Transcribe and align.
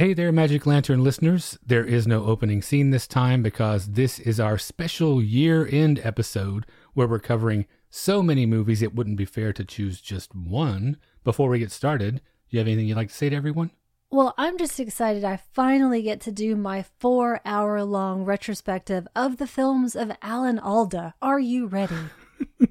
Hey 0.00 0.14
there, 0.14 0.32
Magic 0.32 0.64
Lantern 0.64 1.04
listeners. 1.04 1.58
There 1.62 1.84
is 1.84 2.06
no 2.06 2.24
opening 2.24 2.62
scene 2.62 2.88
this 2.88 3.06
time 3.06 3.42
because 3.42 3.88
this 3.88 4.18
is 4.18 4.40
our 4.40 4.56
special 4.56 5.22
year 5.22 5.68
end 5.70 6.00
episode 6.02 6.64
where 6.94 7.06
we're 7.06 7.18
covering 7.18 7.66
so 7.90 8.22
many 8.22 8.46
movies 8.46 8.80
it 8.80 8.94
wouldn't 8.94 9.18
be 9.18 9.26
fair 9.26 9.52
to 9.52 9.62
choose 9.62 10.00
just 10.00 10.34
one. 10.34 10.96
Before 11.22 11.50
we 11.50 11.58
get 11.58 11.70
started, 11.70 12.14
do 12.14 12.20
you 12.48 12.60
have 12.60 12.66
anything 12.66 12.86
you'd 12.86 12.96
like 12.96 13.10
to 13.10 13.14
say 13.14 13.28
to 13.28 13.36
everyone? 13.36 13.72
Well, 14.10 14.32
I'm 14.38 14.56
just 14.56 14.80
excited 14.80 15.22
I 15.22 15.36
finally 15.36 16.00
get 16.00 16.22
to 16.22 16.32
do 16.32 16.56
my 16.56 16.86
four 16.98 17.42
hour 17.44 17.84
long 17.84 18.24
retrospective 18.24 19.06
of 19.14 19.36
the 19.36 19.46
films 19.46 19.94
of 19.94 20.12
Alan 20.22 20.58
Alda. 20.58 21.12
Are 21.20 21.40
you 21.40 21.66
ready? 21.66 21.94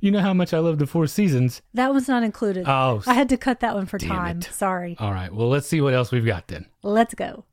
You 0.00 0.10
know 0.10 0.20
how 0.20 0.34
much 0.34 0.52
I 0.52 0.58
love 0.58 0.78
the 0.78 0.86
Four 0.86 1.06
Seasons. 1.06 1.62
That 1.74 1.92
one's 1.92 2.08
not 2.08 2.22
included. 2.22 2.66
Oh, 2.68 3.02
I 3.06 3.14
had 3.14 3.28
to 3.30 3.36
cut 3.36 3.60
that 3.60 3.74
one 3.74 3.86
for 3.86 3.98
time. 3.98 4.38
it. 4.38 4.44
Sorry. 4.52 4.96
all 4.98 5.12
right. 5.12 5.32
Well, 5.32 5.48
let's 5.48 5.66
see 5.66 5.80
what 5.80 5.94
else 5.94 6.10
we've 6.12 6.26
got 6.26 6.48
then. 6.48 6.66
Let's 6.82 7.14
go. 7.14 7.44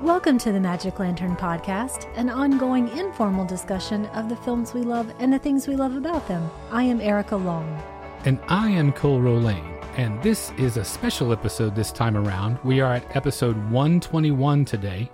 Welcome 0.00 0.38
to 0.38 0.52
the 0.52 0.60
Magic 0.60 0.98
Lantern 0.98 1.34
Podcast, 1.36 2.06
an 2.16 2.28
ongoing 2.30 2.88
informal 2.96 3.44
discussion 3.44 4.06
of 4.06 4.28
the 4.28 4.36
films 4.36 4.72
we 4.74 4.82
love 4.82 5.12
and 5.18 5.32
the 5.32 5.38
things 5.38 5.66
we 5.66 5.76
love 5.76 5.96
about 5.96 6.26
them. 6.28 6.50
I 6.70 6.82
am 6.84 7.00
Erica 7.00 7.36
Long. 7.36 7.82
And 8.24 8.38
I 8.48 8.70
am 8.70 8.92
Cole 8.92 9.20
Roulain, 9.20 9.73
and 9.96 10.20
this 10.22 10.50
is 10.58 10.76
a 10.76 10.84
special 10.84 11.32
episode 11.32 11.76
this 11.76 11.92
time 11.92 12.16
around. 12.16 12.58
We 12.64 12.80
are 12.80 12.94
at 12.94 13.16
episode 13.16 13.56
121 13.70 14.64
today, 14.64 15.08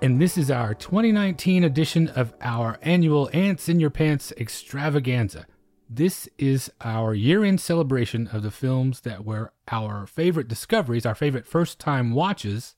and 0.00 0.18
this 0.18 0.38
is 0.38 0.50
our 0.50 0.72
2019 0.72 1.64
edition 1.64 2.08
of 2.08 2.32
our 2.40 2.78
annual 2.80 3.28
Ants 3.34 3.68
in 3.68 3.78
Your 3.78 3.90
Pants 3.90 4.32
extravaganza. 4.38 5.46
This 5.90 6.30
is 6.38 6.72
our 6.80 7.12
year 7.12 7.44
end 7.44 7.60
celebration 7.60 8.28
of 8.28 8.42
the 8.42 8.50
films 8.50 9.00
that 9.00 9.24
were 9.24 9.52
our 9.70 10.06
favorite 10.06 10.48
discoveries, 10.48 11.04
our 11.04 11.14
favorite 11.14 11.46
first 11.46 11.78
time 11.78 12.12
watches, 12.12 12.74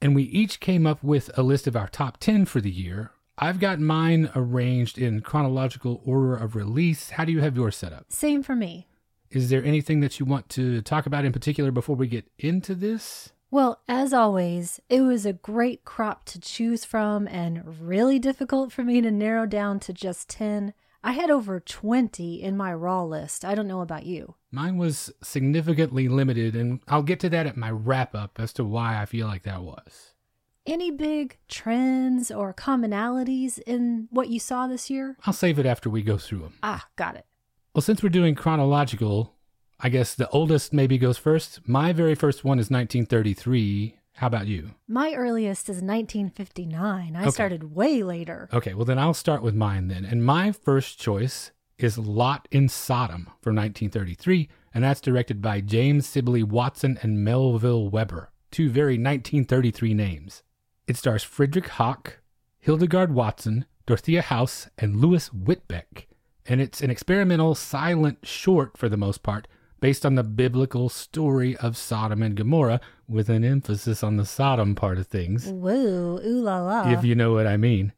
and 0.00 0.14
we 0.14 0.22
each 0.24 0.60
came 0.60 0.86
up 0.86 1.02
with 1.02 1.36
a 1.36 1.42
list 1.42 1.66
of 1.66 1.74
our 1.74 1.88
top 1.88 2.18
10 2.18 2.44
for 2.44 2.60
the 2.60 2.70
year. 2.70 3.10
I've 3.36 3.58
got 3.58 3.80
mine 3.80 4.30
arranged 4.36 4.96
in 4.96 5.22
chronological 5.22 6.00
order 6.04 6.36
of 6.36 6.54
release. 6.54 7.10
How 7.10 7.24
do 7.24 7.32
you 7.32 7.40
have 7.40 7.56
yours 7.56 7.76
set 7.76 7.92
up? 7.92 8.06
Same 8.10 8.44
for 8.44 8.54
me. 8.54 8.86
Is 9.30 9.50
there 9.50 9.64
anything 9.64 10.00
that 10.00 10.18
you 10.18 10.26
want 10.26 10.48
to 10.50 10.80
talk 10.82 11.06
about 11.06 11.24
in 11.24 11.32
particular 11.32 11.70
before 11.70 11.96
we 11.96 12.06
get 12.06 12.30
into 12.38 12.74
this? 12.74 13.32
Well, 13.50 13.80
as 13.88 14.12
always, 14.12 14.80
it 14.90 15.00
was 15.00 15.24
a 15.24 15.32
great 15.32 15.84
crop 15.84 16.24
to 16.26 16.40
choose 16.40 16.84
from 16.84 17.26
and 17.28 17.80
really 17.80 18.18
difficult 18.18 18.72
for 18.72 18.84
me 18.84 19.00
to 19.00 19.10
narrow 19.10 19.46
down 19.46 19.80
to 19.80 19.92
just 19.92 20.28
10. 20.28 20.74
I 21.02 21.12
had 21.12 21.30
over 21.30 21.60
20 21.60 22.42
in 22.42 22.56
my 22.56 22.74
raw 22.74 23.04
list. 23.04 23.44
I 23.44 23.54
don't 23.54 23.68
know 23.68 23.80
about 23.80 24.04
you. 24.04 24.34
Mine 24.50 24.76
was 24.76 25.10
significantly 25.22 26.08
limited, 26.08 26.56
and 26.56 26.80
I'll 26.88 27.02
get 27.02 27.20
to 27.20 27.30
that 27.30 27.46
at 27.46 27.56
my 27.56 27.70
wrap 27.70 28.14
up 28.14 28.38
as 28.38 28.52
to 28.54 28.64
why 28.64 29.00
I 29.00 29.06
feel 29.06 29.26
like 29.26 29.44
that 29.44 29.62
was. 29.62 30.14
Any 30.66 30.90
big 30.90 31.38
trends 31.48 32.30
or 32.30 32.52
commonalities 32.52 33.58
in 33.60 34.08
what 34.10 34.28
you 34.28 34.38
saw 34.38 34.66
this 34.66 34.90
year? 34.90 35.16
I'll 35.24 35.32
save 35.32 35.58
it 35.58 35.64
after 35.64 35.88
we 35.88 36.02
go 36.02 36.18
through 36.18 36.40
them. 36.40 36.54
Ah, 36.62 36.86
got 36.96 37.16
it. 37.16 37.24
Well, 37.78 37.82
since 37.82 38.02
we're 38.02 38.08
doing 38.08 38.34
chronological, 38.34 39.36
I 39.78 39.88
guess 39.88 40.12
the 40.12 40.28
oldest 40.30 40.72
maybe 40.72 40.98
goes 40.98 41.16
first. 41.16 41.60
My 41.64 41.92
very 41.92 42.16
first 42.16 42.42
one 42.42 42.58
is 42.58 42.72
1933. 42.72 43.94
How 44.14 44.26
about 44.26 44.48
you? 44.48 44.72
My 44.88 45.14
earliest 45.14 45.68
is 45.68 45.80
1959. 45.80 47.14
I 47.14 47.20
Okay. 47.20 47.30
started 47.30 47.76
way 47.76 48.02
later. 48.02 48.48
Okay, 48.52 48.74
well, 48.74 48.84
then 48.84 48.98
I'll 48.98 49.14
start 49.14 49.44
with 49.44 49.54
mine 49.54 49.86
then. 49.86 50.04
And 50.04 50.26
my 50.26 50.50
first 50.50 50.98
choice 50.98 51.52
is 51.78 51.96
Lot 51.96 52.48
in 52.50 52.68
Sodom 52.68 53.28
from 53.40 53.54
1933, 53.54 54.48
and 54.74 54.82
that's 54.82 55.00
directed 55.00 55.40
by 55.40 55.60
James 55.60 56.04
Sibley 56.04 56.42
Watson 56.42 56.98
and 57.02 57.22
Melville 57.22 57.88
Webber, 57.88 58.32
two 58.50 58.68
very 58.70 58.94
1933 58.98 59.94
names. 59.94 60.42
It 60.88 60.96
stars 60.96 61.22
Friedrich 61.22 61.68
Haak, 61.68 62.18
Hildegard 62.58 63.14
Watson, 63.14 63.66
Dorothea 63.86 64.22
House, 64.22 64.68
and 64.78 64.96
Louis 64.96 65.28
Whitbeck, 65.28 66.07
and 66.48 66.60
it's 66.60 66.80
an 66.80 66.90
experimental 66.90 67.54
silent 67.54 68.26
short 68.26 68.76
for 68.76 68.88
the 68.88 68.96
most 68.96 69.22
part, 69.22 69.46
based 69.80 70.04
on 70.04 70.16
the 70.16 70.24
biblical 70.24 70.88
story 70.88 71.56
of 71.58 71.76
Sodom 71.76 72.22
and 72.22 72.34
Gomorrah, 72.34 72.80
with 73.06 73.28
an 73.28 73.44
emphasis 73.44 74.02
on 74.02 74.16
the 74.16 74.26
Sodom 74.26 74.74
part 74.74 74.98
of 74.98 75.06
things 75.06 75.46
Whoa, 75.48 76.20
ooh 76.24 76.40
la 76.42 76.60
la. 76.60 76.90
if 76.90 77.04
you 77.04 77.14
know 77.14 77.32
what 77.32 77.46
I 77.46 77.56
mean. 77.56 77.92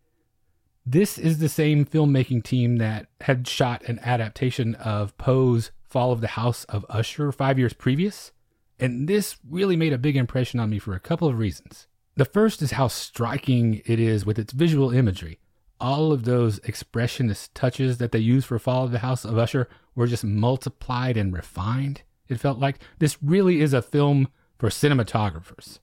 This 0.84 1.18
is 1.18 1.38
the 1.38 1.48
same 1.48 1.84
filmmaking 1.84 2.42
team 2.42 2.76
that 2.76 3.06
had 3.22 3.46
shot 3.46 3.82
an 3.84 4.00
adaptation 4.02 4.74
of 4.76 5.16
Poe's 5.18 5.70
Fall 5.84 6.12
of 6.12 6.20
the 6.20 6.28
House 6.28 6.64
of 6.64 6.86
Usher 6.88 7.32
five 7.32 7.58
years 7.58 7.72
previous, 7.72 8.32
and 8.78 9.08
this 9.08 9.36
really 9.48 9.76
made 9.76 9.92
a 9.92 9.98
big 9.98 10.16
impression 10.16 10.58
on 10.58 10.70
me 10.70 10.78
for 10.78 10.94
a 10.94 11.00
couple 11.00 11.28
of 11.28 11.38
reasons. 11.38 11.86
The 12.16 12.24
first 12.24 12.62
is 12.62 12.72
how 12.72 12.88
striking 12.88 13.82
it 13.86 14.00
is 14.00 14.24
with 14.24 14.38
its 14.38 14.52
visual 14.52 14.90
imagery. 14.90 15.39
All 15.80 16.12
of 16.12 16.24
those 16.24 16.60
expressionist 16.60 17.50
touches 17.54 17.98
that 17.98 18.12
they 18.12 18.18
used 18.18 18.46
for 18.46 18.58
Fall 18.58 18.84
of 18.84 18.92
the 18.92 18.98
House 18.98 19.24
of 19.24 19.38
Usher 19.38 19.68
were 19.94 20.06
just 20.06 20.24
multiplied 20.24 21.16
and 21.16 21.32
refined. 21.32 22.02
It 22.28 22.38
felt 22.38 22.58
like 22.58 22.78
this 22.98 23.22
really 23.22 23.60
is 23.60 23.72
a 23.72 23.82
film 23.82 24.28
for 24.58 24.68
cinematographers 24.68 25.78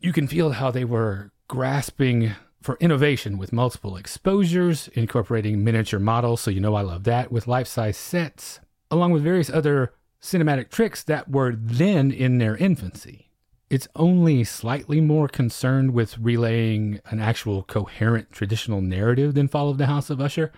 you 0.00 0.12
can 0.12 0.26
feel 0.26 0.52
how 0.52 0.70
they 0.70 0.84
were 0.84 1.30
grasping 1.46 2.32
for 2.62 2.76
innovation 2.80 3.38
with 3.38 3.52
multiple 3.52 3.96
exposures, 3.96 4.88
incorporating 4.88 5.62
miniature 5.62 6.00
models, 6.00 6.40
so 6.40 6.50
you 6.50 6.60
know 6.60 6.74
I 6.74 6.82
love 6.82 7.04
that, 7.04 7.30
with 7.30 7.46
life 7.46 7.66
size 7.66 7.96
sets, 7.96 8.60
along 8.90 9.12
with 9.12 9.22
various 9.22 9.50
other 9.50 9.94
cinematic 10.22 10.70
tricks 10.70 11.02
that 11.04 11.30
were 11.30 11.54
then 11.54 12.10
in 12.10 12.38
their 12.38 12.56
infancy. 12.56 13.29
It's 13.70 13.86
only 13.94 14.42
slightly 14.42 15.00
more 15.00 15.28
concerned 15.28 15.92
with 15.92 16.18
relaying 16.18 17.00
an 17.06 17.20
actual 17.20 17.62
coherent 17.62 18.32
traditional 18.32 18.80
narrative 18.80 19.34
than 19.34 19.46
Fall 19.46 19.70
of 19.70 19.78
the 19.78 19.86
House 19.86 20.10
of 20.10 20.20
Usher, 20.20 20.50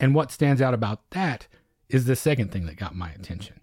and 0.00 0.12
what 0.12 0.32
stands 0.32 0.60
out 0.60 0.74
about 0.74 1.08
that 1.10 1.46
is 1.88 2.04
the 2.04 2.16
second 2.16 2.50
thing 2.50 2.66
that 2.66 2.76
got 2.76 2.94
my 2.94 3.10
attention 3.10 3.60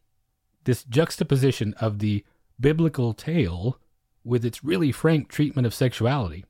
this 0.66 0.84
juxtaposition 0.84 1.74
of 1.76 2.00
the 2.00 2.24
biblical 2.60 3.14
tale 3.14 3.80
with 4.24 4.44
its 4.44 4.64
really 4.64 4.92
frank 4.92 5.30
treatment 5.30 5.66
of 5.66 5.74
sexuality. 5.74 6.44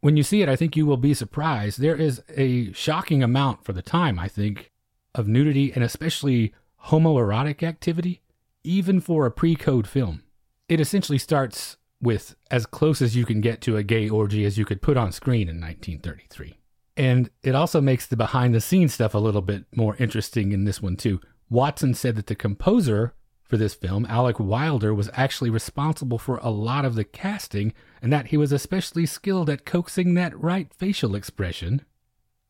When 0.00 0.16
you 0.16 0.24
see 0.24 0.42
it, 0.42 0.48
I 0.48 0.56
think 0.56 0.76
you 0.76 0.84
will 0.84 0.96
be 0.96 1.14
surprised. 1.14 1.80
There 1.80 1.94
is 1.94 2.22
a 2.36 2.72
shocking 2.72 3.22
amount 3.22 3.64
for 3.64 3.72
the 3.72 3.82
time, 3.82 4.18
I 4.18 4.26
think, 4.26 4.72
of 5.14 5.28
nudity 5.28 5.72
and 5.72 5.84
especially 5.84 6.52
homoerotic 6.86 7.62
activity, 7.62 8.20
even 8.64 9.00
for 9.00 9.24
a 9.26 9.30
pre 9.30 9.54
code 9.54 9.86
film. 9.86 10.24
It 10.68 10.80
essentially 10.80 11.18
starts 11.18 11.76
with 12.02 12.34
as 12.50 12.66
close 12.66 13.00
as 13.00 13.16
you 13.16 13.24
can 13.24 13.40
get 13.40 13.60
to 13.62 13.76
a 13.76 13.82
gay 13.82 14.08
orgy 14.08 14.44
as 14.44 14.58
you 14.58 14.64
could 14.64 14.82
put 14.82 14.96
on 14.96 15.12
screen 15.12 15.48
in 15.48 15.60
1933. 15.60 16.58
And 16.96 17.30
it 17.42 17.54
also 17.54 17.80
makes 17.80 18.06
the 18.06 18.16
behind 18.16 18.54
the 18.54 18.60
scenes 18.60 18.92
stuff 18.92 19.14
a 19.14 19.18
little 19.18 19.40
bit 19.40 19.64
more 19.74 19.96
interesting 19.96 20.52
in 20.52 20.64
this 20.64 20.82
one, 20.82 20.96
too. 20.96 21.20
Watson 21.48 21.94
said 21.94 22.16
that 22.16 22.26
the 22.26 22.34
composer 22.34 23.14
for 23.44 23.56
this 23.56 23.74
film, 23.74 24.06
Alec 24.06 24.40
Wilder, 24.40 24.94
was 24.94 25.10
actually 25.12 25.50
responsible 25.50 26.18
for 26.18 26.38
a 26.38 26.50
lot 26.50 26.84
of 26.84 26.94
the 26.94 27.04
casting, 27.04 27.74
and 28.00 28.12
that 28.12 28.28
he 28.28 28.36
was 28.36 28.50
especially 28.50 29.04
skilled 29.04 29.50
at 29.50 29.66
coaxing 29.66 30.14
that 30.14 30.38
right 30.38 30.72
facial 30.72 31.14
expression, 31.14 31.82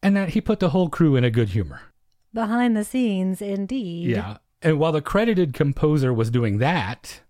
and 0.03 0.17
that 0.17 0.31
he 0.31 0.41
put 0.41 0.61
the 0.61 0.71
whole 0.71 0.89
crew 0.89 1.17
in 1.17 1.25
a 1.25 1.31
good 1.31 1.51
humor. 1.51 1.81
Behind 2.33 2.77
the 2.77 2.85
scenes, 2.85 3.43
indeed. 3.43 4.11
Yeah. 4.11 4.39
And 4.63 4.79
while 4.79 4.93
the 4.93 5.03
credited 5.03 5.55
composer 5.55 6.15
was 6.15 6.31
doing 6.31 6.59
that, 6.59 7.21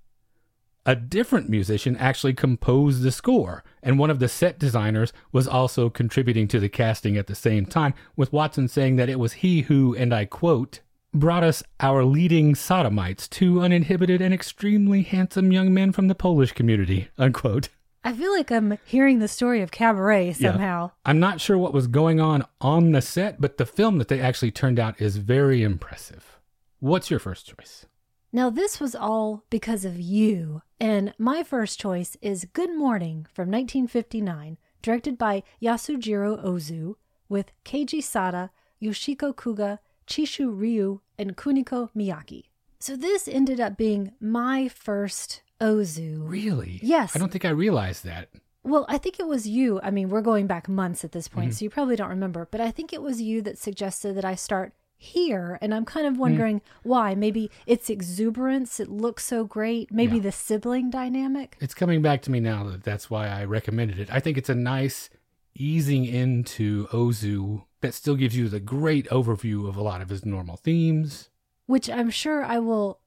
a 0.85 0.97
different 0.97 1.49
musician 1.49 1.97
actually 1.97 2.35
composed 2.35 3.03
the 3.03 3.13
score, 3.13 3.63
and 3.83 3.99
one 3.99 4.11
of 4.11 4.19
the 4.19 4.29
set 4.29 4.59
designers 4.59 5.13
was 5.31 5.47
also 5.47 5.89
contributing 5.89 6.49
to 6.49 6.59
the 6.59 6.69
casting 6.69 7.17
at 7.17 7.27
the 7.29 7.35
same 7.35 7.67
time, 7.67 7.95
with 8.17 8.33
Watson 8.33 8.69
saying 8.69 8.97
that 8.97 9.09
it 9.09 9.19
was 9.19 9.35
he 9.35 9.63
who, 9.63 9.95
and 9.95 10.13
I 10.13 10.25
quote, 10.25 10.81
brought 11.15 11.45
us 11.45 11.63
our 11.79 12.05
leading 12.05 12.55
sodomites, 12.55 13.29
two 13.29 13.61
uninhibited 13.61 14.21
and 14.21 14.33
extremely 14.33 15.03
handsome 15.03 15.53
young 15.53 15.73
men 15.73 15.93
from 15.93 16.09
the 16.09 16.15
Polish 16.15 16.53
community, 16.53 17.09
unquote. 17.19 17.69
I 18.05 18.13
feel 18.15 18.33
like 18.33 18.51
I'm 18.51 18.79
hearing 18.85 19.21
the 19.21 19.29
story 19.29 19.63
of 19.63 19.71
Cabaret 19.71 20.35
Yeah. 20.39 20.51
somehow. 20.53 20.91
I'm 21.05 21.21
not 21.21 21.41
sure 21.41 21.57
what 21.57 21.73
was 21.75 21.87
going 21.87 22.19
on 22.19 22.45
on 22.61 22.91
the 22.91 23.01
set, 23.03 23.41
but 23.41 23.59
the 23.59 23.67
film 23.67 23.99
that 23.99 24.09
they 24.09 24.21
actually 24.21 24.51
turned 24.51 24.81
out 24.81 25.01
is 25.01 25.19
very 25.19 25.63
impressive. 25.63 26.39
What's 26.81 27.11
your 27.11 27.21
first 27.21 27.47
choice? 27.47 27.87
Now, 28.35 28.49
this 28.49 28.81
was 28.81 28.95
all 28.95 29.45
because 29.51 29.85
of 29.85 30.01
you. 30.01 30.63
And 30.81 31.13
my 31.19 31.43
first 31.43 31.79
choice 31.79 32.17
is 32.23 32.47
Good 32.55 32.75
Morning 32.75 33.27
from 33.31 33.51
1959, 33.51 34.57
directed 34.81 35.19
by 35.19 35.43
Yasujiro 35.63 36.43
Ozu, 36.43 36.95
with 37.29 37.53
Keiji 37.67 38.03
Sada, 38.03 38.51
Yoshiko 38.83 39.35
Kuga, 39.35 39.81
Chishu 40.07 40.51
Ryu, 40.51 41.01
and 41.19 41.37
Kuniko 41.37 41.91
Miyake. 41.95 42.45
So, 42.79 42.97
this 42.97 43.29
ended 43.29 43.61
up 43.61 43.77
being 43.77 44.13
my 44.19 44.67
first 44.67 45.43
Ozu. 45.61 46.23
Really? 46.27 46.81
Yes. 46.83 47.15
I 47.15 47.19
don't 47.19 47.31
think 47.31 47.45
I 47.45 47.51
realized 47.51 48.03
that. 48.05 48.31
Well, 48.65 48.87
I 48.89 48.97
think 48.97 49.21
it 49.21 49.27
was 49.27 49.47
you. 49.47 49.79
I 49.83 49.91
mean, 49.91 50.09
we're 50.09 50.23
going 50.23 50.47
back 50.47 50.71
months 50.71 51.05
at 51.05 51.13
this 51.13 51.29
point, 51.29 51.51
mm-hmm. 51.51 51.55
so 51.57 51.65
you 51.65 51.71
probably 51.71 51.97
don't 51.97 52.09
remember, 52.09 52.49
but 52.51 52.63
I 52.63 52.71
think 52.71 52.95
it 52.95 53.03
was 53.03 53.21
you 53.21 53.43
that 53.43 53.59
suggested 53.59 54.17
that 54.17 54.25
I 54.25 54.37
start 54.37 54.73
here. 55.03 55.59
And 55.61 55.75
I'm 55.75 55.85
kind 55.85 56.07
of 56.07 56.15
mm. 56.15 56.19
wondering 56.19 56.63
why. 56.83 57.15
Maybe 57.15 57.51
it's 57.67 57.91
exuberance. 57.91 58.79
It 58.81 58.89
looks 58.89 59.25
so 59.25 59.45
great. 59.45 59.91
Maybe 59.93 60.17
Yeah. 60.17 60.23
the 60.23 60.33
sibling 60.33 60.91
dynamic. 60.91 61.57
It's 61.61 61.75
coming 61.75 62.03
back 62.03 62.23
to 62.23 62.31
me 62.31 62.41
now 62.41 62.65
that 62.65 62.85
that's 62.85 63.11
why 63.11 63.27
I 63.29 63.45
recommended 63.45 63.99
it. 63.99 64.09
I 64.13 64.21
think 64.21 64.39
it's 64.39 64.49
a 64.49 64.55
nice 64.55 65.11
easing 65.55 66.05
into 66.05 66.87
Ozu 66.89 67.65
that 67.81 67.95
still 67.95 68.17
gives 68.17 68.37
you 68.37 68.49
the 68.49 68.61
great 68.61 69.07
overview 69.09 69.69
of 69.69 69.77
a 69.77 69.83
lot 69.83 70.01
of 70.01 70.09
his 70.09 70.25
normal 70.25 70.57
themes. 70.57 71.29
which 71.67 71.89
I'm 71.89 72.11
sure 72.11 72.45
I 72.45 72.59
will 72.59 72.99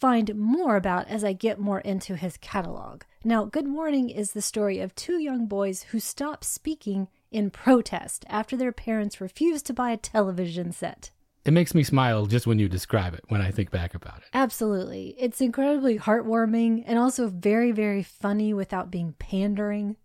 find 0.00 0.34
more 0.34 0.76
about 0.76 1.06
as 1.08 1.22
I 1.22 1.32
get 1.32 1.58
more 1.60 1.80
into 1.80 2.16
his 2.16 2.36
catalog. 2.38 3.02
Now, 3.24 3.44
Good 3.44 3.66
Morning 3.66 4.10
is 4.10 4.32
the 4.32 4.42
story 4.42 4.80
of 4.80 4.94
two 4.96 5.18
young 5.20 5.46
boys 5.46 5.84
who 5.84 6.00
stop 6.00 6.42
speaking 6.44 7.08
in 7.30 7.50
protest 7.50 8.24
after 8.28 8.56
their 8.56 8.72
parents 8.72 9.20
refuse 9.20 9.62
to 9.62 9.72
buy 9.72 9.92
a 9.92 9.96
television 9.96 10.72
set. 10.72 11.10
It 11.44 11.52
makes 11.52 11.74
me 11.74 11.82
smile 11.82 12.26
just 12.26 12.46
when 12.46 12.60
you 12.60 12.68
describe 12.68 13.14
it 13.14 13.24
when 13.28 13.40
I 13.40 13.50
think 13.50 13.70
back 13.70 13.94
about 13.94 14.18
it. 14.18 14.28
Absolutely. 14.32 15.16
It's 15.18 15.40
incredibly 15.40 15.98
heartwarming 15.98 16.84
and 16.86 16.98
also 16.98 17.28
very, 17.28 17.72
very 17.72 18.02
funny 18.02 18.54
without 18.54 18.90
being 18.90 19.14
pandering. 19.18 19.96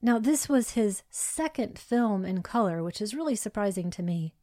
Now, 0.00 0.18
this 0.18 0.48
was 0.48 0.70
his 0.70 1.02
second 1.10 1.78
film 1.78 2.24
in 2.24 2.42
color, 2.42 2.82
which 2.82 3.02
is 3.02 3.14
really 3.14 3.36
surprising 3.36 3.90
to 3.90 4.02
me. 4.02 4.34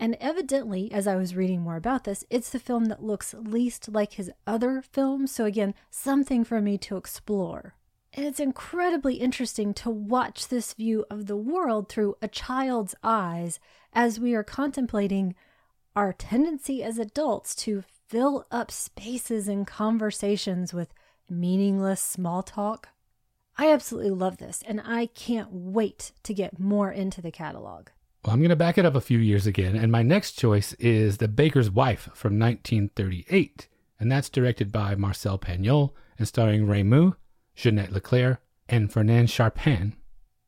And 0.00 0.16
evidently, 0.20 0.90
as 0.90 1.06
I 1.06 1.16
was 1.16 1.36
reading 1.36 1.60
more 1.60 1.76
about 1.76 2.04
this, 2.04 2.24
it's 2.30 2.50
the 2.50 2.58
film 2.58 2.86
that 2.86 3.02
looks 3.02 3.34
least 3.34 3.90
like 3.90 4.14
his 4.14 4.30
other 4.46 4.82
films. 4.82 5.30
So, 5.30 5.44
again, 5.44 5.74
something 5.90 6.44
for 6.44 6.60
me 6.62 6.78
to 6.78 6.96
explore. 6.96 7.74
And 8.14 8.24
it's 8.24 8.40
incredibly 8.40 9.16
interesting 9.16 9.74
to 9.74 9.90
watch 9.90 10.48
this 10.48 10.72
view 10.72 11.04
of 11.10 11.26
the 11.26 11.36
world 11.36 11.88
through 11.88 12.16
a 12.22 12.28
child's 12.28 12.94
eyes 13.02 13.60
as 13.92 14.18
we 14.18 14.34
are 14.34 14.44
contemplating 14.44 15.34
our 15.96 16.12
tendency 16.12 16.82
as 16.82 16.98
adults 16.98 17.54
to 17.54 17.84
fill 18.08 18.46
up 18.50 18.70
spaces 18.70 19.48
and 19.48 19.66
conversations 19.66 20.74
with 20.74 20.92
meaningless 21.28 22.00
small 22.00 22.42
talk. 22.42 22.88
I 23.56 23.70
absolutely 23.72 24.10
love 24.10 24.38
this, 24.38 24.62
and 24.66 24.80
I 24.84 25.06
can't 25.06 25.48
wait 25.52 26.12
to 26.24 26.34
get 26.34 26.58
more 26.58 26.90
into 26.90 27.22
the 27.22 27.30
catalog. 27.30 27.88
Well, 28.24 28.34
I'm 28.34 28.40
going 28.40 28.48
to 28.48 28.56
back 28.56 28.78
it 28.78 28.86
up 28.86 28.94
a 28.94 29.00
few 29.00 29.18
years 29.18 29.46
again, 29.46 29.76
and 29.76 29.92
my 29.92 30.02
next 30.02 30.32
choice 30.32 30.72
is 30.74 31.18
The 31.18 31.28
Baker's 31.28 31.70
Wife 31.70 32.08
from 32.14 32.38
1938, 32.38 33.68
and 34.00 34.10
that's 34.10 34.28
directed 34.28 34.72
by 34.72 34.94
Marcel 34.94 35.38
Pagnol 35.38 35.94
and 36.18 36.26
starring 36.26 36.66
Raimu, 36.66 37.14
Ginette 37.56 37.92
Leclerc, 37.92 38.40
and 38.68 38.92
Fernand 38.92 39.28
Charpin. 39.28 39.94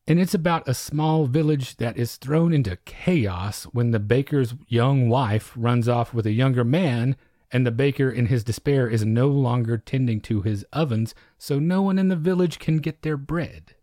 And 0.07 0.21
it's 0.21 0.33
about 0.33 0.69
a 0.69 0.73
small 0.73 1.25
village 1.25 1.75
that 1.77 1.97
is 1.97 2.15
thrown 2.15 2.53
into 2.53 2.77
chaos 2.85 3.65
when 3.65 3.91
the 3.91 3.99
baker's 3.99 4.55
young 4.67 5.09
wife 5.09 5.51
runs 5.55 5.89
off 5.89 6.13
with 6.13 6.25
a 6.25 6.31
younger 6.31 6.63
man, 6.63 7.17
and 7.51 7.65
the 7.65 7.71
baker, 7.71 8.09
in 8.09 8.27
his 8.27 8.43
despair, 8.43 8.87
is 8.87 9.05
no 9.05 9.27
longer 9.27 9.77
tending 9.77 10.21
to 10.21 10.41
his 10.41 10.65
ovens, 10.71 11.13
so 11.37 11.59
no 11.59 11.81
one 11.81 11.99
in 11.99 12.07
the 12.07 12.15
village 12.15 12.57
can 12.57 12.77
get 12.77 13.01
their 13.01 13.17
bread. 13.17 13.75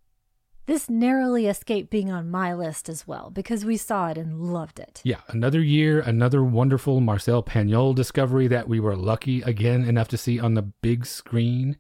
This 0.66 0.88
narrowly 0.88 1.46
escaped 1.46 1.90
being 1.90 2.10
on 2.10 2.30
my 2.30 2.54
list 2.54 2.88
as 2.88 3.06
well 3.06 3.28
because 3.28 3.66
we 3.66 3.76
saw 3.76 4.08
it 4.08 4.16
and 4.16 4.40
loved 4.40 4.80
it. 4.80 5.02
Yeah, 5.04 5.20
another 5.28 5.60
year, 5.60 6.00
another 6.00 6.42
wonderful 6.42 7.00
Marcel 7.00 7.42
Pagnol 7.42 7.94
discovery 7.94 8.46
that 8.48 8.66
we 8.66 8.80
were 8.80 8.96
lucky 8.96 9.42
again 9.42 9.84
enough 9.84 10.08
to 10.08 10.16
see 10.16 10.40
on 10.40 10.54
the 10.54 10.62
big 10.62 11.04
screen. 11.04 11.76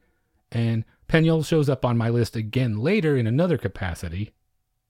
And 0.52 0.84
Pagnol 1.08 1.44
shows 1.44 1.68
up 1.68 1.84
on 1.84 1.96
my 1.96 2.08
list 2.08 2.36
again 2.36 2.78
later 2.78 3.16
in 3.16 3.26
another 3.26 3.58
capacity. 3.58 4.32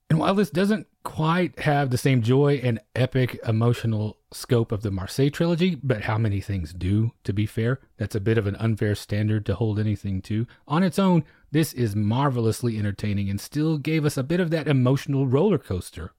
And 0.09 0.19
while 0.19 0.35
this 0.35 0.51
doesn't 0.51 0.87
quite 1.03 1.59
have 1.59 1.89
the 1.89 1.97
same 1.97 2.21
joy 2.21 2.59
and 2.63 2.79
epic 2.95 3.39
emotional 3.45 4.17
scope 4.31 4.71
of 4.71 4.81
the 4.81 4.91
Marseille 4.91 5.29
trilogy, 5.29 5.75
but 5.75 6.03
how 6.03 6.17
many 6.17 6.41
things 6.41 6.73
do, 6.73 7.11
to 7.23 7.33
be 7.33 7.45
fair, 7.45 7.79
that's 7.97 8.15
a 8.15 8.19
bit 8.19 8.37
of 8.37 8.45
an 8.45 8.55
unfair 8.57 8.93
standard 8.93 9.45
to 9.47 9.55
hold 9.55 9.79
anything 9.79 10.21
to. 10.23 10.45
On 10.67 10.83
its 10.83 10.99
own, 10.99 11.23
this 11.51 11.73
is 11.73 11.95
marvelously 11.95 12.77
entertaining 12.77 13.29
and 13.29 13.41
still 13.41 13.77
gave 13.77 14.05
us 14.05 14.15
a 14.15 14.23
bit 14.23 14.39
of 14.39 14.51
that 14.51 14.67
emotional 14.67 15.25
roller 15.25 15.57
coaster. 15.57 16.11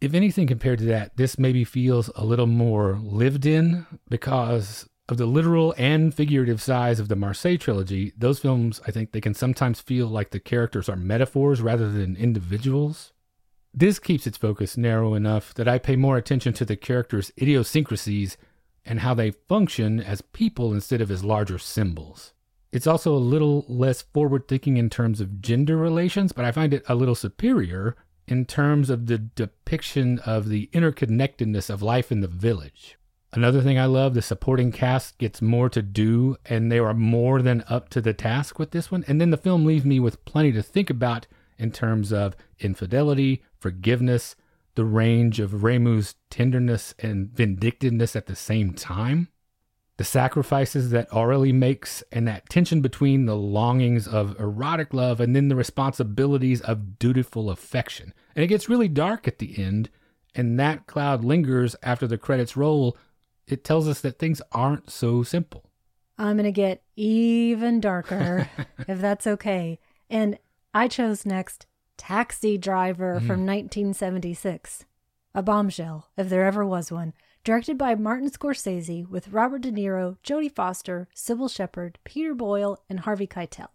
If 0.00 0.14
anything 0.14 0.46
compared 0.46 0.78
to 0.80 0.84
that, 0.86 1.16
this 1.16 1.38
maybe 1.38 1.64
feels 1.64 2.10
a 2.14 2.24
little 2.24 2.46
more 2.46 2.98
lived 3.02 3.46
in 3.46 3.86
because 4.08 4.88
of 5.08 5.16
the 5.16 5.26
literal 5.26 5.74
and 5.78 6.12
figurative 6.12 6.60
size 6.60 6.98
of 6.98 7.08
the 7.08 7.16
Marseille 7.16 7.56
trilogy. 7.56 8.12
Those 8.16 8.40
films, 8.40 8.80
I 8.86 8.90
think 8.90 9.12
they 9.12 9.20
can 9.20 9.34
sometimes 9.34 9.80
feel 9.80 10.08
like 10.08 10.30
the 10.30 10.40
characters 10.40 10.88
are 10.88 10.96
metaphors 10.96 11.62
rather 11.62 11.90
than 11.90 12.16
individuals. 12.16 13.12
This 13.72 13.98
keeps 13.98 14.26
its 14.26 14.38
focus 14.38 14.76
narrow 14.76 15.14
enough 15.14 15.54
that 15.54 15.68
I 15.68 15.78
pay 15.78 15.96
more 15.96 16.16
attention 16.16 16.54
to 16.54 16.64
the 16.64 16.76
characters' 16.76 17.30
idiosyncrasies 17.40 18.36
and 18.84 19.00
how 19.00 19.14
they 19.14 19.32
function 19.32 20.00
as 20.00 20.22
people 20.22 20.72
instead 20.72 21.00
of 21.00 21.10
as 21.10 21.24
larger 21.24 21.58
symbols. 21.58 22.32
It's 22.72 22.86
also 22.86 23.14
a 23.14 23.18
little 23.18 23.64
less 23.68 24.02
forward 24.02 24.48
thinking 24.48 24.76
in 24.76 24.90
terms 24.90 25.20
of 25.20 25.40
gender 25.40 25.76
relations, 25.76 26.32
but 26.32 26.44
I 26.44 26.52
find 26.52 26.74
it 26.74 26.84
a 26.88 26.94
little 26.94 27.14
superior 27.14 27.96
in 28.26 28.44
terms 28.44 28.90
of 28.90 29.06
the 29.06 29.18
depiction 29.18 30.18
of 30.20 30.48
the 30.48 30.68
interconnectedness 30.72 31.70
of 31.70 31.82
life 31.82 32.10
in 32.10 32.20
the 32.20 32.28
village. 32.28 32.96
Another 33.36 33.60
thing 33.60 33.78
I 33.78 33.84
love, 33.84 34.14
the 34.14 34.22
supporting 34.22 34.72
cast 34.72 35.18
gets 35.18 35.42
more 35.42 35.68
to 35.68 35.82
do, 35.82 36.38
and 36.46 36.72
they 36.72 36.78
are 36.78 36.94
more 36.94 37.42
than 37.42 37.64
up 37.68 37.90
to 37.90 38.00
the 38.00 38.14
task 38.14 38.58
with 38.58 38.70
this 38.70 38.90
one. 38.90 39.04
And 39.06 39.20
then 39.20 39.28
the 39.28 39.36
film 39.36 39.66
leaves 39.66 39.84
me 39.84 40.00
with 40.00 40.24
plenty 40.24 40.52
to 40.52 40.62
think 40.62 40.88
about 40.88 41.26
in 41.58 41.70
terms 41.70 42.14
of 42.14 42.34
infidelity, 42.60 43.42
forgiveness, 43.58 44.36
the 44.74 44.86
range 44.86 45.38
of 45.38 45.62
Raimu's 45.62 46.14
tenderness 46.30 46.94
and 46.98 47.28
vindictiveness 47.28 48.16
at 48.16 48.24
the 48.26 48.36
same 48.36 48.72
time, 48.72 49.28
the 49.98 50.04
sacrifices 50.04 50.90
that 50.90 51.10
Aurelie 51.10 51.52
makes, 51.52 52.02
and 52.10 52.26
that 52.26 52.48
tension 52.48 52.80
between 52.80 53.26
the 53.26 53.36
longings 53.36 54.08
of 54.08 54.38
erotic 54.40 54.94
love 54.94 55.20
and 55.20 55.36
then 55.36 55.48
the 55.48 55.56
responsibilities 55.56 56.62
of 56.62 56.98
dutiful 56.98 57.50
affection. 57.50 58.14
And 58.34 58.42
it 58.42 58.48
gets 58.48 58.68
really 58.70 58.88
dark 58.88 59.28
at 59.28 59.38
the 59.38 59.58
end, 59.62 59.90
and 60.34 60.58
that 60.58 60.86
cloud 60.86 61.22
lingers 61.22 61.76
after 61.82 62.06
the 62.06 62.18
credits 62.18 62.56
roll. 62.56 62.96
It 63.46 63.64
tells 63.64 63.86
us 63.86 64.00
that 64.00 64.18
things 64.18 64.42
aren't 64.52 64.90
so 64.90 65.22
simple. 65.22 65.70
I'm 66.18 66.36
going 66.36 66.44
to 66.44 66.52
get 66.52 66.82
even 66.96 67.80
darker, 67.80 68.48
if 68.88 69.00
that's 69.00 69.26
okay. 69.26 69.78
And 70.10 70.38
I 70.74 70.88
chose 70.88 71.26
next 71.26 71.66
Taxi 71.96 72.58
Driver 72.58 73.16
mm-hmm. 73.16 73.26
from 73.26 73.46
1976. 73.46 74.84
A 75.34 75.42
bombshell, 75.42 76.08
if 76.16 76.28
there 76.28 76.44
ever 76.44 76.64
was 76.64 76.90
one. 76.90 77.12
Directed 77.44 77.78
by 77.78 77.94
Martin 77.94 78.30
Scorsese 78.30 79.08
with 79.08 79.28
Robert 79.28 79.62
De 79.62 79.70
Niro, 79.70 80.16
Jodie 80.24 80.52
Foster, 80.52 81.06
Cybill 81.14 81.54
Shepherd, 81.54 81.98
Peter 82.02 82.34
Boyle, 82.34 82.82
and 82.90 83.00
Harvey 83.00 83.26
Keitel. 83.26 83.68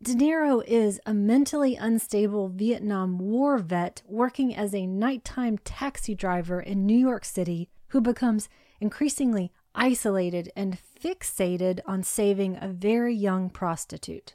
De 0.00 0.14
Niro 0.14 0.64
is 0.66 0.98
a 1.04 1.12
mentally 1.12 1.76
unstable 1.76 2.48
Vietnam 2.48 3.18
War 3.18 3.58
vet 3.58 4.02
working 4.06 4.54
as 4.54 4.74
a 4.74 4.86
nighttime 4.86 5.58
taxi 5.58 6.14
driver 6.14 6.60
in 6.60 6.86
New 6.86 6.96
York 6.96 7.24
City 7.24 7.68
who 7.88 8.00
becomes 8.00 8.48
increasingly 8.82 9.52
isolated 9.74 10.52
and 10.54 10.76
fixated 11.00 11.80
on 11.86 12.02
saving 12.02 12.58
a 12.60 12.68
very 12.68 13.14
young 13.14 13.48
prostitute. 13.48 14.34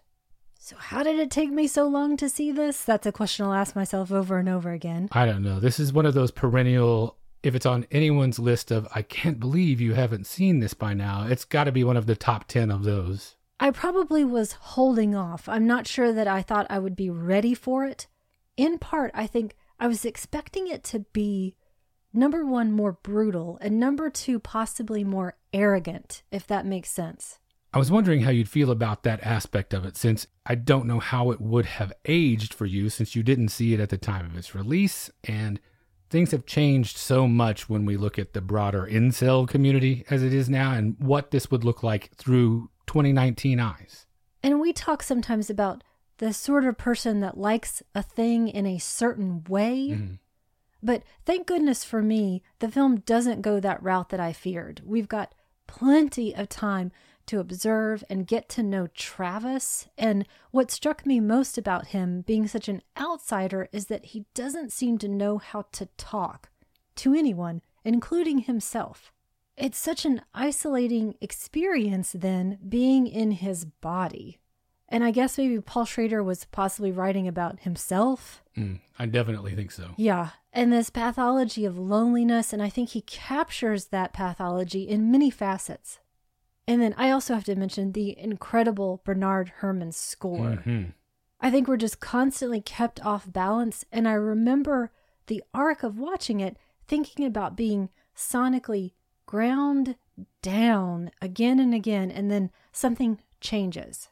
So, 0.60 0.75
how 0.77 1.04
did 1.04 1.20
it 1.20 1.30
take 1.30 1.51
me 1.51 1.68
so 1.68 1.88
long 1.88 2.18
to 2.18 2.27
see 2.27 2.51
this? 2.51 2.84
That's 2.84 3.06
a 3.06 3.12
question 3.12 3.46
I'll 3.46 3.54
ask 3.54 3.75
myself 3.75 4.12
over 4.12 4.38
and 4.38 4.50
over 4.50 4.72
again. 4.72 5.08
I 5.12 5.25
don't 5.25 5.44
know. 5.44 5.60
This 5.60 5.80
is 5.80 5.94
one 5.94 6.06
of 6.06 6.13
those 6.13 6.32
perennial, 6.32 7.18
if 7.44 7.56
it's 7.56 7.66
on 7.66 7.86
anyone's 7.92 8.39
list 8.39 8.72
of, 8.72 8.88
I 8.94 9.01
can't 9.01 9.39
believe 9.39 9.80
you 9.80 9.94
haven't 9.94 10.27
seen 10.27 10.60
this 10.60 10.74
by 10.74 10.94
now, 10.94 11.27
it's 11.27 11.46
got 11.46 11.66
to 11.66 11.72
be 11.72 11.84
one 11.84 11.98
of 11.98 12.06
the 12.06 12.16
top 12.16 12.48
10 12.48 12.72
of 12.72 12.84
those. 12.84 13.36
I 13.60 13.72
probably 13.72 14.24
was 14.24 14.51
holding 14.54 15.16
off. 15.16 15.48
I'm 15.48 15.66
not 15.66 15.88
sure 15.88 16.12
that 16.12 16.27
I 16.27 16.42
thought 16.42 16.68
I 16.70 16.80
would 16.80 16.96
be 16.96 17.10
ready 17.10 17.54
for 17.54 17.86
it. 17.86 18.08
In 18.56 18.77
part, 18.77 19.12
I 19.13 19.25
think 19.25 19.56
I 19.80 19.88
was 19.88 20.06
expecting 20.06 20.68
it 20.68 20.84
to 20.86 21.00
be 21.00 21.56
number 22.14 22.46
one, 22.46 22.72
more 22.72 22.94
brutal, 22.94 23.58
and 23.62 23.80
number 23.80 24.10
two, 24.10 24.40
possibly 24.40 25.04
more 25.04 25.38
arrogant, 25.54 26.24
if 26.32 26.48
that 26.48 26.66
makes 26.66 26.90
sense. 26.90 27.40
I 27.74 27.80
was 27.80 27.92
wondering 27.92 28.22
how 28.22 28.32
you'd 28.32 28.50
feel 28.50 28.72
about 28.72 29.04
that 29.04 29.22
aspect 29.24 29.74
of 29.74 29.86
it, 29.86 29.98
since 29.98 30.26
I 30.46 30.56
don't 30.56 30.88
know 30.88 31.00
how 31.00 31.32
it 31.32 31.42
would 31.42 31.66
have 31.66 31.94
aged 32.06 32.54
for 32.54 32.66
you 32.66 32.90
since 32.90 33.16
you 33.16 33.24
didn't 33.24 33.50
see 33.50 33.74
it 33.74 33.80
at 33.80 33.90
the 33.90 33.98
time 33.98 34.26
of 34.26 34.38
its 34.38 34.56
release, 34.56 35.12
and 35.26 35.60
things 36.10 36.32
have 36.32 36.46
changed 36.46 36.98
so 36.98 37.28
much 37.28 37.70
when 37.70 37.86
we 37.86 37.98
look 37.98 38.18
at 38.18 38.34
the 38.34 38.42
broader 38.42 38.88
incel 38.90 39.48
community 39.48 40.06
as 40.10 40.24
it 40.24 40.34
is 40.34 40.50
now 40.50 40.72
and 40.72 40.96
what 41.00 41.32
this 41.32 41.52
would 41.52 41.66
look 41.66 41.84
like 41.84 42.12
through 42.16 42.70
2019 42.88 43.60
eyes. 43.60 44.06
And 44.42 44.62
we 44.62 44.72
talk 44.72 45.04
sometimes 45.04 45.50
about 45.50 45.84
the 46.20 46.32
sort 46.34 46.66
of 46.66 46.78
person 46.78 47.20
that 47.20 47.38
likes 47.38 47.84
a 47.94 48.02
thing 48.02 48.48
in 48.48 48.66
a 48.66 48.78
certain 48.78 49.44
way. 49.50 49.90
Mhm. 49.90 50.20
But 50.88 51.03
thank 51.25 51.48
goodness 51.48 51.84
for 51.84 52.01
me, 52.01 52.41
the 52.60 52.72
film 52.72 53.01
doesn't 53.01 53.41
go 53.41 53.60
that 53.60 53.84
route 53.84 54.08
that 54.08 54.22
I 54.22 54.32
feared. 54.32 54.82
We've 54.86 55.10
got 55.10 55.36
plenty 55.67 56.34
of 56.34 56.48
time 56.48 56.94
to 57.25 57.41
observe 57.41 58.06
and 58.10 58.25
get 58.25 58.48
to 58.48 58.63
know 58.63 58.88
Travis. 58.96 59.89
And 59.98 60.25
what 60.51 60.72
struck 60.72 61.06
me 61.06 61.20
most 61.20 61.58
about 61.58 61.88
him 61.88 62.22
being 62.22 62.48
such 62.48 62.70
an 62.70 62.84
outsider 62.98 63.67
is 63.74 63.88
that 63.88 64.06
he 64.06 64.27
doesn't 64.34 64.72
seem 64.72 64.98
to 65.00 65.10
know 65.10 65.39
how 65.39 65.65
to 65.74 65.89
talk 65.98 66.51
to 66.96 67.13
anyone, 67.13 67.62
including 67.84 68.39
himself. 68.39 69.12
It's 69.58 69.77
such 69.77 70.06
an 70.06 70.22
isolating 70.34 71.15
experience, 71.20 72.13
then, 72.17 72.60
being 72.65 73.08
in 73.08 73.32
his 73.32 73.65
body. 73.65 74.39
And 74.89 75.03
I 75.03 75.12
guess 75.12 75.38
maybe 75.38 75.60
Paul 75.60 75.86
Schrader 75.86 76.24
was 76.24 76.46
possibly 76.46 76.91
writing 76.91 77.27
about 77.27 77.60
himself. 77.62 78.41
Mm, 78.56 78.79
I 78.98 79.06
definitely 79.06 79.53
think 79.53 79.72
so. 79.72 79.91
Yeah. 79.98 80.29
And 80.53 80.72
this 80.72 80.89
pathology 80.89 81.65
of 81.65 81.77
loneliness. 81.77 82.53
And 82.53 82.63
I 82.63 82.70
think 82.70 82.89
he 82.89 83.01
captures 83.01 83.88
that 83.88 84.13
pathology 84.13 84.84
in 84.88 85.12
many 85.12 85.29
facets. 85.29 86.00
And 86.67 86.82
then 86.82 86.94
I 86.98 87.12
also 87.12 87.34
have 87.34 87.44
to 87.46 87.56
mention 87.56 87.91
the 87.91 88.17
incredible 88.17 89.01
Bernard 89.03 89.51
Herrmann 89.60 89.91
score. 89.91 90.63
Mhm. 90.65 90.94
I 91.39 91.51
think 91.51 91.67
we're 91.67 91.77
just 91.77 92.00
constantly 92.00 92.62
kept 92.62 93.06
off 93.06 93.32
balance. 93.32 93.84
And 93.91 94.08
I 94.08 94.13
remember 94.13 94.91
the 95.27 95.44
arc 95.53 95.84
of 95.84 96.00
watching 96.00 96.39
it, 96.39 96.58
thinking 96.88 97.25
about 97.25 97.58
being 97.58 97.89
sonically 98.15 98.94
ground 99.25 99.98
down 100.41 101.12
again 101.22 101.60
and 101.60 101.74
again, 101.74 102.10
and 102.10 102.32
then 102.32 102.50
something 102.72 103.20
changes. 103.41 104.10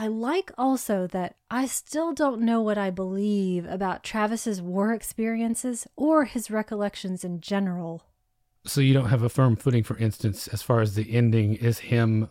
I 0.00 0.06
like 0.06 0.52
also 0.56 1.08
that 1.08 1.34
I 1.50 1.66
still 1.66 2.12
don't 2.12 2.42
know 2.42 2.62
what 2.62 2.78
I 2.78 2.90
believe 2.90 3.66
about 3.66 4.04
Travis's 4.04 4.62
war 4.62 4.94
experiences 4.94 5.88
or 5.96 6.24
his 6.24 6.52
recollections 6.52 7.24
in 7.24 7.40
general. 7.40 8.04
So 8.64 8.80
you 8.80 8.94
don't 8.94 9.08
have 9.08 9.24
a 9.24 9.28
firm 9.28 9.56
footing, 9.56 9.82
for 9.82 9.98
instance, 9.98 10.46
as 10.48 10.62
far 10.62 10.80
as 10.80 10.94
the 10.94 11.12
ending 11.16 11.54
is 11.54 11.80
him 11.80 12.30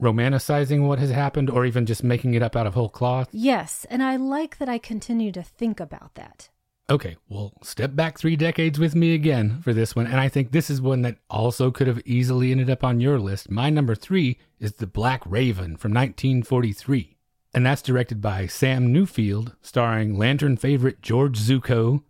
romanticizing 0.00 0.86
what 0.86 0.98
has 0.98 1.10
happened 1.10 1.48
or 1.48 1.64
even 1.64 1.86
just 1.86 2.04
making 2.04 2.34
it 2.34 2.42
up 2.42 2.54
out 2.54 2.66
of 2.66 2.74
whole 2.74 2.90
cloth? 2.90 3.28
Yes, 3.32 3.86
and 3.88 4.02
I 4.02 4.16
like 4.16 4.58
that 4.58 4.68
I 4.68 4.76
continue 4.76 5.32
to 5.32 5.42
think 5.42 5.80
about 5.80 6.16
that. 6.16 6.50
Okay, 6.90 7.16
well, 7.28 7.52
step 7.62 7.94
back 7.94 8.18
three 8.18 8.34
decades 8.34 8.76
with 8.76 8.96
me 8.96 9.14
again 9.14 9.60
for 9.62 9.72
this 9.72 9.94
one. 9.94 10.08
And 10.08 10.18
I 10.18 10.28
think 10.28 10.50
this 10.50 10.68
is 10.68 10.82
one 10.82 11.02
that 11.02 11.18
also 11.30 11.70
could 11.70 11.86
have 11.86 12.02
easily 12.04 12.50
ended 12.50 12.68
up 12.68 12.82
on 12.82 12.98
your 12.98 13.20
list. 13.20 13.48
My 13.48 13.70
number 13.70 13.94
three 13.94 14.38
is 14.58 14.72
The 14.72 14.88
Black 14.88 15.22
Raven 15.24 15.76
from 15.76 15.92
1943. 15.92 17.16
And 17.54 17.64
that's 17.64 17.80
directed 17.80 18.20
by 18.20 18.48
Sam 18.48 18.92
Newfield, 18.92 19.54
starring 19.62 20.18
Lantern 20.18 20.56
favorite 20.56 21.00
George 21.00 21.38
Zucco, 21.38 22.02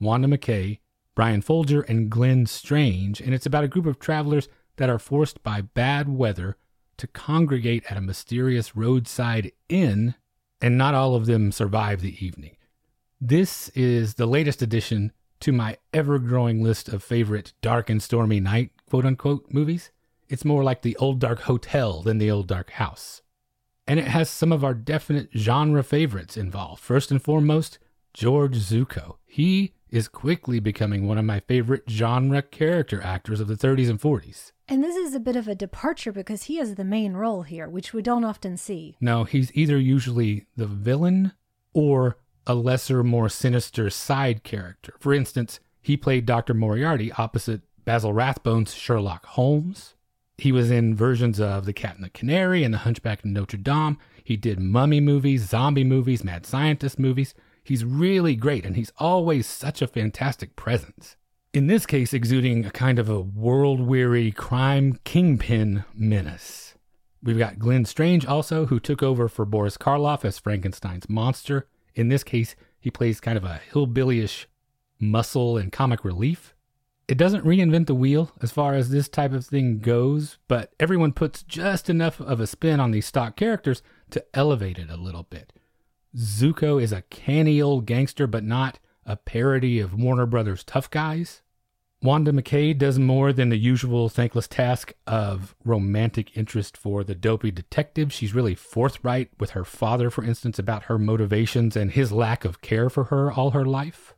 Wanda 0.00 0.26
McKay, 0.26 0.80
Byron 1.14 1.40
Foulger, 1.40 1.82
and 1.82 2.10
Glenn 2.10 2.46
Strange. 2.46 3.20
And 3.20 3.32
it's 3.34 3.46
about 3.46 3.62
a 3.62 3.68
group 3.68 3.86
of 3.86 4.00
travelers 4.00 4.48
that 4.78 4.90
are 4.90 4.98
forced 4.98 5.44
by 5.44 5.60
bad 5.60 6.08
weather 6.08 6.56
to 6.96 7.06
congregate 7.06 7.84
at 7.88 7.96
a 7.96 8.00
mysterious 8.00 8.74
roadside 8.74 9.52
inn, 9.68 10.16
and 10.60 10.76
not 10.76 10.94
all 10.94 11.14
of 11.14 11.26
them 11.26 11.52
survive 11.52 12.00
the 12.00 12.24
evening. 12.24 12.56
This 13.20 13.68
is 13.70 14.14
the 14.14 14.26
latest 14.26 14.60
addition 14.60 15.12
to 15.40 15.52
my 15.52 15.78
ever 15.92 16.18
growing 16.18 16.62
list 16.62 16.88
of 16.88 17.02
favorite 17.02 17.52
dark 17.62 17.88
and 17.88 18.02
stormy 18.02 18.40
night, 18.40 18.70
quote 18.88 19.06
unquote, 19.06 19.46
movies. 19.50 19.90
It's 20.28 20.44
more 20.44 20.64
like 20.64 20.82
the 20.82 20.96
old 20.96 21.20
dark 21.20 21.40
hotel 21.42 22.02
than 22.02 22.18
the 22.18 22.30
old 22.30 22.48
dark 22.48 22.70
house. 22.72 23.22
And 23.86 24.00
it 24.00 24.08
has 24.08 24.30
some 24.30 24.52
of 24.52 24.64
our 24.64 24.74
definite 24.74 25.28
genre 25.36 25.82
favorites 25.82 26.36
involved. 26.36 26.80
First 26.82 27.10
and 27.10 27.22
foremost, 27.22 27.78
George 28.14 28.56
Zucco. 28.56 29.16
He 29.26 29.74
is 29.90 30.08
quickly 30.08 30.58
becoming 30.58 31.06
one 31.06 31.18
of 31.18 31.24
my 31.24 31.40
favorite 31.40 31.84
genre 31.88 32.42
character 32.42 33.02
actors 33.02 33.40
of 33.40 33.48
the 33.48 33.54
30s 33.54 33.90
and 33.90 34.00
40s. 34.00 34.52
And 34.66 34.82
this 34.82 34.96
is 34.96 35.14
a 35.14 35.20
bit 35.20 35.36
of 35.36 35.46
a 35.46 35.54
departure 35.54 36.12
because 36.12 36.44
he 36.44 36.56
has 36.56 36.74
the 36.74 36.84
main 36.84 37.12
role 37.12 37.42
here, 37.42 37.68
which 37.68 37.92
we 37.92 38.02
don't 38.02 38.24
often 38.24 38.56
see. 38.56 38.96
No, 39.00 39.24
he's 39.24 39.54
either 39.54 39.78
usually 39.78 40.46
the 40.56 40.66
villain 40.66 41.32
or 41.74 42.16
a 42.46 42.54
lesser, 42.54 43.02
more 43.02 43.28
sinister 43.28 43.90
side 43.90 44.42
character. 44.42 44.94
For 44.98 45.14
instance, 45.14 45.60
he 45.80 45.96
played 45.96 46.26
Dr. 46.26 46.54
Moriarty 46.54 47.12
opposite 47.12 47.62
Basil 47.84 48.12
Rathbone's 48.12 48.74
Sherlock 48.74 49.26
Holmes. 49.26 49.94
He 50.38 50.50
was 50.50 50.70
in 50.70 50.96
versions 50.96 51.38
of 51.38 51.64
The 51.64 51.72
Cat 51.72 51.96
and 51.96 52.04
the 52.04 52.10
Canary 52.10 52.64
and 52.64 52.74
The 52.74 52.78
Hunchback 52.78 53.20
of 53.20 53.26
Notre 53.26 53.58
Dame. 53.58 53.98
He 54.24 54.36
did 54.36 54.58
mummy 54.58 55.00
movies, 55.00 55.48
zombie 55.48 55.84
movies, 55.84 56.24
mad 56.24 56.46
scientist 56.46 56.98
movies. 56.98 57.34
He's 57.62 57.84
really 57.84 58.34
great, 58.34 58.66
and 58.66 58.76
he's 58.76 58.92
always 58.98 59.46
such 59.46 59.80
a 59.80 59.86
fantastic 59.86 60.56
presence. 60.56 61.16
In 61.52 61.66
this 61.68 61.86
case, 61.86 62.12
exuding 62.12 62.64
a 62.64 62.70
kind 62.70 62.98
of 62.98 63.08
a 63.08 63.20
world 63.20 63.80
weary 63.80 64.32
crime 64.32 64.98
kingpin 65.04 65.84
menace. 65.94 66.74
We've 67.22 67.38
got 67.38 67.58
Glenn 67.58 67.84
Strange 67.84 68.26
also, 68.26 68.66
who 68.66 68.80
took 68.80 69.02
over 69.02 69.28
for 69.28 69.44
Boris 69.44 69.78
Karloff 69.78 70.24
as 70.24 70.38
Frankenstein's 70.38 71.08
monster. 71.08 71.68
In 71.94 72.08
this 72.08 72.24
case, 72.24 72.56
he 72.78 72.90
plays 72.90 73.20
kind 73.20 73.38
of 73.38 73.44
a 73.44 73.60
hillbillyish 73.72 74.46
muscle 74.98 75.56
and 75.56 75.72
comic 75.72 76.04
relief. 76.04 76.54
It 77.06 77.18
doesn't 77.18 77.44
reinvent 77.44 77.86
the 77.86 77.94
wheel 77.94 78.32
as 78.40 78.50
far 78.50 78.74
as 78.74 78.88
this 78.88 79.08
type 79.08 79.32
of 79.32 79.44
thing 79.46 79.80
goes, 79.80 80.38
but 80.48 80.72
everyone 80.80 81.12
puts 81.12 81.42
just 81.42 81.90
enough 81.90 82.20
of 82.20 82.40
a 82.40 82.46
spin 82.46 82.80
on 82.80 82.90
these 82.90 83.06
stock 83.06 83.36
characters 83.36 83.82
to 84.10 84.24
elevate 84.32 84.78
it 84.78 84.90
a 84.90 84.96
little 84.96 85.24
bit. 85.24 85.52
Zucco 86.16 86.82
is 86.82 86.92
a 86.92 87.02
canny 87.02 87.60
old 87.60 87.86
gangster, 87.86 88.26
but 88.26 88.44
not 88.44 88.78
a 89.04 89.16
parody 89.16 89.80
of 89.80 89.94
Warner 89.94 90.26
Brothers 90.26 90.64
tough 90.64 90.90
guys. 90.90 91.42
Wanda 92.04 92.32
McKay 92.32 92.76
does 92.76 92.98
more 92.98 93.32
than 93.32 93.48
the 93.48 93.56
usual 93.56 94.10
thankless 94.10 94.46
task 94.46 94.92
of 95.06 95.56
romantic 95.64 96.36
interest 96.36 96.76
for 96.76 97.02
the 97.02 97.14
dopey 97.14 97.50
detective. 97.50 98.12
She's 98.12 98.34
really 98.34 98.54
forthright 98.54 99.30
with 99.40 99.52
her 99.52 99.64
father, 99.64 100.10
for 100.10 100.22
instance, 100.22 100.58
about 100.58 100.82
her 100.82 100.98
motivations 100.98 101.76
and 101.76 101.90
his 101.90 102.12
lack 102.12 102.44
of 102.44 102.60
care 102.60 102.90
for 102.90 103.04
her 103.04 103.32
all 103.32 103.52
her 103.52 103.64
life. 103.64 104.12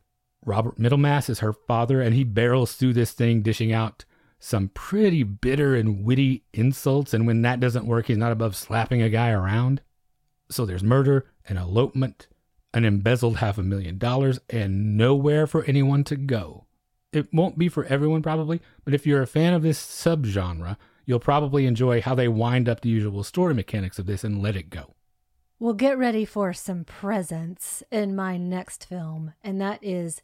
Robert 0.45 0.77
Middlemass 0.77 1.29
is 1.29 1.39
her 1.39 1.53
father, 1.53 2.01
and 2.01 2.13
he 2.13 2.25
barrels 2.25 2.73
through 2.73 2.91
this 2.91 3.13
thing, 3.13 3.41
dishing 3.41 3.71
out 3.71 4.03
some 4.37 4.67
pretty 4.67 5.23
bitter 5.23 5.73
and 5.73 6.03
witty 6.03 6.43
insults. 6.53 7.13
And 7.13 7.25
when 7.25 7.41
that 7.43 7.61
doesn't 7.61 7.87
work, 7.87 8.07
he's 8.07 8.17
not 8.17 8.33
above 8.33 8.57
slapping 8.57 9.01
a 9.01 9.09
guy 9.09 9.29
around. 9.29 9.79
So 10.51 10.65
there's 10.65 10.83
murder, 10.83 11.31
an 11.47 11.55
elopement, 11.55 12.27
an 12.73 12.83
embezzled 12.83 13.37
half 13.37 13.57
a 13.57 13.63
million 13.63 13.97
dollars, 13.97 14.41
and 14.49 14.97
nowhere 14.97 15.47
for 15.47 15.63
anyone 15.63 16.03
to 16.03 16.17
go. 16.17 16.66
It 17.13 17.33
won't 17.33 17.57
be 17.57 17.69
for 17.69 17.85
everyone, 17.85 18.21
probably, 18.21 18.61
but 18.83 18.93
if 18.93 19.07
you're 19.07 19.21
a 19.21 19.27
fan 19.27 19.53
of 19.53 19.61
this 19.61 19.79
subgenre, 19.79 20.77
you'll 21.05 21.19
probably 21.19 21.65
enjoy 21.65 22.01
how 22.01 22.15
they 22.15 22.27
wind 22.27 22.67
up 22.67 22.81
the 22.81 22.89
usual 22.89 23.23
story 23.23 23.53
mechanics 23.53 23.97
of 23.97 24.05
this 24.05 24.23
and 24.23 24.41
let 24.41 24.55
it 24.55 24.69
go. 24.69 24.93
Well, 25.59 25.73
get 25.73 25.97
ready 25.97 26.25
for 26.25 26.53
some 26.53 26.83
presents 26.83 27.81
in 27.91 28.15
my 28.15 28.37
next 28.37 28.85
film, 28.85 29.33
and 29.41 29.59
that 29.61 29.83
is 29.83 30.21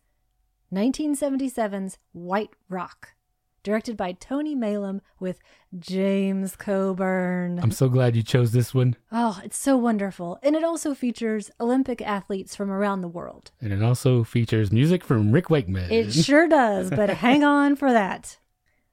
1977's 0.71 1.97
White 2.11 2.51
Rock, 2.69 3.15
directed 3.63 3.97
by 3.97 4.11
Tony 4.11 4.55
Maylam 4.55 4.99
with 5.19 5.39
James 5.79 6.55
Coburn. 6.55 7.59
I'm 7.59 7.71
so 7.71 7.89
glad 7.89 8.15
you 8.15 8.23
chose 8.23 8.51
this 8.51 8.73
one. 8.73 8.95
Oh, 9.11 9.39
it's 9.43 9.57
so 9.57 9.77
wonderful. 9.77 10.37
And 10.43 10.55
it 10.55 10.63
also 10.63 10.93
features 10.93 11.49
Olympic 11.59 12.01
athletes 12.01 12.55
from 12.55 12.69
around 12.69 13.01
the 13.01 13.07
world. 13.07 13.51
And 13.61 13.73
it 13.73 13.81
also 13.81 14.23
features 14.23 14.71
music 14.71 15.03
from 15.03 15.31
Rick 15.31 15.49
Wakeman. 15.49 15.91
It 15.91 16.13
sure 16.13 16.47
does, 16.47 16.89
but 16.89 17.09
hang 17.25 17.43
on 17.43 17.75
for 17.75 17.91
that. 17.91 18.37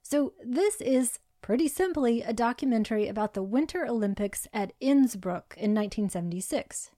So, 0.02 0.32
this 0.44 0.80
is 0.80 1.18
pretty 1.42 1.68
simply 1.68 2.22
a 2.22 2.32
documentary 2.32 3.08
about 3.08 3.34
the 3.34 3.42
Winter 3.42 3.86
Olympics 3.86 4.46
at 4.52 4.72
Innsbruck 4.80 5.54
in 5.56 5.74
1976. 5.74 6.90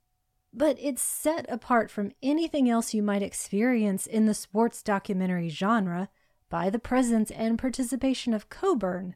But 0.54 0.76
it's 0.78 1.00
set 1.00 1.46
apart 1.48 1.90
from 1.90 2.12
anything 2.22 2.68
else 2.68 2.92
you 2.92 3.02
might 3.02 3.22
experience 3.22 4.06
in 4.06 4.26
the 4.26 4.34
sports 4.34 4.82
documentary 4.82 5.48
genre 5.48 6.10
by 6.52 6.68
the 6.68 6.78
presence 6.78 7.30
and 7.30 7.58
participation 7.58 8.34
of 8.34 8.50
Coburn, 8.50 9.14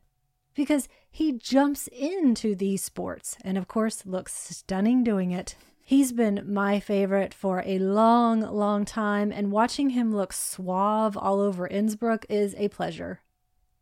because 0.55 0.89
he 1.11 1.33
jumps 1.33 1.87
into 1.89 2.55
these 2.55 2.83
sports 2.83 3.37
and, 3.43 3.59
of 3.59 3.69
course, 3.69 4.07
looks 4.07 4.33
stunning 4.33 5.05
doing 5.05 5.33
it. 5.33 5.55
He's 5.85 6.13
been 6.13 6.47
my 6.47 6.81
favorite 6.81 7.35
for 7.35 7.63
a 7.67 7.79
long, 7.79 8.41
long 8.41 8.87
time, 8.87 9.31
and 9.31 9.53
watching 9.53 9.91
him 9.91 10.17
look 10.17 10.33
suave 10.33 11.15
all 11.15 11.41
over 11.41 11.67
Innsbruck 11.67 12.25
is 12.31 12.55
a 12.57 12.69
pleasure. 12.69 13.21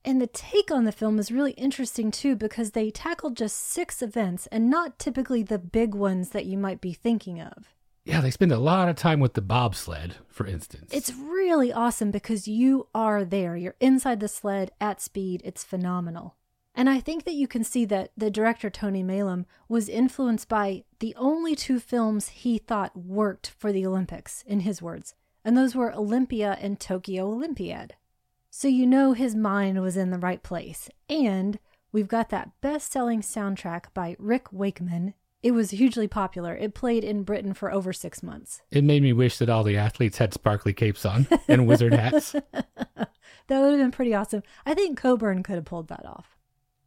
And 0.05 0.21
the 0.21 0.27
take 0.27 0.73
on 0.73 0.83
the 0.83 0.91
film 0.91 1.21
is 1.21 1.31
really 1.31 1.53
interesting 1.53 2.11
too 2.11 2.35
because 2.35 2.73
they 2.73 2.91
tackled 2.91 3.37
just 3.37 3.57
six 3.57 4.03
events 4.03 4.49
and 4.49 4.69
not 4.69 4.99
typically 4.99 5.45
the 5.45 5.61
big 5.61 5.95
ones 5.95 6.31
that 6.31 6.45
you 6.45 6.59
might 6.59 6.81
be 6.81 6.93
thinking 6.93 7.41
of. 7.41 7.73
Yeah, 8.05 8.21
they 8.21 8.31
spend 8.31 8.53
a 8.53 8.59
lot 8.59 8.89
of 8.89 8.97
time 8.97 9.19
with 9.19 9.33
the 9.33 9.41
bobsled, 9.41 10.17
for 10.29 10.47
instance. 10.47 10.93
It's 10.93 11.13
really 11.13 11.73
awesome 11.73 12.11
because 12.11 12.47
you 12.47 12.89
are 12.95 13.25
there. 13.25 13.57
You're 13.57 13.77
inside 13.81 14.21
the 14.21 14.29
sled 14.29 14.73
at 14.81 15.01
speed. 15.01 15.41
It's 15.45 15.65
phenomenal. 15.65 16.37
And 16.75 16.91
I 16.91 17.01
think 17.01 17.25
that 17.25 17.35
you 17.35 17.47
can 17.47 17.65
see 17.65 17.85
that 17.87 18.11
the 18.17 18.31
director, 18.31 18.69
Tony 18.69 19.03
Maylam, 19.03 19.47
was 19.69 19.89
influenced 19.89 20.49
by 20.49 20.85
the 20.99 21.15
only 21.17 21.55
two 21.55 21.79
films 21.79 22.29
he 22.29 22.59
thought 22.59 22.97
worked 22.97 23.55
for 23.59 23.73
the 23.73 23.87
Olympics, 23.87 24.43
in 24.47 24.61
his 24.61 24.83
words, 24.83 25.15
and 25.45 25.57
those 25.57 25.75
were 25.75 25.95
Olympia 25.95 26.59
and 26.61 26.81
Tokyo 26.81 27.27
Olympiad. 27.27 27.95
So 28.51 28.69
you 28.69 28.87
know 28.87 29.15
his 29.15 29.35
mind 29.35 29.81
was 29.83 29.97
in 29.97 30.11
the 30.11 30.19
right 30.19 30.43
place. 30.43 30.89
And 31.09 31.59
we've 31.91 32.09
got 32.09 32.29
that 32.31 32.51
best 32.61 32.93
selling 32.93 33.21
soundtrack 33.21 33.87
by 33.95 34.15
Rick 34.19 34.53
Wakeman. 34.53 35.15
It 35.45 35.53
was 35.53 35.73
hugely 35.73 36.09
popular. 36.09 36.57
It 36.57 36.73
played 36.73 37.05
in 37.05 37.23
Britain 37.23 37.53
for 37.53 37.71
over 37.71 37.93
six 37.93 38.23
months. 38.23 38.63
It 38.71 38.83
made 38.83 39.03
me 39.03 39.13
wish 39.13 39.37
that 39.37 39.51
all 39.51 39.63
the 39.63 39.77
athletes 39.77 40.17
had 40.17 40.33
sparkly 40.33 40.73
capes 40.73 41.05
on 41.05 41.29
and 41.47 41.67
wizard 41.67 41.93
hats. 41.93 42.33
that 42.55 43.09
would 43.51 43.73
have 43.73 43.79
been 43.79 43.91
pretty 43.91 44.15
awesome. 44.15 44.43
I 44.65 44.73
think 44.73 44.97
Coburn 44.97 45.43
could 45.43 45.57
have 45.57 45.67
pulled 45.67 45.89
that 45.89 46.07
off. 46.07 46.39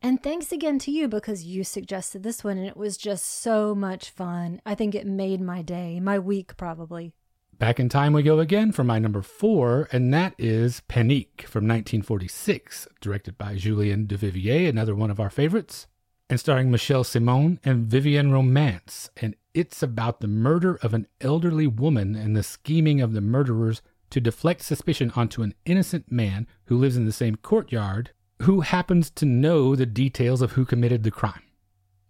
And 0.01 0.23
thanks 0.23 0.51
again 0.51 0.79
to 0.79 0.91
you 0.91 1.07
because 1.07 1.43
you 1.43 1.63
suggested 1.63 2.23
this 2.23 2.43
one 2.43 2.57
and 2.57 2.65
it 2.65 2.75
was 2.75 2.97
just 2.97 3.25
so 3.25 3.75
much 3.75 4.09
fun. 4.09 4.59
I 4.65 4.73
think 4.73 4.95
it 4.95 5.05
made 5.05 5.39
my 5.39 5.61
day, 5.61 5.99
my 5.99 6.17
week 6.17 6.57
probably. 6.57 7.13
Back 7.59 7.79
in 7.79 7.89
time 7.89 8.11
we 8.11 8.23
go 8.23 8.39
again 8.39 8.71
for 8.71 8.83
my 8.83 8.97
number 8.97 9.21
four, 9.21 9.87
and 9.91 10.11
that 10.15 10.33
is 10.39 10.81
Panique 10.89 11.43
from 11.43 11.67
1946, 11.67 12.87
directed 13.01 13.37
by 13.37 13.55
Julien 13.55 14.07
Duvivier, 14.07 14.67
another 14.67 14.95
one 14.95 15.11
of 15.11 15.19
our 15.19 15.29
favorites 15.29 15.85
and 16.29 16.39
starring 16.39 16.69
Michel 16.69 17.03
Simon 17.03 17.59
and 17.63 17.87
Vivienne 17.87 18.31
Romance. 18.31 19.09
And 19.17 19.35
it's 19.53 19.81
about 19.81 20.19
the 20.19 20.27
murder 20.27 20.75
of 20.81 20.93
an 20.93 21.07
elderly 21.21 21.67
woman 21.67 22.15
and 22.15 22.35
the 22.35 22.43
scheming 22.43 23.01
of 23.01 23.13
the 23.13 23.21
murderers 23.21 23.81
to 24.09 24.21
deflect 24.21 24.61
suspicion 24.61 25.11
onto 25.15 25.41
an 25.41 25.53
innocent 25.65 26.11
man 26.11 26.47
who 26.65 26.77
lives 26.77 26.97
in 26.97 27.05
the 27.05 27.11
same 27.11 27.35
courtyard 27.35 28.11
who 28.43 28.61
happens 28.61 29.09
to 29.09 29.25
know 29.25 29.75
the 29.75 29.85
details 29.85 30.41
of 30.41 30.53
who 30.53 30.65
committed 30.65 31.03
the 31.03 31.11
crime. 31.11 31.41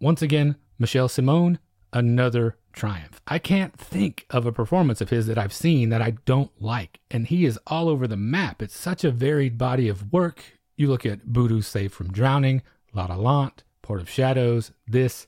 Once 0.00 0.22
again, 0.22 0.56
Michel 0.78 1.08
Simon, 1.08 1.58
another 1.92 2.56
triumph. 2.72 3.20
I 3.26 3.38
can't 3.38 3.76
think 3.76 4.26
of 4.30 4.46
a 4.46 4.52
performance 4.52 5.00
of 5.00 5.10
his 5.10 5.26
that 5.26 5.38
I've 5.38 5.52
seen 5.52 5.88
that 5.88 6.02
I 6.02 6.10
don't 6.10 6.50
like, 6.60 7.00
and 7.10 7.26
he 7.26 7.44
is 7.44 7.58
all 7.66 7.88
over 7.88 8.06
the 8.06 8.16
map. 8.16 8.62
It's 8.62 8.76
such 8.76 9.04
a 9.04 9.10
varied 9.10 9.58
body 9.58 9.88
of 9.88 10.12
work. 10.12 10.44
You 10.76 10.88
look 10.88 11.04
at 11.04 11.26
Boudu 11.26 11.64
Saved 11.64 11.94
from 11.94 12.12
Drowning, 12.12 12.62
La 12.92 13.06
La 13.06 13.50
Port 13.88 14.02
of 14.02 14.10
Shadows, 14.10 14.70
this, 14.86 15.26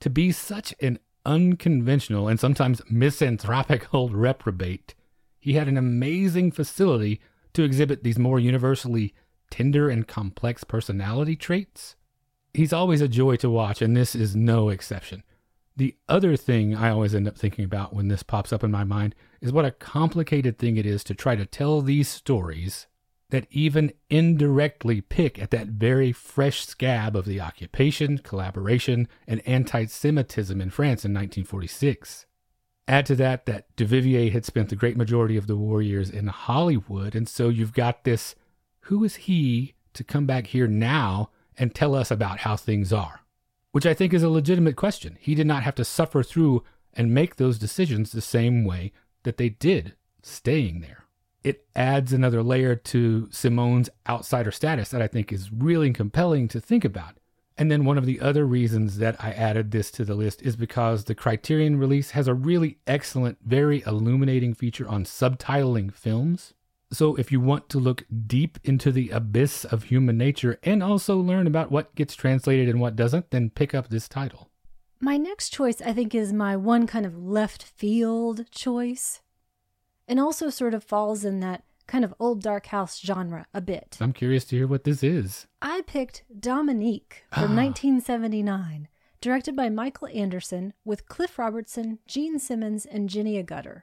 to 0.00 0.08
be 0.08 0.32
such 0.32 0.74
an 0.80 0.98
unconventional 1.26 2.28
and 2.28 2.40
sometimes 2.40 2.80
misanthropic 2.88 3.92
old 3.92 4.14
reprobate, 4.14 4.94
he 5.38 5.52
had 5.52 5.68
an 5.68 5.76
amazing 5.76 6.50
facility 6.50 7.20
to 7.52 7.62
exhibit 7.62 8.02
these 8.02 8.18
more 8.18 8.40
universally 8.40 9.12
tender 9.50 9.90
and 9.90 10.08
complex 10.08 10.64
personality 10.64 11.36
traits. 11.36 11.94
He's 12.54 12.72
always 12.72 13.02
a 13.02 13.06
joy 13.06 13.36
to 13.36 13.50
watch, 13.50 13.82
and 13.82 13.94
this 13.94 14.14
is 14.14 14.34
no 14.34 14.70
exception. 14.70 15.22
The 15.76 15.94
other 16.08 16.38
thing 16.38 16.74
I 16.74 16.88
always 16.88 17.14
end 17.14 17.28
up 17.28 17.36
thinking 17.36 17.66
about 17.66 17.92
when 17.92 18.08
this 18.08 18.22
pops 18.22 18.50
up 18.50 18.64
in 18.64 18.70
my 18.70 18.84
mind 18.84 19.14
is 19.42 19.52
what 19.52 19.66
a 19.66 19.70
complicated 19.70 20.56
thing 20.56 20.78
it 20.78 20.86
is 20.86 21.04
to 21.04 21.14
try 21.14 21.36
to 21.36 21.44
tell 21.44 21.82
these 21.82 22.08
stories 22.08 22.86
that 23.34 23.48
even 23.50 23.92
indirectly 24.08 25.00
pick 25.00 25.40
at 25.40 25.50
that 25.50 25.66
very 25.66 26.12
fresh 26.12 26.64
scab 26.64 27.16
of 27.16 27.24
the 27.24 27.40
occupation, 27.40 28.16
collaboration, 28.18 29.08
and 29.26 29.42
anti 29.44 29.86
Semitism 29.86 30.60
in 30.60 30.70
France 30.70 31.04
in 31.04 31.12
1946. 31.12 32.26
Add 32.86 33.06
to 33.06 33.16
that 33.16 33.46
that 33.46 33.74
Duvivier 33.74 34.30
had 34.30 34.44
spent 34.44 34.68
the 34.68 34.76
great 34.76 34.96
majority 34.96 35.36
of 35.36 35.48
the 35.48 35.56
war 35.56 35.82
years 35.82 36.10
in 36.10 36.28
Hollywood, 36.28 37.16
and 37.16 37.28
so 37.28 37.48
you've 37.48 37.72
got 37.72 38.04
this 38.04 38.36
who 38.82 39.02
is 39.02 39.16
he 39.16 39.74
to 39.94 40.04
come 40.04 40.26
back 40.26 40.46
here 40.46 40.68
now 40.68 41.30
and 41.58 41.74
tell 41.74 41.96
us 41.96 42.12
about 42.12 42.40
how 42.40 42.54
things 42.54 42.92
are? 42.92 43.22
Which 43.72 43.86
I 43.86 43.94
think 43.94 44.14
is 44.14 44.22
a 44.22 44.28
legitimate 44.28 44.76
question. 44.76 45.18
He 45.20 45.34
did 45.34 45.48
not 45.48 45.64
have 45.64 45.74
to 45.74 45.84
suffer 45.84 46.22
through 46.22 46.62
and 46.92 47.12
make 47.12 47.34
those 47.34 47.58
decisions 47.58 48.12
the 48.12 48.20
same 48.20 48.64
way 48.64 48.92
that 49.24 49.38
they 49.38 49.48
did 49.48 49.96
staying 50.22 50.82
there 50.82 51.03
it 51.44 51.66
adds 51.76 52.12
another 52.12 52.42
layer 52.42 52.74
to 52.74 53.28
Simone's 53.30 53.90
outsider 54.08 54.50
status 54.50 54.88
that 54.88 55.02
I 55.02 55.06
think 55.06 55.30
is 55.30 55.52
really 55.52 55.92
compelling 55.92 56.48
to 56.48 56.60
think 56.60 56.84
about. 56.84 57.18
And 57.56 57.70
then 57.70 57.84
one 57.84 57.98
of 57.98 58.06
the 58.06 58.20
other 58.20 58.46
reasons 58.46 58.98
that 58.98 59.22
I 59.22 59.30
added 59.30 59.70
this 59.70 59.90
to 59.92 60.04
the 60.04 60.14
list 60.14 60.42
is 60.42 60.56
because 60.56 61.04
the 61.04 61.14
Criterion 61.14 61.76
release 61.76 62.10
has 62.12 62.26
a 62.26 62.34
really 62.34 62.78
excellent, 62.86 63.38
very 63.44 63.84
illuminating 63.86 64.54
feature 64.54 64.88
on 64.88 65.04
subtitling 65.04 65.94
films. 65.94 66.54
So 66.90 67.14
if 67.14 67.30
you 67.30 67.40
want 67.40 67.68
to 67.68 67.78
look 67.78 68.04
deep 68.26 68.58
into 68.64 68.90
the 68.90 69.10
abyss 69.10 69.64
of 69.64 69.84
human 69.84 70.18
nature 70.18 70.58
and 70.64 70.82
also 70.82 71.16
learn 71.16 71.46
about 71.46 71.70
what 71.70 71.94
gets 71.94 72.16
translated 72.16 72.68
and 72.68 72.80
what 72.80 72.96
doesn't, 72.96 73.30
then 73.30 73.50
pick 73.50 73.74
up 73.74 73.88
this 73.88 74.08
title. 74.08 74.48
My 75.00 75.16
next 75.16 75.50
choice, 75.50 75.80
I 75.80 75.92
think, 75.92 76.14
is 76.14 76.32
my 76.32 76.56
one 76.56 76.86
kind 76.86 77.04
of 77.04 77.18
left 77.18 77.62
field 77.62 78.50
choice 78.50 79.20
and 80.08 80.20
also 80.20 80.50
sort 80.50 80.74
of 80.74 80.84
falls 80.84 81.24
in 81.24 81.40
that 81.40 81.64
kind 81.86 82.04
of 82.04 82.14
old 82.18 82.42
dark 82.42 82.66
house 82.66 83.00
genre 83.00 83.46
a 83.52 83.60
bit. 83.60 83.96
I'm 84.00 84.12
curious 84.12 84.44
to 84.46 84.56
hear 84.56 84.66
what 84.66 84.84
this 84.84 85.02
is. 85.02 85.46
I 85.60 85.82
picked 85.86 86.24
Dominique 86.40 87.24
from 87.32 87.54
1979, 87.56 88.88
directed 89.20 89.54
by 89.54 89.68
Michael 89.68 90.08
Anderson 90.08 90.72
with 90.84 91.08
Cliff 91.08 91.38
Robertson, 91.38 91.98
Jean 92.06 92.38
Simmons, 92.38 92.86
and 92.86 93.08
Jenny 93.08 93.42
Agutter. 93.42 93.82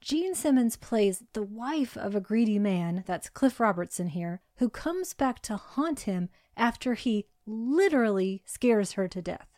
Jean 0.00 0.34
Simmons 0.34 0.76
plays 0.76 1.24
the 1.34 1.42
wife 1.42 1.96
of 1.96 2.14
a 2.14 2.20
greedy 2.20 2.58
man, 2.58 3.04
that's 3.06 3.28
Cliff 3.28 3.60
Robertson 3.60 4.08
here, 4.08 4.40
who 4.56 4.70
comes 4.70 5.12
back 5.12 5.40
to 5.42 5.56
haunt 5.56 6.00
him 6.00 6.30
after 6.56 6.94
he 6.94 7.26
literally 7.46 8.42
scares 8.46 8.92
her 8.92 9.08
to 9.08 9.20
death. 9.20 9.49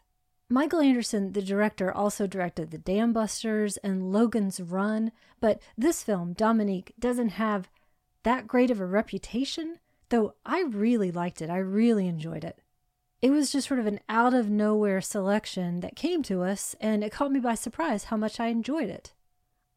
Michael 0.53 0.83
Anderson, 0.83 1.33
the 1.33 1.41
director, 1.41 1.91
also 1.91 2.27
directed 2.27 2.71
The 2.71 2.79
Dam 2.79 3.15
Busters 3.15 3.79
and 3.79 4.13
Logan's 4.13 4.61
Run, 4.61 5.11
but 5.41 5.63
this 5.79 6.03
film, 6.03 6.35
Dominique, 6.35 6.93
doesn't 6.99 7.31
have 7.31 7.71
that 8.23 8.47
great 8.47 8.71
of 8.71 8.79
a 8.79 8.85
reputation, 8.85 9.79
though 10.11 10.35
I 10.45 10.61
really 10.61 11.11
liked 11.11 11.41
it. 11.41 11.49
I 11.49 11.57
really 11.57 12.07
enjoyed 12.07 12.45
it. 12.45 12.59
It 13.23 13.31
was 13.31 13.51
just 13.51 13.67
sort 13.67 13.81
of 13.81 13.87
an 13.87 14.01
out 14.11 14.35
of 14.35 14.51
nowhere 14.51 15.01
selection 15.01 15.81
that 15.81 15.97
came 15.97 16.23
to 16.25 16.43
us, 16.43 16.77
and 16.83 17.03
it 17.03 17.13
caught 17.13 17.33
me 17.33 17.41
by 17.41 17.55
surprise 17.55 18.05
how 18.05 18.19
much 18.19 18.39
I 18.39 18.49
enjoyed 18.49 18.91
it. 18.91 19.15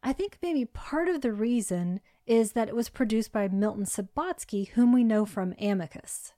I 0.02 0.12
think 0.12 0.36
maybe 0.42 0.66
part 0.66 1.08
of 1.08 1.22
the 1.22 1.32
reason 1.32 2.00
is 2.26 2.52
that 2.52 2.68
it 2.68 2.76
was 2.76 2.90
produced 2.90 3.32
by 3.32 3.48
Milton 3.48 3.86
Subotsky, 3.86 4.68
whom 4.68 4.92
we 4.92 5.04
know 5.04 5.24
from 5.24 5.54
Amicus. 5.58 6.34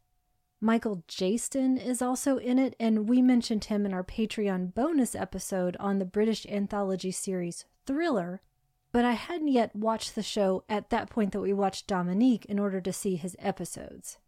Michael 0.60 1.04
Jayston 1.06 1.78
is 1.78 2.02
also 2.02 2.36
in 2.36 2.58
it, 2.58 2.74
and 2.80 3.08
we 3.08 3.22
mentioned 3.22 3.66
him 3.66 3.86
in 3.86 3.94
our 3.94 4.02
Patreon 4.02 4.74
bonus 4.74 5.14
episode 5.14 5.76
on 5.78 5.98
the 5.98 6.04
British 6.04 6.46
anthology 6.46 7.12
series 7.12 7.64
Thriller. 7.86 8.42
But 8.90 9.04
I 9.04 9.12
hadn't 9.12 9.48
yet 9.48 9.76
watched 9.76 10.14
the 10.14 10.22
show 10.22 10.64
at 10.68 10.90
that 10.90 11.10
point 11.10 11.30
that 11.32 11.40
we 11.40 11.52
watched 11.52 11.86
Dominique 11.86 12.44
in 12.46 12.58
order 12.58 12.80
to 12.80 12.92
see 12.92 13.14
his 13.14 13.36
episodes. 13.38 14.18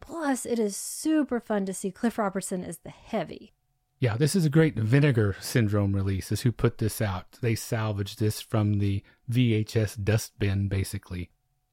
Plus, 0.00 0.46
it 0.46 0.58
is 0.58 0.76
super 0.76 1.40
fun 1.40 1.66
to 1.66 1.74
see 1.74 1.90
Cliff 1.90 2.16
Robertson 2.16 2.64
as 2.64 2.78
the 2.78 2.90
heavy. 2.90 3.52
Yeah, 3.98 4.16
this 4.16 4.34
is 4.34 4.44
a 4.46 4.50
great 4.50 4.78
Vinegar 4.78 5.36
Syndrome 5.40 5.94
release, 5.94 6.32
is 6.32 6.42
who 6.42 6.52
put 6.52 6.78
this 6.78 7.02
out. 7.02 7.38
They 7.42 7.54
salvaged 7.54 8.18
this 8.18 8.40
from 8.40 8.78
the 8.78 9.02
VHS 9.30 10.02
dustbin, 10.04 10.68
basically 10.68 11.30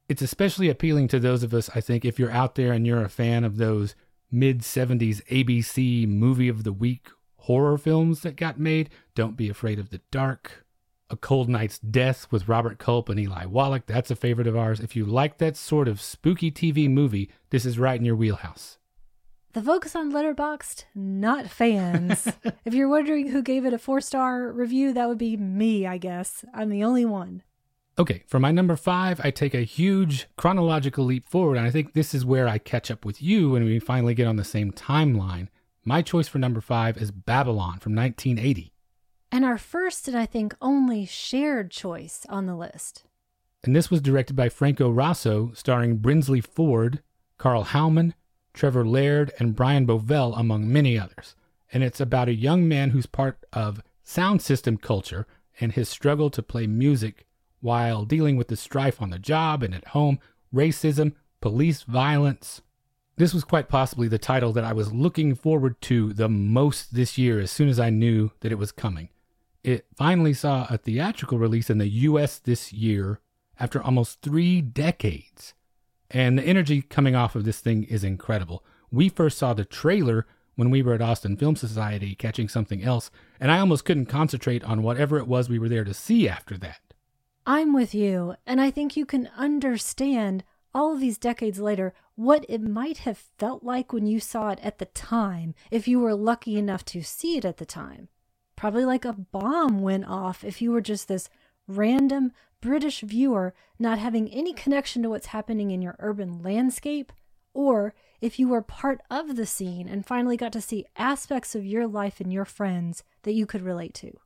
it's 0.08 0.22
especially 0.22 0.68
appealing 0.68 1.08
to 1.08 1.20
those 1.20 1.42
of 1.42 1.54
us, 1.54 1.70
I 1.74 1.80
think, 1.80 2.04
if 2.04 2.18
you're 2.18 2.30
out 2.30 2.54
there 2.54 2.72
and 2.72 2.86
you're 2.86 3.02
a 3.02 3.08
fan 3.08 3.44
of 3.44 3.56
those 3.56 3.94
mid 4.30 4.60
70s 4.60 5.24
ABC 5.26 6.06
movie 6.08 6.48
of 6.48 6.64
the 6.64 6.72
week 6.72 7.08
horror 7.44 7.76
films 7.76 8.20
that 8.22 8.36
got 8.36 8.58
made. 8.58 8.90
Don't 9.14 9.36
Be 9.36 9.48
Afraid 9.48 9.78
of 9.78 9.90
the 9.90 10.00
Dark, 10.10 10.64
A 11.10 11.16
Cold 11.16 11.48
Night's 11.48 11.78
Death 11.78 12.26
with 12.30 12.48
Robert 12.48 12.78
Culp 12.78 13.08
and 13.08 13.20
Eli 13.20 13.44
Wallach. 13.44 13.86
That's 13.86 14.10
a 14.10 14.16
favorite 14.16 14.46
of 14.46 14.56
ours. 14.56 14.80
If 14.80 14.96
you 14.96 15.04
like 15.04 15.38
that 15.38 15.56
sort 15.56 15.86
of 15.86 16.00
spooky 16.00 16.50
TV 16.50 16.88
movie, 16.88 17.30
this 17.50 17.66
is 17.66 17.78
right 17.78 17.98
in 17.98 18.06
your 18.06 18.16
wheelhouse. 18.16 18.78
The 19.52 19.62
folks 19.62 19.94
on 19.94 20.10
Letterboxd, 20.10 20.84
not 20.94 21.48
fans. 21.48 22.26
if 22.64 22.74
you're 22.74 22.88
wondering 22.88 23.28
who 23.28 23.42
gave 23.42 23.64
it 23.64 23.72
a 23.72 23.78
four 23.78 24.00
star 24.00 24.50
review, 24.50 24.92
that 24.94 25.08
would 25.08 25.18
be 25.18 25.36
me, 25.36 25.86
I 25.86 25.98
guess. 25.98 26.44
I'm 26.52 26.70
the 26.70 26.82
only 26.82 27.04
one. 27.04 27.42
Okay, 27.96 28.24
for 28.26 28.40
my 28.40 28.50
number 28.50 28.74
five, 28.74 29.20
I 29.22 29.30
take 29.30 29.54
a 29.54 29.60
huge 29.60 30.26
chronological 30.36 31.04
leap 31.04 31.28
forward, 31.28 31.56
and 31.56 31.66
I 31.66 31.70
think 31.70 31.92
this 31.92 32.12
is 32.12 32.24
where 32.24 32.48
I 32.48 32.58
catch 32.58 32.90
up 32.90 33.04
with 33.04 33.22
you 33.22 33.50
when 33.50 33.64
we 33.64 33.78
finally 33.78 34.14
get 34.14 34.26
on 34.26 34.34
the 34.34 34.42
same 34.42 34.72
timeline. 34.72 35.46
My 35.84 36.02
choice 36.02 36.26
for 36.26 36.38
number 36.38 36.60
five 36.60 36.96
is 36.96 37.12
Babylon 37.12 37.78
from 37.78 37.94
1980. 37.94 38.72
And 39.30 39.44
our 39.44 39.58
first 39.58 40.08
and 40.08 40.16
I 40.16 40.26
think 40.26 40.56
only 40.60 41.06
shared 41.06 41.70
choice 41.70 42.26
on 42.28 42.46
the 42.46 42.56
list. 42.56 43.04
And 43.62 43.76
this 43.76 43.92
was 43.92 44.00
directed 44.00 44.34
by 44.34 44.48
Franco 44.48 44.90
Rosso, 44.90 45.52
starring 45.54 45.98
Brinsley 45.98 46.40
Forde, 46.44 47.00
Karl 47.38 47.64
Howman, 47.64 48.14
Trevor 48.52 48.84
Laird, 48.84 49.32
and 49.38 49.54
Brian 49.54 49.86
Bovell, 49.86 50.38
among 50.38 50.72
many 50.72 50.98
others. 50.98 51.36
And 51.72 51.84
it's 51.84 52.00
about 52.00 52.28
a 52.28 52.34
young 52.34 52.66
man 52.66 52.90
who's 52.90 53.06
part 53.06 53.38
of 53.52 53.82
sound 54.02 54.42
system 54.42 54.78
culture 54.78 55.26
and 55.60 55.72
his 55.72 55.88
struggle 55.88 56.28
to 56.30 56.42
play 56.42 56.66
music 56.66 57.26
while 57.64 58.04
dealing 58.04 58.36
with 58.36 58.48
the 58.48 58.56
strife 58.56 59.00
on 59.00 59.08
the 59.08 59.18
job 59.18 59.62
and 59.62 59.74
at 59.74 59.88
home, 59.88 60.18
racism, 60.54 61.14
police 61.40 61.82
violence. 61.82 62.60
This 63.16 63.32
was 63.32 63.42
quite 63.42 63.70
possibly 63.70 64.06
the 64.06 64.18
title 64.18 64.52
that 64.52 64.64
I 64.64 64.74
was 64.74 64.92
looking 64.92 65.34
forward 65.34 65.80
to 65.82 66.12
the 66.12 66.28
most 66.28 66.94
this 66.94 67.16
year 67.16 67.40
as 67.40 67.50
soon 67.50 67.70
as 67.70 67.80
I 67.80 67.88
knew 67.88 68.32
that 68.40 68.52
it 68.52 68.58
was 68.58 68.70
coming. 68.70 69.08
It 69.62 69.86
finally 69.96 70.34
saw 70.34 70.66
a 70.68 70.76
theatrical 70.76 71.38
release 71.38 71.70
in 71.70 71.78
the 71.78 71.88
US 71.88 72.38
this 72.38 72.70
year 72.70 73.20
after 73.58 73.82
almost 73.82 74.20
three 74.20 74.60
decades. 74.60 75.54
And 76.10 76.38
the 76.38 76.44
energy 76.44 76.82
coming 76.82 77.16
off 77.16 77.34
of 77.34 77.44
this 77.44 77.60
thing 77.60 77.84
is 77.84 78.04
incredible. 78.04 78.62
We 78.90 79.08
first 79.08 79.38
saw 79.38 79.54
the 79.54 79.64
trailer 79.64 80.26
when 80.54 80.68
we 80.68 80.82
were 80.82 80.92
at 80.92 81.00
Austin 81.00 81.38
Film 81.38 81.56
Society 81.56 82.14
catching 82.14 82.50
something 82.50 82.84
else, 82.84 83.10
and 83.40 83.50
I 83.50 83.58
almost 83.58 83.86
couldn't 83.86 84.06
concentrate 84.06 84.62
on 84.64 84.82
whatever 84.82 85.16
it 85.16 85.26
was 85.26 85.48
we 85.48 85.58
were 85.58 85.70
there 85.70 85.84
to 85.84 85.94
see 85.94 86.28
after 86.28 86.58
that. 86.58 86.78
I'm 87.46 87.74
with 87.74 87.94
you, 87.94 88.36
and 88.46 88.58
I 88.58 88.70
think 88.70 88.96
you 88.96 89.04
can 89.04 89.28
understand 89.36 90.44
all 90.74 90.96
these 90.96 91.18
decades 91.18 91.60
later 91.60 91.92
what 92.14 92.46
it 92.48 92.62
might 92.62 92.98
have 92.98 93.18
felt 93.38 93.62
like 93.62 93.92
when 93.92 94.06
you 94.06 94.18
saw 94.18 94.48
it 94.48 94.60
at 94.62 94.78
the 94.78 94.86
time, 94.86 95.54
if 95.70 95.86
you 95.86 96.00
were 96.00 96.14
lucky 96.14 96.56
enough 96.56 96.84
to 96.86 97.02
see 97.02 97.36
it 97.36 97.44
at 97.44 97.58
the 97.58 97.66
time. 97.66 98.08
Probably 98.56 98.86
like 98.86 99.04
a 99.04 99.12
bomb 99.12 99.80
went 99.80 100.06
off 100.06 100.42
if 100.42 100.62
you 100.62 100.72
were 100.72 100.80
just 100.80 101.06
this 101.06 101.28
random 101.66 102.32
British 102.62 103.00
viewer 103.00 103.52
not 103.78 103.98
having 103.98 104.30
any 104.30 104.54
connection 104.54 105.02
to 105.02 105.10
what's 105.10 105.26
happening 105.26 105.70
in 105.70 105.82
your 105.82 105.96
urban 105.98 106.42
landscape, 106.42 107.12
or 107.52 107.94
if 108.22 108.38
you 108.38 108.48
were 108.48 108.62
part 108.62 109.02
of 109.10 109.36
the 109.36 109.44
scene 109.44 109.86
and 109.86 110.06
finally 110.06 110.38
got 110.38 110.52
to 110.52 110.62
see 110.62 110.86
aspects 110.96 111.54
of 111.54 111.66
your 111.66 111.86
life 111.86 112.20
and 112.20 112.32
your 112.32 112.46
friends 112.46 113.02
that 113.24 113.34
you 113.34 113.44
could 113.44 113.60
relate 113.60 113.92
to. 113.92 114.18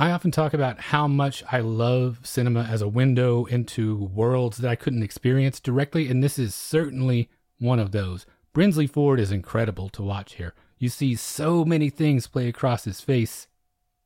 I 0.00 0.12
often 0.12 0.30
talk 0.30 0.54
about 0.54 0.80
how 0.80 1.06
much 1.06 1.44
I 1.52 1.60
love 1.60 2.20
cinema 2.22 2.62
as 2.62 2.80
a 2.80 2.88
window 2.88 3.44
into 3.44 3.94
worlds 4.14 4.56
that 4.56 4.70
I 4.70 4.74
couldn't 4.74 5.02
experience 5.02 5.60
directly, 5.60 6.08
and 6.08 6.24
this 6.24 6.38
is 6.38 6.54
certainly 6.54 7.28
one 7.58 7.78
of 7.78 7.92
those. 7.92 8.24
Brinsley 8.54 8.88
Forde 8.88 9.20
is 9.20 9.30
incredible 9.30 9.90
to 9.90 10.02
watch 10.02 10.36
here. 10.36 10.54
You 10.78 10.88
see 10.88 11.16
so 11.16 11.66
many 11.66 11.90
things 11.90 12.28
play 12.28 12.48
across 12.48 12.84
his 12.84 13.02
face, 13.02 13.46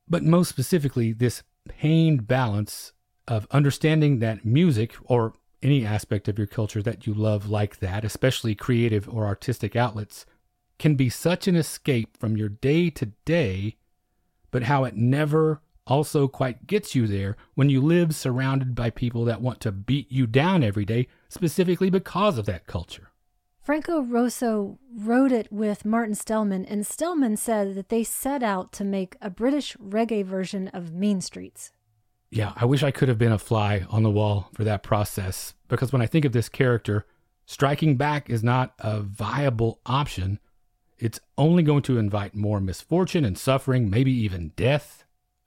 but 0.05 0.21
most 0.21 0.49
specifically, 0.49 1.13
this 1.13 1.43
pained 1.65 2.27
balance 2.27 2.91
of 3.25 3.47
understanding 3.51 4.19
that 4.19 4.43
music 4.43 4.95
or 5.05 5.31
any 5.63 5.85
aspect 5.85 6.27
of 6.27 6.37
your 6.37 6.45
culture 6.45 6.83
that 6.83 7.07
you 7.07 7.13
love 7.13 7.49
like 7.49 7.79
that, 7.79 8.03
especially 8.03 8.53
creative 8.53 9.07
or 9.07 9.25
artistic 9.25 9.77
outlets, 9.77 10.25
can 10.77 10.95
be 10.95 11.07
such 11.07 11.47
an 11.47 11.55
escape 11.55 12.17
from 12.17 12.35
your 12.35 12.49
day 12.49 12.89
to 12.89 13.05
day, 13.23 13.77
but 14.51 14.63
how 14.63 14.83
it 14.83 14.97
never 14.97 15.61
also 15.87 16.27
quite 16.27 16.67
gets 16.67 16.95
you 16.95 17.07
there 17.07 17.37
when 17.53 17.69
you 17.69 17.81
live 17.81 18.15
surrounded 18.15 18.75
by 18.75 18.89
people 18.89 19.25
that 19.25 19.41
want 19.41 19.59
to 19.61 19.71
beat 19.71 20.11
you 20.11 20.27
down 20.27 20.63
every 20.63 20.85
day, 20.85 21.07
specifically 21.29 21.89
because 21.89 22.37
of 22.37 22.45
that 22.45 22.67
culture. 22.67 23.11
Franco 23.61 24.01
Rosso 24.01 24.77
wrote 24.95 25.31
it 25.31 25.51
with 25.51 25.85
Martin 25.85 26.13
Stellman, 26.13 26.65
and 26.69 26.83
Stellman 26.83 27.35
said 27.35 27.73
that 27.73 27.89
they 27.89 28.03
set 28.03 28.43
out 28.43 28.71
to 28.73 28.83
make 28.83 29.15
a 29.23 29.31
British 29.31 29.75
reggae 29.77 30.23
version 30.23 30.67
of 30.67 30.93
Mean 30.93 31.19
Streets. 31.19 31.71
Yeah, 32.29 32.53
I 32.55 32.65
wish 32.65 32.83
I 32.83 32.91
could 32.91 33.09
have 33.09 33.17
been 33.17 33.31
a 33.31 33.39
fly 33.39 33.85
on 33.89 34.03
the 34.03 34.11
wall 34.11 34.49
for 34.53 34.63
that 34.65 34.83
process 34.83 35.55
because 35.67 35.91
when 35.91 36.01
I 36.01 36.05
think 36.05 36.25
of 36.25 36.31
this 36.31 36.49
character, 36.49 37.07
striking 37.45 37.97
back 37.97 38.29
is 38.29 38.43
not 38.43 38.73
a 38.77 39.01
viable 39.01 39.79
option. 39.85 40.39
It's 40.99 41.19
only 41.37 41.63
going 41.63 41.81
to 41.83 41.97
invite 41.97 42.35
more 42.35 42.59
misfortune 42.59 43.25
and 43.25 43.37
suffering, 43.37 43.89
maybe 43.89 44.11
even 44.11 44.51
death. 44.55 45.04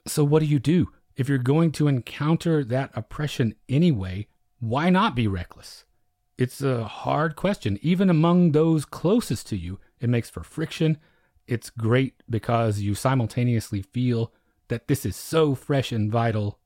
So, 0.09 0.25
what 0.25 0.41
do 0.41 0.47
you 0.47 0.59
do? 0.59 0.89
If 1.17 1.29
you're 1.29 1.39
going 1.39 1.73
to 1.73 1.89
encounter 1.89 2.65
that 2.65 2.91
oppression 2.95 3.55
anyway, 3.69 4.29
why 4.61 4.91
not 4.91 5.15
be 5.15 5.27
reckless? 5.27 5.85
It's 6.39 6.63
a 6.63 6.85
hard 6.85 7.35
question. 7.35 7.79
Even 7.83 8.09
among 8.09 8.53
those 8.53 8.85
closest 8.85 9.49
to 9.49 9.57
you, 9.57 9.81
it 10.01 10.09
makes 10.09 10.31
for 10.31 10.45
friction. 10.45 10.99
It's 11.47 11.71
great 11.71 12.23
because 12.31 12.81
you 12.81 12.95
simultaneously 12.95 13.83
feel 13.83 14.33
that 14.69 14.87
this 14.87 15.05
is 15.05 15.17
so 15.17 15.55
fresh 15.55 15.91
and 15.91 16.13
vital, 16.13 16.61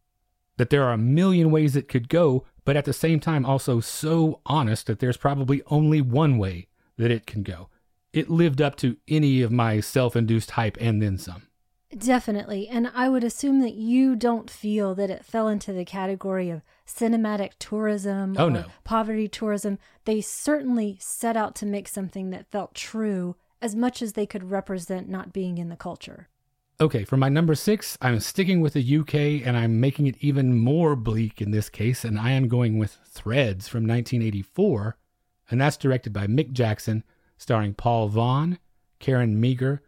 that 0.59 0.71
there 0.71 0.85
are 0.85 0.93
a 0.93 0.99
million 0.99 1.51
ways 1.51 1.75
it 1.75 1.89
could 1.89 2.09
go, 2.09 2.45
but 2.65 2.77
at 2.77 2.85
the 2.85 2.93
same 2.93 3.21
time, 3.21 3.47
also 3.47 3.81
so 3.81 4.41
honest 4.45 4.87
that 4.87 4.99
there's 4.99 5.17
probably 5.17 5.63
only 5.69 6.01
one 6.01 6.37
way 6.37 6.69
that 6.99 7.11
it 7.11 7.27
can 7.27 7.43
go. 7.43 7.69
It 8.13 8.29
lived 8.29 8.61
up 8.61 8.77
to 8.77 8.99
any 9.09 9.41
of 9.41 9.51
my 9.51 9.81
self 9.81 10.15
induced 10.15 10.53
hype 10.53 10.77
and 10.81 11.01
then 11.01 11.17
some. 11.17 11.49
Definitely. 11.97 12.69
And 12.69 12.91
I 12.95 13.09
would 13.09 13.25
assume 13.25 13.61
that 13.61 13.75
you 13.75 14.17
don't 14.17 14.51
feel 14.51 14.95
that 14.95 15.11
it 15.11 15.25
fell 15.25 15.49
into 15.49 15.73
the 15.73 15.85
category 15.85 16.49
of 16.49 16.63
cinematic 16.87 17.53
tourism 17.59 18.35
oh, 18.39 18.47
or 18.47 18.51
no. 18.51 18.65
poverty 18.85 19.29
tourism. 19.29 19.79
They 20.05 20.21
certainly 20.21 20.97
set 21.01 21.37
out 21.37 21.55
to 21.57 21.67
make 21.67 21.89
something 21.89 22.31
that 22.31 22.51
felt 22.51 22.75
true 22.75 23.37
as 23.61 23.77
much 23.77 24.03
as 24.03 24.15
they 24.15 24.27
could 24.27 24.51
represent 24.51 25.09
not 25.09 25.33
being 25.33 25.59
in 25.59 25.69
the 25.69 25.77
culture. 25.77 26.29
Okay, 26.81 27.05
for 27.05 27.17
my 27.17 27.29
number 27.29 27.55
six, 27.55 27.97
I'm 28.01 28.19
sticking 28.19 28.61
with 28.61 28.73
the 28.73 28.99
UK 28.99 29.47
and 29.47 29.57
I'm 29.57 29.79
making 29.79 30.09
it 30.09 30.17
even 30.21 30.59
more 30.59 30.97
bleak 30.97 31.41
in 31.41 31.53
this 31.53 31.69
case, 31.69 32.05
and 32.05 32.19
I 32.19 32.33
am 32.33 32.49
going 32.49 32.79
with 32.79 32.99
Threads 33.07 33.69
from 33.69 33.87
1984, 33.87 34.97
and 35.51 35.61
that's 35.61 35.77
directed 35.77 36.13
by 36.13 36.27
Mick 36.27 36.51
Jackson, 36.51 37.05
starring 37.39 37.75
Paul 37.75 38.09
Vaughan, 38.09 38.59
Karen 38.99 39.41
Meagher, 39.41 39.79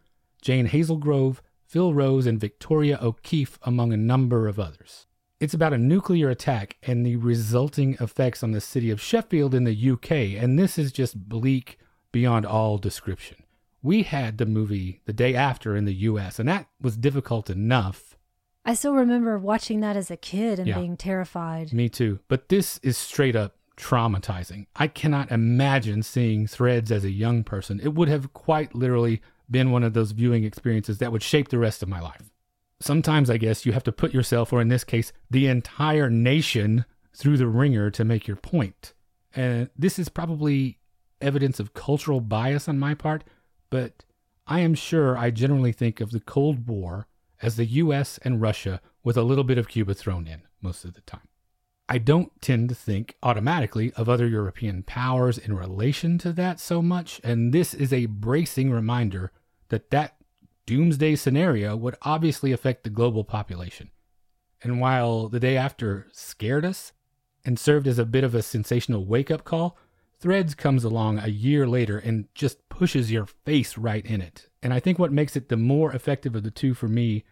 Jane 0.41 0.69
Hazlegrove, 0.69 1.41
Phil 1.75 1.93
Rose, 1.93 2.25
and 2.25 2.39
Victoria 2.39 2.97
O'Keefe, 3.01 3.59
among 3.63 3.91
a 3.91 3.97
number 3.97 4.47
of 4.47 4.57
others. 4.57 5.07
It's 5.41 5.53
about 5.53 5.73
a 5.73 5.77
nuclear 5.77 6.29
attack 6.29 6.77
and 6.83 7.05
the 7.05 7.17
resulting 7.17 7.97
effects 7.99 8.43
on 8.43 8.51
the 8.51 8.61
city 8.61 8.89
of 8.91 9.01
Sheffield 9.01 9.53
in 9.53 9.65
the 9.65 9.91
UK, 9.91 10.41
and 10.41 10.57
this 10.57 10.77
is 10.77 10.93
just 10.93 11.27
bleak 11.27 11.77
beyond 12.13 12.45
all 12.45 12.77
description. 12.77 13.43
We 13.83 14.03
had 14.03 14.37
the 14.37 14.45
movie 14.45 15.01
the 15.03 15.11
day 15.11 15.35
after 15.35 15.75
in 15.75 15.83
the 15.83 15.93
US, 15.95 16.39
and 16.39 16.47
that 16.47 16.69
was 16.79 16.95
difficult 16.95 17.49
enough. 17.49 18.15
I 18.63 18.73
still 18.73 18.93
remember 18.95 19.37
watching 19.37 19.81
that 19.81 19.97
as 19.97 20.09
a 20.09 20.15
kid 20.15 20.59
and 20.59 20.69
Yeah. 20.69 20.79
being 20.79 20.95
terrified. 20.95 21.73
Me 21.73 21.89
too. 21.89 22.19
But 22.29 22.47
this 22.47 22.79
is 22.83 22.97
straight 22.97 23.35
up 23.35 23.57
traumatizing. 23.75 24.67
I 24.77 24.87
cannot 24.87 25.29
imagine 25.29 26.03
seeing 26.03 26.47
threads 26.47 26.89
as 26.89 27.03
a 27.03 27.11
young 27.11 27.43
person. 27.43 27.81
It 27.83 27.93
would 27.95 28.07
have 28.07 28.31
quite 28.31 28.73
literally 28.73 29.21
been 29.49 29.71
one 29.71 29.83
of 29.83 29.93
those 29.93 30.11
viewing 30.11 30.43
experiences 30.43 30.97
that 30.99 31.11
would 31.11 31.23
shape 31.23 31.49
the 31.49 31.59
rest 31.59 31.83
of 31.83 31.89
my 31.89 31.99
life. 31.99 32.31
Sometimes 32.79 33.29
I 33.29 33.37
guess 33.37 33.65
you 33.65 33.71
have 33.71 33.83
to 33.83 33.91
put 33.91 34.13
yourself, 34.13 34.51
or 34.51 34.61
in 34.61 34.67
this 34.67 34.83
case, 34.83 35.13
the 35.29 35.47
entire 35.47 36.09
nation, 36.09 36.85
through 37.15 37.37
the 37.37 37.47
ringer 37.47 37.89
to 37.91 38.03
make 38.03 38.27
your 38.27 38.37
point. 38.37 38.93
And 39.35 39.69
this 39.77 39.97
is 39.97 40.09
probably 40.09 40.79
evidence 41.21 41.59
of 41.59 41.73
cultural 41.73 42.21
bias 42.21 42.67
on 42.67 42.77
my 42.77 42.93
part, 42.93 43.23
but 43.69 44.03
I 44.47 44.59
am 44.59 44.75
sure 44.75 45.17
I 45.17 45.31
generally 45.31 45.71
think 45.71 46.01
of 46.01 46.11
the 46.11 46.19
Cold 46.19 46.67
War 46.67 47.07
as 47.41 47.55
the 47.55 47.65
US 47.65 48.19
and 48.23 48.41
Russia 48.41 48.81
with 49.03 49.17
a 49.17 49.23
little 49.23 49.43
bit 49.43 49.57
of 49.57 49.67
Cuba 49.67 49.93
thrown 49.93 50.27
in 50.27 50.41
most 50.61 50.85
of 50.85 50.93
the 50.93 51.01
time. 51.01 51.27
I 51.87 51.99
don't 51.99 52.31
tend 52.41 52.69
to 52.69 52.75
think 52.75 53.15
automatically 53.21 53.93
of 53.93 54.09
other 54.09 54.27
European 54.27 54.83
powers 54.83 55.37
in 55.37 55.55
relation 55.55 56.17
to 56.19 56.33
that 56.33 56.59
so 56.59 56.81
much, 56.81 57.21
and 57.23 57.53
this 57.53 57.73
is 57.73 57.93
a 57.93 58.07
bracing 58.07 58.71
reminder 58.71 59.31
that 59.69 59.91
that 59.91 60.15
doomsday 60.65 61.15
scenario 61.15 61.75
would 61.75 61.95
obviously 62.01 62.51
affect 62.51 62.83
the 62.83 62.89
global 62.89 63.23
population. 63.23 63.91
And 64.63 64.79
while 64.79 65.29
the 65.29 65.39
day 65.39 65.57
after 65.57 66.07
scared 66.11 66.65
us 66.65 66.91
and 67.43 67.59
served 67.59 67.87
as 67.87 67.99
a 67.99 68.05
bit 68.05 68.23
of 68.23 68.33
a 68.33 68.41
sensational 68.41 69.05
wake 69.05 69.29
up 69.29 69.43
call, 69.43 69.77
Threads 70.19 70.55
comes 70.55 70.83
along 70.83 71.19
a 71.19 71.27
year 71.27 71.67
later 71.67 71.99
and 71.99 72.27
just 72.33 72.67
pushes 72.69 73.11
your 73.11 73.25
face 73.25 73.77
right 73.77 74.05
in 74.05 74.21
it. 74.21 74.47
And 74.63 74.73
I 74.73 74.79
think 74.79 74.97
what 74.97 75.11
makes 75.11 75.35
it 75.35 75.49
the 75.49 75.57
more 75.57 75.91
effective 75.91 76.35
of 76.35 76.43
the 76.43 76.51
two 76.51 76.73
for 76.73 76.87
me 76.87 77.25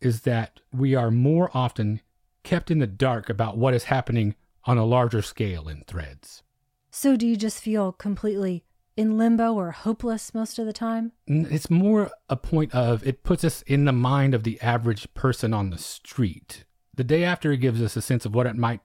is 0.00 0.22
that 0.22 0.60
we 0.72 0.94
are 0.94 1.10
more 1.10 1.50
often 1.52 2.00
kept 2.42 2.70
in 2.70 2.78
the 2.78 2.86
dark 2.86 3.28
about 3.28 3.56
what 3.56 3.74
is 3.74 3.84
happening 3.84 4.34
on 4.64 4.78
a 4.78 4.84
larger 4.84 5.22
scale 5.22 5.68
in 5.68 5.84
Threads. 5.86 6.42
So, 6.90 7.16
do 7.16 7.26
you 7.26 7.36
just 7.36 7.62
feel 7.62 7.92
completely 7.92 8.64
in 8.96 9.16
limbo 9.16 9.54
or 9.54 9.70
hopeless 9.70 10.34
most 10.34 10.58
of 10.58 10.66
the 10.66 10.72
time? 10.72 11.12
It's 11.26 11.70
more 11.70 12.10
a 12.28 12.36
point 12.36 12.74
of 12.74 13.06
it 13.06 13.22
puts 13.22 13.44
us 13.44 13.62
in 13.62 13.84
the 13.84 13.92
mind 13.92 14.34
of 14.34 14.42
the 14.42 14.60
average 14.60 15.12
person 15.14 15.54
on 15.54 15.70
the 15.70 15.78
street. 15.78 16.64
The 16.96 17.04
day 17.04 17.24
after 17.24 17.52
it 17.52 17.58
gives 17.58 17.80
us 17.80 17.96
a 17.96 18.02
sense 18.02 18.26
of 18.26 18.34
what 18.34 18.46
it 18.46 18.56
might 18.56 18.80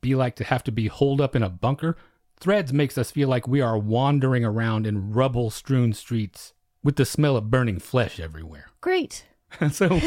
be 0.00 0.14
like 0.14 0.36
to 0.36 0.44
have 0.44 0.62
to 0.64 0.72
be 0.72 0.86
holed 0.86 1.20
up 1.20 1.34
in 1.34 1.42
a 1.42 1.48
bunker. 1.48 1.96
Threads 2.38 2.72
makes 2.72 2.96
us 2.96 3.10
feel 3.10 3.28
like 3.28 3.48
we 3.48 3.60
are 3.60 3.78
wandering 3.78 4.44
around 4.44 4.86
in 4.86 5.12
rubble 5.12 5.50
strewn 5.50 5.92
streets 5.92 6.52
with 6.84 6.96
the 6.96 7.04
smell 7.04 7.36
of 7.36 7.50
burning 7.50 7.80
flesh 7.80 8.20
everywhere. 8.20 8.66
Great. 8.80 9.24
so, 9.72 9.98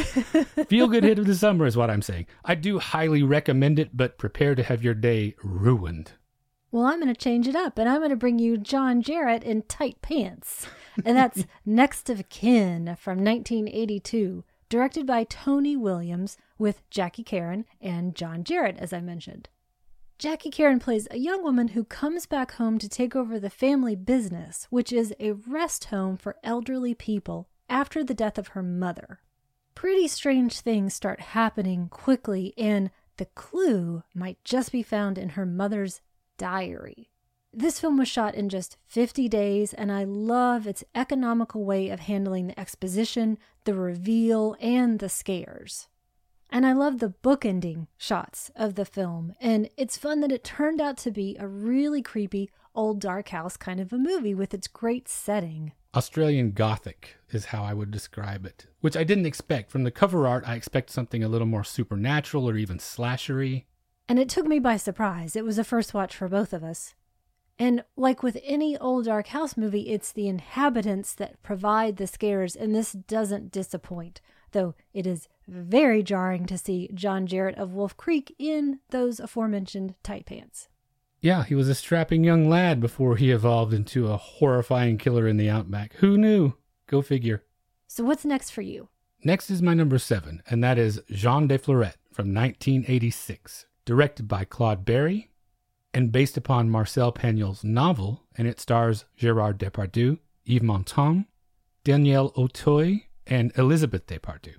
feel 0.69 0.87
good 0.87 1.03
hit 1.03 1.19
of 1.19 1.25
the 1.25 1.35
summer 1.35 1.65
is 1.65 1.75
what 1.75 1.89
I'm 1.89 2.01
saying. 2.01 2.27
I 2.45 2.55
do 2.55 2.79
highly 2.79 3.23
recommend 3.23 3.79
it, 3.79 3.95
but 3.95 4.17
prepare 4.17 4.55
to 4.55 4.63
have 4.63 4.83
your 4.83 4.93
day 4.93 5.35
ruined. 5.43 6.13
Well, 6.71 6.85
I'm 6.85 7.01
going 7.01 7.13
to 7.13 7.19
change 7.19 7.47
it 7.47 7.55
up 7.55 7.77
and 7.77 7.89
I'm 7.89 7.99
going 7.99 8.11
to 8.11 8.15
bring 8.15 8.39
you 8.39 8.57
John 8.57 9.03
Jarratt 9.03 9.43
in 9.43 9.63
tight 9.63 10.01
pants. 10.01 10.67
And 11.03 11.17
that's 11.17 11.45
Next 11.65 12.09
of 12.09 12.29
Kin 12.29 12.95
from 12.97 13.23
1982, 13.23 14.45
directed 14.69 15.05
by 15.05 15.25
Tony 15.25 15.75
Williams 15.75 16.37
with 16.57 16.89
Jacki 16.89 17.25
Kerin 17.25 17.65
and 17.81 18.15
John 18.15 18.45
Jarratt, 18.45 18.77
as 18.77 18.93
I 18.93 19.01
mentioned. 19.01 19.49
Jacki 20.17 20.51
Kerin 20.51 20.79
plays 20.79 21.07
a 21.11 21.17
young 21.17 21.43
woman 21.43 21.69
who 21.69 21.83
comes 21.83 22.25
back 22.25 22.53
home 22.53 22.77
to 22.77 22.87
take 22.87 23.15
over 23.15 23.37
the 23.39 23.49
family 23.49 23.95
business, 23.95 24.67
which 24.69 24.93
is 24.93 25.13
a 25.19 25.31
rest 25.31 25.85
home 25.85 26.15
for 26.15 26.37
elderly 26.43 26.93
people 26.93 27.49
after 27.67 28.03
the 28.03 28.13
death 28.13 28.37
of 28.37 28.49
her 28.49 28.63
mother. 28.63 29.19
Pretty 29.81 30.07
strange 30.07 30.59
things 30.59 30.93
start 30.93 31.19
happening 31.19 31.89
quickly, 31.89 32.53
and 32.55 32.91
the 33.17 33.25
clue 33.25 34.03
might 34.13 34.37
just 34.43 34.71
be 34.71 34.83
found 34.83 35.17
in 35.17 35.29
her 35.29 35.43
mother's 35.43 36.01
diary. 36.37 37.09
This 37.51 37.79
film 37.79 37.97
was 37.97 38.07
shot 38.07 38.35
in 38.35 38.47
just 38.47 38.77
50 38.85 39.27
days, 39.27 39.73
and 39.73 39.91
I 39.91 40.03
love 40.03 40.67
its 40.67 40.83
economical 40.93 41.65
way 41.65 41.89
of 41.89 42.01
handling 42.01 42.45
the 42.45 42.59
exposition, 42.59 43.39
the 43.63 43.73
reveal, 43.73 44.55
and 44.61 44.99
the 44.99 45.09
scares. 45.09 45.87
And 46.51 46.63
I 46.67 46.73
love 46.73 46.99
the 46.99 47.15
bookending 47.23 47.87
shots 47.97 48.51
of 48.55 48.75
the 48.75 48.85
film, 48.85 49.33
and 49.41 49.67
it's 49.77 49.97
fun 49.97 50.19
that 50.19 50.31
it 50.31 50.43
turned 50.43 50.79
out 50.79 50.97
to 50.97 51.09
be 51.09 51.35
a 51.39 51.47
really 51.47 52.03
creepy, 52.03 52.51
old 52.75 52.99
dark 53.01 53.29
house 53.29 53.57
kind 53.57 53.79
of 53.79 53.91
a 53.91 53.97
movie 53.97 54.35
with 54.35 54.53
its 54.53 54.67
great 54.67 55.09
setting. 55.09 55.71
Australian 55.93 56.51
Gothic 56.51 57.17
is 57.31 57.47
how 57.47 57.63
I 57.63 57.73
would 57.73 57.91
describe 57.91 58.45
it, 58.45 58.67
which 58.79 58.95
I 58.95 59.03
didn't 59.03 59.25
expect. 59.25 59.71
From 59.71 59.83
the 59.83 59.91
cover 59.91 60.25
art, 60.25 60.45
I 60.47 60.55
expect 60.55 60.89
something 60.89 61.21
a 61.21 61.27
little 61.27 61.47
more 61.47 61.65
supernatural 61.65 62.47
or 62.47 62.55
even 62.55 62.77
slashery. 62.77 63.65
And 64.07 64.17
it 64.17 64.29
took 64.29 64.45
me 64.45 64.59
by 64.59 64.77
surprise. 64.77 65.35
It 65.35 65.43
was 65.43 65.57
a 65.57 65.65
first 65.65 65.93
watch 65.93 66.15
for 66.15 66.29
both 66.29 66.53
of 66.53 66.63
us. 66.63 66.95
And 67.59 67.83
like 67.97 68.23
with 68.23 68.39
any 68.43 68.77
old 68.77 69.05
dark 69.05 69.27
house 69.27 69.57
movie, 69.57 69.89
it's 69.89 70.13
the 70.13 70.29
inhabitants 70.29 71.13
that 71.15 71.43
provide 71.43 71.97
the 71.97 72.07
scares, 72.07 72.55
and 72.55 72.73
this 72.73 72.93
doesn't 72.93 73.51
disappoint, 73.51 74.21
though 74.51 74.73
it 74.93 75.05
is 75.05 75.27
very 75.45 76.01
jarring 76.01 76.45
to 76.45 76.57
see 76.57 76.89
John 76.93 77.27
Jarratt 77.27 77.57
of 77.57 77.73
Wolf 77.73 77.97
Creek 77.97 78.33
in 78.39 78.79
those 78.91 79.19
aforementioned 79.19 79.95
tight 80.03 80.25
pants. 80.25 80.69
Yeah, 81.21 81.43
he 81.43 81.53
was 81.53 81.69
a 81.69 81.75
strapping 81.75 82.23
young 82.23 82.49
lad 82.49 82.79
before 82.79 83.15
he 83.15 83.29
evolved 83.29 83.73
into 83.73 84.07
a 84.07 84.17
horrifying 84.17 84.97
killer 84.97 85.27
in 85.27 85.37
the 85.37 85.49
outback. 85.49 85.93
Who 85.97 86.17
knew? 86.17 86.53
Go 86.87 87.03
figure. 87.03 87.43
So, 87.87 88.03
what's 88.03 88.25
next 88.25 88.49
for 88.49 88.63
you? 88.63 88.89
Next 89.23 89.51
is 89.51 89.61
my 89.61 89.75
number 89.75 89.99
seven, 89.99 90.41
and 90.49 90.63
that 90.63 90.79
is 90.79 90.99
Jean 91.11 91.47
de 91.47 91.59
Florette 91.59 91.97
from 92.11 92.33
1986, 92.33 93.67
directed 93.85 94.27
by 94.27 94.45
Claude 94.45 94.83
Berri 94.83 95.29
and 95.93 96.11
based 96.11 96.37
upon 96.37 96.69
Marcel 96.69 97.11
Pagnol's 97.11 97.63
novel, 97.63 98.23
and 98.35 98.47
it 98.47 98.59
stars 98.59 99.05
Gerard 99.15 99.59
Depardieu, 99.59 100.19
Yves 100.45 100.63
Montand, 100.63 101.25
Daniel 101.83 102.31
Auteuil, 102.35 103.01
and 103.27 103.51
Elizabeth 103.57 104.07
Depardieu. 104.07 104.55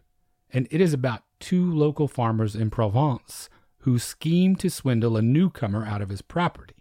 And 0.53 0.69
it 0.71 0.81
is 0.81 0.93
about 0.93 1.25
two 1.41 1.73
local 1.73 2.07
farmers 2.07 2.55
in 2.55 2.71
Provence 2.71 3.49
who 3.83 3.99
schemed 3.99 4.59
to 4.61 4.71
swindle 4.71 5.17
a 5.17 5.23
newcomer 5.23 5.85
out 5.85 6.03
of 6.03 6.09
his 6.09 6.23
property. 6.23 6.75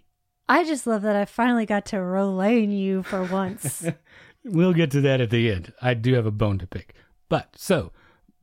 I 0.47 0.63
just 0.63 0.85
love 0.85 1.01
that 1.03 1.15
I 1.15 1.25
finally 1.25 1.65
got 1.65 1.85
to 1.87 2.01
relay 2.01 2.65
you 2.65 3.03
for 3.03 3.23
once. 3.23 3.85
we'll 4.43 4.73
get 4.73 4.91
to 4.91 5.01
that 5.01 5.21
at 5.21 5.29
the 5.29 5.51
end. 5.51 5.73
I 5.81 5.93
do 5.93 6.13
have 6.13 6.25
a 6.25 6.31
bone 6.31 6.59
to 6.59 6.67
pick. 6.67 6.93
But 7.29 7.55
so, 7.55 7.91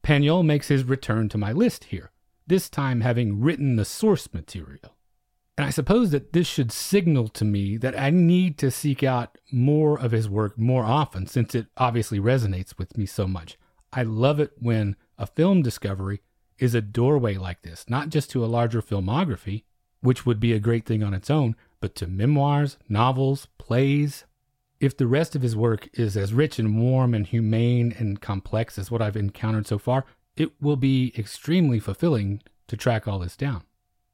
Pagnol 0.03 0.45
makes 0.45 0.69
his 0.69 0.85
return 0.85 1.29
to 1.31 1.39
my 1.39 1.53
list 1.53 1.85
here, 1.85 2.11
this 2.47 2.71
time 2.71 3.03
having 3.03 3.41
written 3.41 3.77
the 3.77 3.85
source 3.85 4.33
material. 4.33 4.97
And 5.59 5.67
I 5.67 5.71
suppose 5.71 6.11
that 6.13 6.33
this 6.33 6.47
should 6.47 6.71
signal 6.71 7.29
to 7.31 7.45
me 7.45 7.77
that 7.79 7.99
I 7.99 8.11
need 8.11 8.59
to 8.59 8.71
seek 8.71 9.03
out 9.03 9.39
more 9.51 9.99
of 9.99 10.13
his 10.13 10.29
work 10.29 10.57
more 10.57 10.85
often 10.85 11.27
since 11.27 11.55
it 11.55 11.67
obviously 11.77 12.21
resonates 12.21 12.79
with 12.79 12.97
me 12.97 13.07
so 13.07 13.27
much. 13.27 13.59
I 13.93 14.05
love 14.05 14.39
it 14.39 14.53
when 14.59 14.97
a 15.19 15.27
film 15.27 15.63
discovery 15.63 16.21
is 16.59 16.75
a 16.75 16.81
doorway 16.81 17.37
like 17.37 17.63
this, 17.63 17.85
not 17.89 18.09
just 18.09 18.31
to 18.31 18.45
a 18.45 18.47
larger 18.47 18.83
filmography, 18.83 19.65
which 20.01 20.25
would 20.27 20.41
be 20.41 20.53
a 20.53 20.61
great 20.61 20.87
thing 20.87 21.03
on 21.03 21.15
its 21.15 21.31
own, 21.31 21.57
but 21.81 21.95
to 21.97 22.07
memoirs, 22.07 22.77
novels, 22.89 23.47
plays. 23.59 24.25
If 24.81 24.97
the 24.97 25.07
rest 25.07 25.35
of 25.35 25.43
his 25.43 25.57
work 25.57 25.89
is 25.95 26.17
as 26.17 26.33
rich 26.33 26.59
and 26.59 26.81
warm 26.81 27.15
and 27.15 27.27
humane 27.27 27.95
and 27.99 28.21
complex 28.21 28.79
as 28.79 28.91
what 28.91 29.03
I've 29.03 29.17
encountered 29.17 29.67
so 29.67 29.79
far, 29.79 30.05
it 30.37 30.53
will 30.61 30.77
be 30.77 31.13
extremely 31.19 31.81
fulfilling 31.81 32.43
to 32.69 32.77
track 32.77 33.09
all 33.09 33.19
this 33.19 33.37
down. 33.37 33.63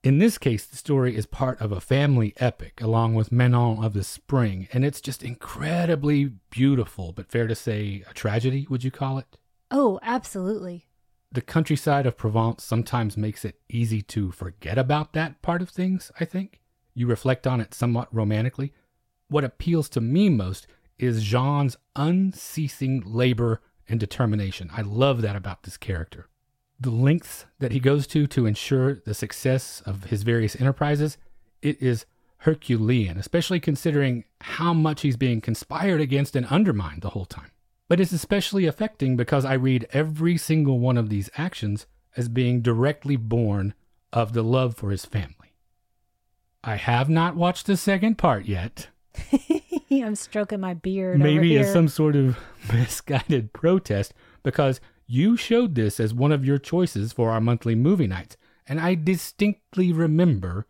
In 0.03 0.19
this 0.19 0.37
case, 0.37 0.67
the 0.67 0.77
story 0.77 1.17
is 1.17 1.25
part 1.25 1.61
of 1.61 1.73
a 1.73 1.81
family 1.81 2.35
epic 2.37 2.83
along 2.83 3.15
with 3.15 3.33
Manon 3.33 3.83
of 3.83 3.95
the 3.95 4.05
Spring, 4.05 4.69
and 4.73 4.85
it's 4.85 5.01
just 5.01 5.23
incredibly 5.23 6.33
beautiful, 6.51 7.13
but 7.13 7.31
fair 7.31 7.47
to 7.47 7.55
say 7.55 8.05
a 8.09 8.13
tragedy, 8.13 8.67
would 8.69 8.85
you 8.85 8.91
call 8.91 9.17
it? 9.19 9.39
Oh, 9.71 9.99
absolutely. 10.03 10.89
The 11.35 11.43
countryside 11.43 12.07
of 12.07 12.17
Provence 12.17 12.63
sometimes 12.63 13.17
makes 13.17 13.45
it 13.45 13.61
easy 13.69 14.03
to 14.03 14.31
forget 14.31 14.79
about 14.79 15.15
that 15.15 15.43
part 15.43 15.63
of 15.63 15.69
things, 15.69 16.13
I 16.21 16.25
think. 16.25 16.61
You 16.95 17.09
reflect 17.09 17.45
on 17.45 17.61
it 17.61 17.75
somewhat 17.75 18.15
romantically. 18.15 18.73
What 19.27 19.43
appeals 19.43 19.89
to 19.91 20.01
me 20.01 20.29
most 20.29 20.69
is 20.97 21.25
Jean's 21.25 21.77
unceasing 21.97 23.03
labor 23.05 23.61
and 23.89 23.99
determination. 23.99 24.71
I 24.73 24.83
love 24.83 25.23
that 25.23 25.35
about 25.35 25.65
this 25.65 25.77
character 25.77 26.29
the 26.79 26.91
lengths 26.91 27.47
that 27.61 27.73
he 27.73 27.81
goes 27.81 28.07
to 28.09 28.27
to 28.27 28.47
ensure 28.47 28.95
the 28.95 29.15
success 29.15 29.83
of 29.87 30.05
his 30.05 30.23
various 30.23 30.61
enterprises, 30.61 31.17
it 31.63 31.81
is 31.81 32.05
Herculean, 32.39 33.17
especially 33.17 33.59
considering 33.59 34.25
how 34.41 34.75
much 34.75 35.01
he's 35.01 35.17
being 35.17 35.41
conspired 35.41 36.01
against 36.01 36.37
and 36.37 36.47
undermined 36.47 37.01
the 37.03 37.11
whole 37.11 37.25
time. 37.25 37.51
But 37.95 38.01
it's 38.01 38.11
especially 38.11 38.67
affecting 38.67 39.17
because 39.17 39.45
I 39.45 39.53
read 39.53 39.87
every 39.93 40.37
single 40.37 40.81
one 40.81 40.99
of 40.99 41.11
these 41.11 41.31
actions 41.37 41.87
as 42.17 42.29
being 42.29 42.61
directly 42.61 43.15
born 43.15 43.73
of 44.13 44.33
the 44.33 44.43
love 44.43 44.75
for 44.75 44.91
his 44.91 45.05
family. 45.05 45.55
I 46.65 46.75
have 46.75 47.09
not 47.09 47.37
watched 47.37 47.67
the 47.67 47.77
second 47.77 48.19
part 48.19 48.47
yet. 48.47 48.89
I'm 49.93 50.17
stroking 50.17 50.59
my 50.59 50.75
beard. 50.75 51.21
Maybe 51.21 51.57
as 51.57 51.73
some 51.73 51.87
sort 51.87 52.17
of 52.17 52.37
misguided 52.73 53.53
protest 53.53 54.13
because 54.43 54.81
you 55.07 55.37
showed 55.37 55.77
this 55.77 56.01
as 56.01 56.13
one 56.13 56.33
of 56.33 56.45
your 56.45 56.59
choices 56.59 57.13
for 57.13 57.31
our 57.31 57.41
monthly 57.41 57.77
movie 57.77 58.09
nights, 58.09 58.37
and 58.67 58.81
I 58.81 58.97
distinctly 58.97 59.93
remember 59.93 60.67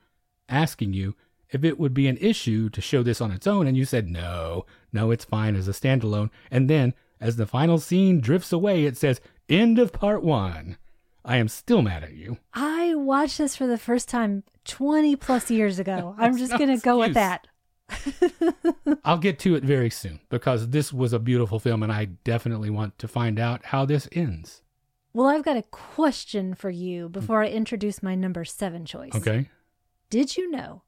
asking 0.51 0.93
you 0.93 1.15
if 1.49 1.65
it 1.65 1.79
would 1.79 1.95
be 1.95 2.07
an 2.07 2.19
issue 2.19 2.69
to 2.69 2.83
show 2.83 3.03
this 3.03 3.23
on 3.23 3.31
its 3.31 3.47
own, 3.47 3.67
and 3.67 3.79
you 3.79 3.87
said 3.87 4.11
no, 4.11 4.67
no, 4.93 5.11
it's 5.11 5.25
fine 5.25 5.57
as 5.57 5.69
a 5.69 5.73
standalone. 5.73 6.29
And 6.51 6.69
then, 6.69 6.93
as 7.25 7.37
the 7.37 7.47
final 7.47 7.79
scene 7.79 8.21
drifts 8.21 8.53
away, 8.53 8.85
it 8.85 8.99
says, 8.99 9.19
End 9.49 9.79
of 9.79 9.95
part 9.95 10.23
one. 10.23 10.77
I 11.25 11.39
am 11.39 11.49
still 11.49 11.81
mad 11.81 12.05
at 12.05 12.13
you. 12.13 12.37
I 12.53 12.95
watched 12.95 13.39
this 13.39 13.57
for 13.57 13.67
the 13.67 13.79
first 13.79 14.11
time 14.11 14.45
20 14.67 15.17
plus 15.17 15.51
years 15.51 15.79
ago. 15.79 16.15
I'm 16.19 16.37
just 16.37 16.53
going 16.59 16.69
to 16.69 16.85
go 16.85 16.99
with 16.99 17.15
that. 17.15 17.49
I'll 19.05 19.19
get 19.19 19.39
to 19.41 19.55
it 19.55 19.65
very 19.65 19.89
soon 19.89 20.21
because 20.29 20.69
this 20.69 20.93
was 20.93 21.15
a 21.15 21.19
beautiful 21.19 21.59
film 21.59 21.83
and 21.83 21.91
I 21.91 22.05
definitely 22.05 22.69
want 22.69 22.99
to 22.99 23.09
find 23.09 23.39
out 23.39 23.65
how 23.67 23.87
this 23.87 24.07
ends. 24.13 24.61
Well, 25.15 25.27
I've 25.27 25.45
got 25.45 25.57
a 25.57 25.63
question 25.63 26.55
for 26.55 26.71
you 26.71 27.09
before 27.09 27.43
I 27.43 27.49
introduce 27.49 28.03
my 28.03 28.15
number 28.15 28.45
seven 28.45 28.85
choice. 28.85 29.15
Okay. 29.15 29.49
Did 30.11 30.37
you 30.37 30.51
know 30.51 30.83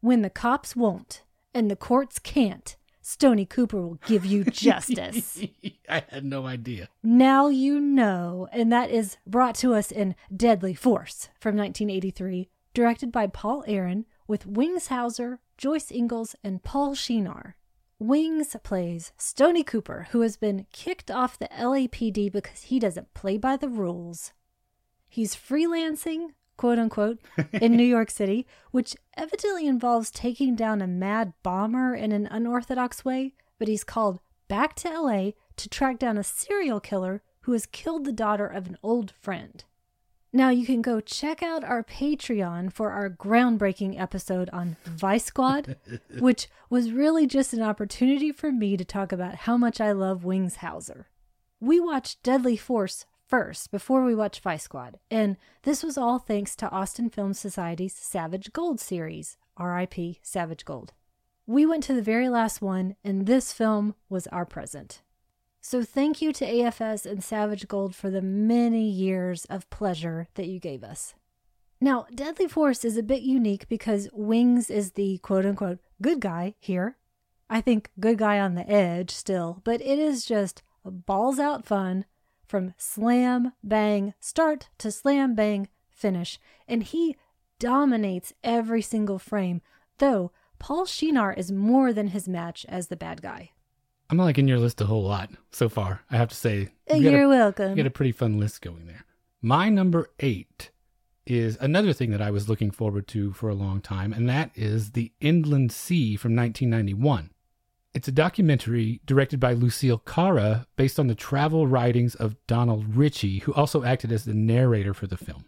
when 0.00 0.20
the 0.20 0.30
cops 0.30 0.76
won't 0.76 1.22
and 1.54 1.70
the 1.70 1.76
courts 1.76 2.18
can't, 2.18 2.76
Stony 3.06 3.44
Cooper 3.44 3.82
will 3.82 3.98
give 4.06 4.24
you 4.24 4.44
justice? 4.50 5.44
I 5.90 6.04
had 6.08 6.24
no 6.24 6.46
idea. 6.46 6.88
Now 7.02 7.48
you 7.48 7.78
know, 7.78 8.48
and 8.50 8.72
that 8.72 8.90
is 8.90 9.18
brought 9.26 9.54
to 9.56 9.74
us 9.74 9.92
in 9.92 10.14
Deadly 10.34 10.72
Force 10.72 11.28
from 11.38 11.54
1983, 11.54 12.48
directed 12.72 13.12
by 13.12 13.26
Paul 13.26 13.62
Aaron 13.66 14.06
with 14.26 14.46
Wings 14.46 14.86
Hauser, 14.86 15.38
Joyce 15.58 15.92
Ingalls, 15.92 16.34
and 16.42 16.62
Paul 16.64 16.94
Shenar. 16.94 17.54
Wings 17.98 18.56
plays 18.62 19.12
Stony 19.18 19.62
Cooper, 19.62 20.08
who 20.12 20.22
has 20.22 20.38
been 20.38 20.66
kicked 20.72 21.10
off 21.10 21.38
the 21.38 21.48
LAPD 21.48 22.32
because 22.32 22.62
he 22.62 22.78
doesn't 22.78 23.12
play 23.12 23.36
by 23.36 23.58
the 23.58 23.68
rules. 23.68 24.32
He's 25.10 25.36
freelancing, 25.36 26.28
quote 26.56 26.78
unquote, 26.78 27.18
in 27.52 27.76
New 27.76 27.84
York 27.84 28.10
City, 28.10 28.46
which 28.70 28.96
evidently 29.16 29.66
involves 29.66 30.10
taking 30.10 30.54
down 30.54 30.80
a 30.82 30.86
mad 30.86 31.32
bomber 31.42 31.94
in 31.94 32.12
an 32.12 32.26
unorthodox 32.26 33.04
way, 33.04 33.34
but 33.58 33.68
he's 33.68 33.84
called 33.84 34.20
back 34.48 34.74
to 34.76 34.88
LA 34.88 35.30
to 35.56 35.68
track 35.68 35.98
down 35.98 36.18
a 36.18 36.24
serial 36.24 36.80
killer 36.80 37.22
who 37.42 37.52
has 37.52 37.66
killed 37.66 38.04
the 38.04 38.12
daughter 38.12 38.46
of 38.46 38.66
an 38.66 38.78
old 38.82 39.10
friend. 39.10 39.64
Now 40.32 40.50
you 40.50 40.66
can 40.66 40.82
go 40.82 41.00
check 41.00 41.44
out 41.44 41.62
our 41.62 41.84
Patreon 41.84 42.72
for 42.72 42.90
our 42.90 43.08
groundbreaking 43.08 44.00
episode 44.00 44.50
on 44.50 44.76
Vice 44.84 45.26
Squad, 45.26 45.76
which 46.18 46.48
was 46.68 46.90
really 46.90 47.24
just 47.26 47.52
an 47.52 47.62
opportunity 47.62 48.32
for 48.32 48.50
me 48.50 48.76
to 48.76 48.84
talk 48.84 49.12
about 49.12 49.36
how 49.36 49.56
much 49.56 49.80
I 49.80 49.92
love 49.92 50.24
Wings 50.24 50.56
Hauser. 50.56 51.06
We 51.60 51.78
watched 51.78 52.24
Deadly 52.24 52.56
Force 52.56 53.06
first 53.26 53.70
before 53.70 54.04
we 54.04 54.14
watch 54.14 54.40
Vice 54.40 54.64
Squad, 54.64 54.98
and 55.10 55.36
this 55.62 55.82
was 55.82 55.98
all 55.98 56.18
thanks 56.18 56.54
to 56.56 56.70
Austin 56.70 57.10
Film 57.10 57.34
Society's 57.34 57.94
Savage 57.94 58.52
Gold 58.52 58.80
series, 58.80 59.36
RIP 59.58 60.16
Savage 60.22 60.64
Gold. 60.64 60.92
We 61.46 61.66
went 61.66 61.82
to 61.84 61.94
the 61.94 62.02
very 62.02 62.28
last 62.28 62.62
one, 62.62 62.96
and 63.04 63.26
this 63.26 63.52
film 63.52 63.94
was 64.08 64.26
our 64.28 64.46
present. 64.46 65.02
So 65.60 65.82
thank 65.82 66.20
you 66.20 66.32
to 66.34 66.46
AFS 66.46 67.06
and 67.06 67.24
Savage 67.24 67.68
Gold 67.68 67.94
for 67.94 68.10
the 68.10 68.22
many 68.22 68.88
years 68.88 69.44
of 69.46 69.68
pleasure 69.70 70.28
that 70.34 70.46
you 70.46 70.60
gave 70.60 70.84
us. 70.84 71.14
Now, 71.80 72.06
Deadly 72.14 72.48
Force 72.48 72.84
is 72.84 72.96
a 72.96 73.02
bit 73.02 73.22
unique 73.22 73.68
because 73.68 74.08
Wings 74.12 74.70
is 74.70 74.92
the 74.92 75.18
quote 75.18 75.44
unquote 75.44 75.78
good 76.00 76.20
guy 76.20 76.54
here. 76.58 76.96
I 77.50 77.60
think 77.60 77.90
good 78.00 78.18
guy 78.18 78.40
on 78.40 78.54
the 78.54 78.68
edge 78.70 79.10
still, 79.10 79.60
but 79.64 79.80
it 79.80 79.98
is 79.98 80.24
just 80.24 80.62
balls 80.84 81.38
out 81.38 81.66
fun 81.66 82.04
from 82.46 82.74
slam 82.78 83.52
bang 83.62 84.14
start 84.20 84.68
to 84.78 84.90
slam 84.90 85.34
bang 85.34 85.68
finish. 85.90 86.38
And 86.68 86.82
he 86.82 87.16
dominates 87.58 88.32
every 88.42 88.82
single 88.82 89.18
frame, 89.18 89.62
though 89.98 90.32
Paul 90.58 90.84
Shenar 90.86 91.36
is 91.36 91.52
more 91.52 91.92
than 91.92 92.08
his 92.08 92.28
match 92.28 92.64
as 92.68 92.88
the 92.88 92.96
bad 92.96 93.22
guy. 93.22 93.50
I'm 94.10 94.16
not 94.18 94.24
liking 94.24 94.48
your 94.48 94.58
list 94.58 94.80
a 94.80 94.86
whole 94.86 95.02
lot 95.04 95.30
so 95.50 95.68
far. 95.68 96.02
I 96.10 96.16
have 96.16 96.28
to 96.28 96.34
say, 96.36 96.70
Uh, 96.90 96.96
you 96.96 97.04
got 97.04 97.08
a- 97.14 97.18
You're 97.18 97.28
welcome. 97.28 97.70
You 97.70 97.76
got 97.76 97.86
a 97.86 97.90
pretty 97.90 98.12
fun 98.12 98.38
list 98.38 98.60
going 98.60 98.86
there. 98.86 99.04
My 99.40 99.68
number 99.68 100.10
eight 100.20 100.70
is 101.26 101.56
another 101.60 101.92
thing 101.94 102.10
that 102.10 102.20
I 102.20 102.30
was 102.30 102.48
looking 102.48 102.70
forward 102.70 103.08
to 103.08 103.32
for 103.32 103.48
a 103.48 103.54
long 103.54 103.80
time, 103.80 104.12
and 104.12 104.28
that 104.28 104.50
is 104.54 104.92
The 104.92 105.12
Inland 105.20 105.72
Sea 105.72 106.16
from 106.16 106.34
1991. 106.36 107.30
It's 107.94 108.08
a 108.08 108.12
documentary 108.12 109.00
directed 109.06 109.38
by 109.38 109.52
Lucille 109.52 109.98
Carra 109.98 110.66
based 110.74 110.98
on 110.98 111.06
the 111.06 111.14
travel 111.14 111.68
writings 111.68 112.16
of 112.16 112.36
Donald 112.48 112.96
Richie, 112.96 113.38
who 113.38 113.54
also 113.54 113.84
acted 113.84 114.10
as 114.10 114.24
the 114.24 114.34
narrator 114.34 114.92
for 114.92 115.06
the 115.06 115.16
film. 115.16 115.44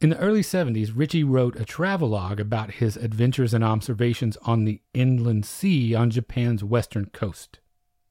In 0.00 0.10
the 0.10 0.18
early 0.18 0.40
70s, 0.40 0.92
Richie 0.94 1.24
wrote 1.24 1.56
a 1.56 1.64
travelogue 1.64 2.38
about 2.38 2.74
his 2.74 2.96
adventures 2.96 3.52
and 3.52 3.64
observations 3.64 4.36
on 4.42 4.64
the 4.64 4.80
inland 4.94 5.44
sea 5.44 5.94
on 5.94 6.10
Japan's 6.10 6.62
western 6.62 7.06
coast. 7.06 7.58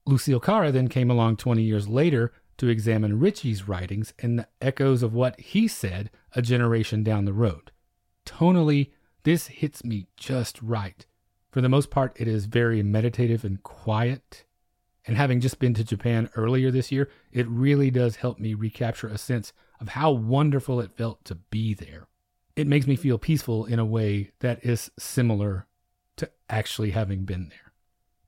Lucille 0.06 0.42
Cara 0.42 0.74
then 0.74 0.90
came 0.90 1.10
along 1.10 1.38
20 1.38 1.64
years 1.64 1.88
later 1.88 2.34
to 2.58 2.68
examine 2.68 3.20
Richie's 3.20 3.68
writings 3.68 4.14
and 4.20 4.40
the 4.40 4.48
echoes 4.62 5.02
of 5.02 5.14
what 5.14 5.40
he 5.40 5.70
said 5.70 6.12
a 6.36 6.42
generation 6.42 7.02
down 7.02 7.24
the 7.24 7.34
road. 7.34 7.72
Tonally, 8.26 8.92
this 9.24 9.48
hits 9.48 9.86
me 9.86 10.08
just 10.18 10.62
right. 10.62 11.06
For 11.52 11.62
the 11.62 11.70
most 11.70 11.90
part, 11.90 12.16
it 12.20 12.28
is 12.28 12.46
very 12.46 12.84
meditative 12.84 13.44
and 13.44 13.62
quiet. 13.64 14.46
And 15.06 15.18
having 15.18 15.40
just 15.40 15.60
been 15.60 15.74
to 15.76 15.84
Japan 15.84 16.30
earlier 16.36 16.70
this 16.70 16.92
year, 16.92 17.10
it 17.32 17.48
really 17.48 17.90
does 17.90 18.18
help 18.18 18.40
me 18.40 18.54
recapture 18.54 19.08
a 19.08 19.18
sense 19.18 19.54
of 19.80 19.90
how 19.90 20.12
wonderful 20.12 20.80
it 20.80 20.96
felt 20.96 21.26
to 21.26 21.36
be 21.36 21.74
there. 21.74 22.08
It 22.56 22.68
makes 22.68 22.86
me 22.86 22.96
feel 22.96 23.18
peaceful 23.18 23.66
in 23.66 23.80
a 23.80 23.86
way 23.86 24.32
that 24.40 24.64
is 24.64 24.92
similar 25.00 25.66
to 26.18 26.30
actually 26.50 26.92
having 26.92 27.24
been 27.24 27.50
there. 27.50 27.74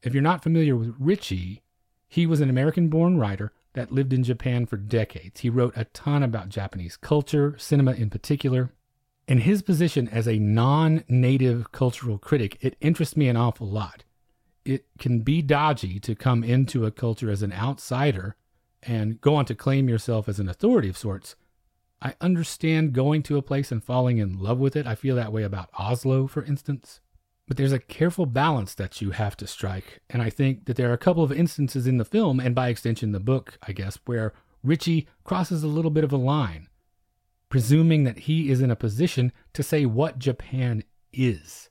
If 0.01 0.13
you're 0.13 0.23
not 0.23 0.41
familiar 0.41 0.75
with 0.75 0.95
Richie, 0.97 1.61
he 2.07 2.25
was 2.25 2.41
an 2.41 2.49
American 2.49 2.87
born 2.87 3.19
writer 3.19 3.51
that 3.73 3.91
lived 3.91 4.13
in 4.13 4.23
Japan 4.23 4.65
for 4.65 4.77
decades. 4.77 5.41
He 5.41 5.49
wrote 5.49 5.73
a 5.75 5.85
ton 5.85 6.23
about 6.23 6.49
Japanese 6.49 6.97
culture, 6.97 7.55
cinema 7.57 7.93
in 7.93 8.09
particular. 8.09 8.71
In 9.27 9.39
his 9.39 9.61
position 9.61 10.07
as 10.09 10.27
a 10.27 10.39
non 10.39 11.03
native 11.07 11.71
cultural 11.71 12.17
critic, 12.17 12.57
it 12.61 12.75
interests 12.81 13.15
me 13.15 13.27
an 13.27 13.37
awful 13.37 13.67
lot. 13.67 14.03
It 14.65 14.85
can 14.99 15.19
be 15.19 15.41
dodgy 15.41 15.99
to 16.01 16.15
come 16.15 16.43
into 16.43 16.85
a 16.85 16.91
culture 16.91 17.31
as 17.31 17.41
an 17.41 17.53
outsider 17.53 18.35
and 18.83 19.21
go 19.21 19.35
on 19.35 19.45
to 19.45 19.55
claim 19.55 19.87
yourself 19.87 20.27
as 20.27 20.39
an 20.39 20.49
authority 20.49 20.89
of 20.89 20.97
sorts. 20.97 21.35
I 22.01 22.15
understand 22.19 22.93
going 22.93 23.21
to 23.23 23.37
a 23.37 23.43
place 23.43 23.71
and 23.71 23.83
falling 23.83 24.17
in 24.17 24.39
love 24.39 24.57
with 24.57 24.75
it. 24.75 24.87
I 24.87 24.95
feel 24.95 25.15
that 25.15 25.31
way 25.31 25.43
about 25.43 25.69
Oslo, 25.77 26.27
for 26.27 26.43
instance. 26.43 26.99
But 27.47 27.57
there's 27.57 27.71
a 27.71 27.79
careful 27.79 28.25
balance 28.25 28.73
that 28.75 29.01
you 29.01 29.11
have 29.11 29.37
to 29.37 29.45
strike. 29.45 30.01
And 30.09 30.21
I 30.21 30.29
think 30.29 30.65
that 30.65 30.77
there 30.77 30.89
are 30.89 30.93
a 30.93 30.97
couple 30.97 31.23
of 31.23 31.31
instances 31.31 31.85
in 31.85 31.97
the 31.97 32.05
film, 32.05 32.39
and 32.39 32.55
by 32.55 32.69
extension, 32.69 33.11
the 33.11 33.19
book, 33.19 33.57
I 33.67 33.71
guess, 33.73 33.99
where 34.05 34.33
Richie 34.63 35.07
crosses 35.23 35.63
a 35.63 35.67
little 35.67 35.91
bit 35.91 36.03
of 36.03 36.11
a 36.11 36.17
line, 36.17 36.67
presuming 37.51 38.05
that 38.05 38.19
he 38.19 38.49
is 38.49 38.61
in 38.61 38.71
a 38.71 38.75
position 38.75 39.31
to 39.53 39.61
say 39.61 39.85
what 39.85 40.17
Japan 40.17 40.83
is. 41.13 41.69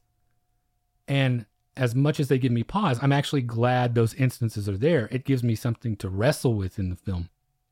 And 1.09 1.47
as 1.77 1.95
much 1.95 2.21
as 2.21 2.29
they 2.29 2.39
give 2.39 2.53
me 2.53 2.63
pause, 2.63 2.99
I'm 3.03 3.13
actually 3.13 3.41
glad 3.41 3.95
those 3.95 4.15
instances 4.15 4.69
are 4.69 4.77
there. 4.77 5.09
It 5.11 5.25
gives 5.25 5.43
me 5.43 5.55
something 5.55 5.97
to 5.97 6.11
wrestle 6.11 6.55
with 6.55 6.79
in 6.79 6.91
the 6.91 6.97
film. 6.97 7.31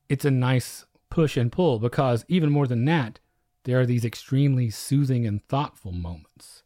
It's 0.09 0.25
a 0.25 0.31
nice 0.31 0.85
push 1.11 1.37
and 1.37 1.51
pull 1.51 1.77
because, 1.77 2.25
even 2.27 2.51
more 2.51 2.65
than 2.65 2.83
that, 2.85 3.19
there 3.63 3.79
are 3.79 3.85
these 3.85 4.03
extremely 4.03 4.71
soothing 4.71 5.27
and 5.27 5.47
thoughtful 5.47 5.91
moments. 5.91 6.63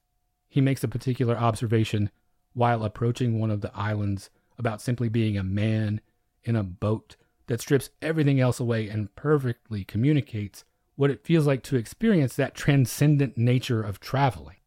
He 0.47 0.61
makes 0.61 0.83
a 0.83 0.87
particular 0.87 1.37
observation 1.37 2.09
while 2.53 2.85
approaching 2.85 3.37
one 3.37 3.51
of 3.51 3.59
the 3.59 3.75
islands 3.75 4.29
about 4.57 4.81
simply 4.81 5.09
being 5.09 5.37
a 5.37 5.43
man 5.43 5.99
in 6.45 6.55
a 6.55 6.63
boat 6.63 7.17
that 7.47 7.59
strips 7.59 7.89
everything 8.01 8.39
else 8.39 8.61
away 8.61 8.87
and 8.87 9.13
perfectly 9.15 9.83
communicates 9.83 10.63
what 10.95 11.09
it 11.09 11.25
feels 11.25 11.47
like 11.47 11.63
to 11.63 11.75
experience 11.75 12.35
that 12.35 12.55
transcendent 12.55 13.37
nature 13.37 13.81
of 13.81 13.99
traveling. 13.99 14.57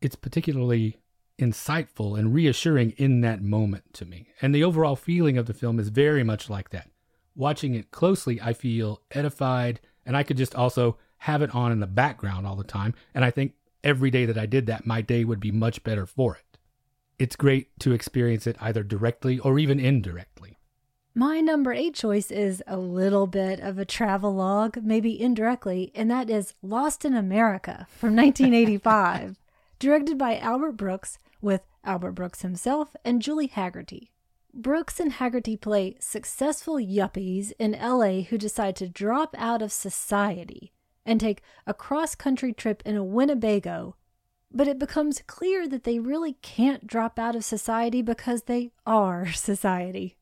It's 0.00 0.16
particularly 0.16 0.98
insightful 1.38 2.18
and 2.18 2.34
reassuring 2.34 2.92
in 2.96 3.20
that 3.20 3.42
moment 3.42 3.92
to 3.94 4.04
me. 4.04 4.28
And 4.40 4.54
the 4.54 4.64
overall 4.64 4.96
feeling 4.96 5.38
of 5.38 5.46
the 5.46 5.54
film 5.54 5.78
is 5.78 5.88
very 5.88 6.24
much 6.24 6.48
like 6.50 6.70
that. 6.70 6.90
Watching 7.34 7.74
it 7.74 7.90
closely, 7.90 8.40
I 8.40 8.52
feel 8.52 9.02
edified, 9.10 9.80
and 10.04 10.16
I 10.16 10.22
could 10.22 10.38
just 10.38 10.54
also 10.54 10.96
have 11.18 11.42
it 11.42 11.54
on 11.54 11.72
in 11.72 11.80
the 11.80 11.86
background 11.86 12.46
all 12.46 12.56
the 12.56 12.64
time. 12.64 12.94
And 13.14 13.24
I 13.24 13.30
think 13.30 13.52
every 13.84 14.10
day 14.10 14.24
that 14.26 14.38
I 14.38 14.46
did 14.46 14.66
that, 14.66 14.86
my 14.86 15.02
day 15.02 15.24
would 15.24 15.40
be 15.40 15.52
much 15.52 15.84
better 15.84 16.06
for 16.06 16.36
it. 16.36 16.58
It's 17.18 17.36
great 17.36 17.78
to 17.80 17.92
experience 17.92 18.46
it 18.46 18.56
either 18.60 18.82
directly 18.82 19.38
or 19.38 19.58
even 19.58 19.78
indirectly. 19.78 20.55
My 21.18 21.40
number 21.40 21.72
eight 21.72 21.94
choice 21.94 22.30
is 22.30 22.62
a 22.66 22.76
little 22.76 23.26
bit 23.26 23.58
of 23.60 23.78
a 23.78 23.86
travelogue, 23.86 24.76
maybe 24.82 25.18
indirectly, 25.18 25.90
and 25.94 26.10
that 26.10 26.28
is 26.28 26.52
Lost 26.60 27.06
in 27.06 27.14
America 27.14 27.86
from 27.88 28.14
1985, 28.16 29.40
directed 29.78 30.18
by 30.18 30.36
Albert 30.36 30.72
Brooks 30.72 31.18
with 31.40 31.62
Albert 31.82 32.12
Brooks 32.12 32.42
himself 32.42 32.94
and 33.02 33.22
Julie 33.22 33.48
Hagerty. 33.48 34.10
Brooks 34.52 35.00
and 35.00 35.12
Hagerty 35.12 35.58
play 35.58 35.96
successful 36.00 36.74
yuppies 36.74 37.50
in 37.58 37.72
LA 37.72 38.24
who 38.24 38.36
decide 38.36 38.76
to 38.76 38.86
drop 38.86 39.34
out 39.38 39.62
of 39.62 39.72
society 39.72 40.74
and 41.06 41.18
take 41.18 41.40
a 41.66 41.72
cross 41.72 42.14
country 42.14 42.52
trip 42.52 42.82
in 42.84 42.94
a 42.94 43.02
Winnebago. 43.02 43.96
But 44.52 44.68
it 44.68 44.78
becomes 44.78 45.22
clear 45.26 45.66
that 45.66 45.84
they 45.84 45.98
really 45.98 46.34
can't 46.42 46.86
drop 46.86 47.18
out 47.18 47.34
of 47.34 47.42
society 47.42 48.02
because 48.02 48.42
they 48.42 48.72
are 48.84 49.28
society. 49.32 50.18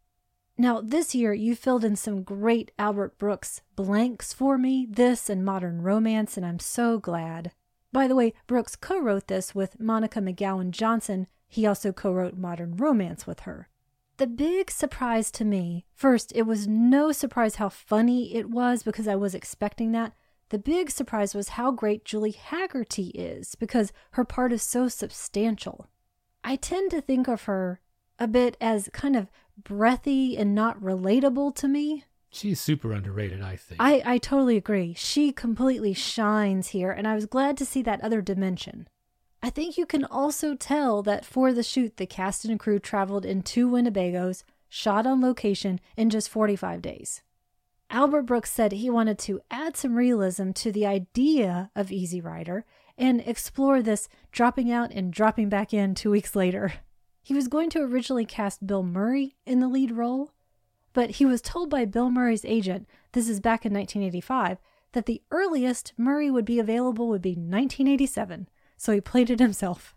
Now, 0.56 0.80
this 0.80 1.14
year 1.14 1.34
you 1.34 1.56
filled 1.56 1.84
in 1.84 1.96
some 1.96 2.22
great 2.22 2.70
Albert 2.78 3.18
Brooks 3.18 3.60
blanks 3.74 4.32
for 4.32 4.56
me, 4.56 4.86
this 4.88 5.28
and 5.28 5.44
modern 5.44 5.82
romance, 5.82 6.36
and 6.36 6.46
I'm 6.46 6.60
so 6.60 6.98
glad. 6.98 7.50
By 7.92 8.06
the 8.06 8.14
way, 8.14 8.34
Brooks 8.46 8.76
co 8.76 8.98
wrote 8.98 9.26
this 9.26 9.54
with 9.54 9.80
Monica 9.80 10.20
McGowan 10.20 10.70
Johnson. 10.70 11.26
He 11.48 11.66
also 11.66 11.92
co 11.92 12.12
wrote 12.12 12.36
Modern 12.36 12.76
Romance 12.76 13.26
with 13.26 13.40
her. 13.40 13.68
The 14.16 14.28
big 14.28 14.70
surprise 14.70 15.32
to 15.32 15.44
me 15.44 15.86
first, 15.92 16.32
it 16.36 16.42
was 16.42 16.68
no 16.68 17.10
surprise 17.10 17.56
how 17.56 17.68
funny 17.68 18.32
it 18.34 18.48
was 18.48 18.84
because 18.84 19.08
I 19.08 19.16
was 19.16 19.34
expecting 19.34 19.90
that. 19.90 20.12
The 20.50 20.58
big 20.58 20.88
surprise 20.90 21.34
was 21.34 21.50
how 21.50 21.72
great 21.72 22.04
Julie 22.04 22.32
Hagerty 22.32 23.10
is 23.12 23.56
because 23.56 23.92
her 24.12 24.24
part 24.24 24.52
is 24.52 24.62
so 24.62 24.86
substantial. 24.86 25.88
I 26.44 26.54
tend 26.54 26.92
to 26.92 27.00
think 27.00 27.26
of 27.26 27.44
her 27.44 27.80
a 28.18 28.28
bit 28.28 28.56
as 28.60 28.88
kind 28.92 29.16
of 29.16 29.28
breathy 29.62 30.36
and 30.36 30.54
not 30.54 30.80
relatable 30.80 31.54
to 31.56 31.68
me. 31.68 32.04
She's 32.30 32.60
super 32.60 32.92
underrated, 32.92 33.42
I 33.42 33.56
think. 33.56 33.80
I, 33.80 34.02
I 34.04 34.18
totally 34.18 34.56
agree. 34.56 34.94
She 34.94 35.32
completely 35.32 35.94
shines 35.94 36.68
here, 36.68 36.90
and 36.90 37.06
I 37.06 37.14
was 37.14 37.26
glad 37.26 37.56
to 37.58 37.64
see 37.64 37.80
that 37.82 38.00
other 38.00 38.20
dimension. 38.20 38.88
I 39.40 39.50
think 39.50 39.76
you 39.76 39.86
can 39.86 40.04
also 40.04 40.54
tell 40.54 41.02
that 41.02 41.24
for 41.24 41.52
the 41.52 41.62
shoot, 41.62 41.96
the 41.96 42.06
cast 42.06 42.44
and 42.44 42.58
crew 42.58 42.78
traveled 42.78 43.24
in 43.24 43.42
two 43.42 43.68
Winnebagos, 43.68 44.42
shot 44.68 45.06
on 45.06 45.20
location 45.20 45.78
in 45.96 46.10
just 46.10 46.28
45 46.28 46.82
days. 46.82 47.22
Albert 47.90 48.22
Brooks 48.22 48.50
said 48.50 48.72
he 48.72 48.90
wanted 48.90 49.18
to 49.20 49.40
add 49.50 49.76
some 49.76 49.94
realism 49.94 50.50
to 50.52 50.72
the 50.72 50.86
idea 50.86 51.70
of 51.76 51.92
Easy 51.92 52.20
Rider 52.20 52.64
and 52.98 53.20
explore 53.20 53.82
this 53.82 54.08
dropping 54.32 54.72
out 54.72 54.90
and 54.90 55.12
dropping 55.12 55.48
back 55.48 55.72
in 55.72 55.94
two 55.94 56.10
weeks 56.10 56.34
later. 56.34 56.72
He 57.24 57.32
was 57.32 57.48
going 57.48 57.70
to 57.70 57.80
originally 57.80 58.26
cast 58.26 58.66
Bill 58.66 58.82
Murray 58.82 59.34
in 59.46 59.60
the 59.60 59.66
lead 59.66 59.92
role, 59.92 60.32
but 60.92 61.12
he 61.12 61.24
was 61.24 61.40
told 61.40 61.70
by 61.70 61.86
Bill 61.86 62.10
Murray's 62.10 62.44
agent, 62.44 62.86
this 63.12 63.30
is 63.30 63.40
back 63.40 63.64
in 63.64 63.72
1985, 63.72 64.58
that 64.92 65.06
the 65.06 65.22
earliest 65.30 65.94
Murray 65.96 66.30
would 66.30 66.44
be 66.44 66.58
available 66.58 67.08
would 67.08 67.22
be 67.22 67.30
1987, 67.30 68.46
so 68.76 68.92
he 68.92 69.00
played 69.00 69.30
it 69.30 69.40
himself. 69.40 69.94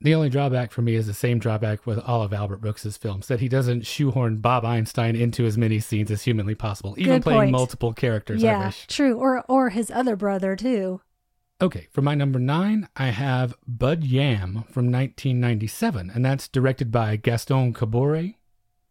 The 0.00 0.14
only 0.14 0.30
drawback 0.30 0.72
for 0.72 0.80
me 0.80 0.94
is 0.94 1.06
the 1.06 1.12
same 1.12 1.38
drawback 1.38 1.84
with 1.84 1.98
all 1.98 2.22
of 2.22 2.32
Albert 2.32 2.62
Brooks's 2.62 2.96
films 2.96 3.28
that 3.28 3.40
he 3.40 3.48
doesn't 3.50 3.84
shoehorn 3.84 4.38
Bob 4.38 4.64
Einstein 4.64 5.14
into 5.14 5.44
as 5.44 5.58
many 5.58 5.80
scenes 5.80 6.10
as 6.10 6.22
humanly 6.22 6.54
possible, 6.54 6.94
even 6.96 7.16
Good 7.16 7.22
playing 7.24 7.40
point. 7.40 7.50
multiple 7.52 7.92
characters. 7.92 8.42
I 8.42 8.46
yeah, 8.46 8.66
wish. 8.68 8.86
true. 8.86 9.18
Or 9.18 9.44
or 9.46 9.68
his 9.68 9.90
other 9.90 10.16
brother 10.16 10.56
too. 10.56 11.02
Okay, 11.62 11.88
for 11.90 12.00
my 12.00 12.14
number 12.14 12.38
nine, 12.38 12.88
I 12.96 13.08
have 13.08 13.54
Buud 13.70 13.98
Yam 14.02 14.64
from 14.70 14.90
1997, 14.90 16.10
and 16.14 16.24
that's 16.24 16.48
directed 16.48 16.90
by 16.90 17.16
Gaston 17.16 17.74
Kaboré, 17.74 18.36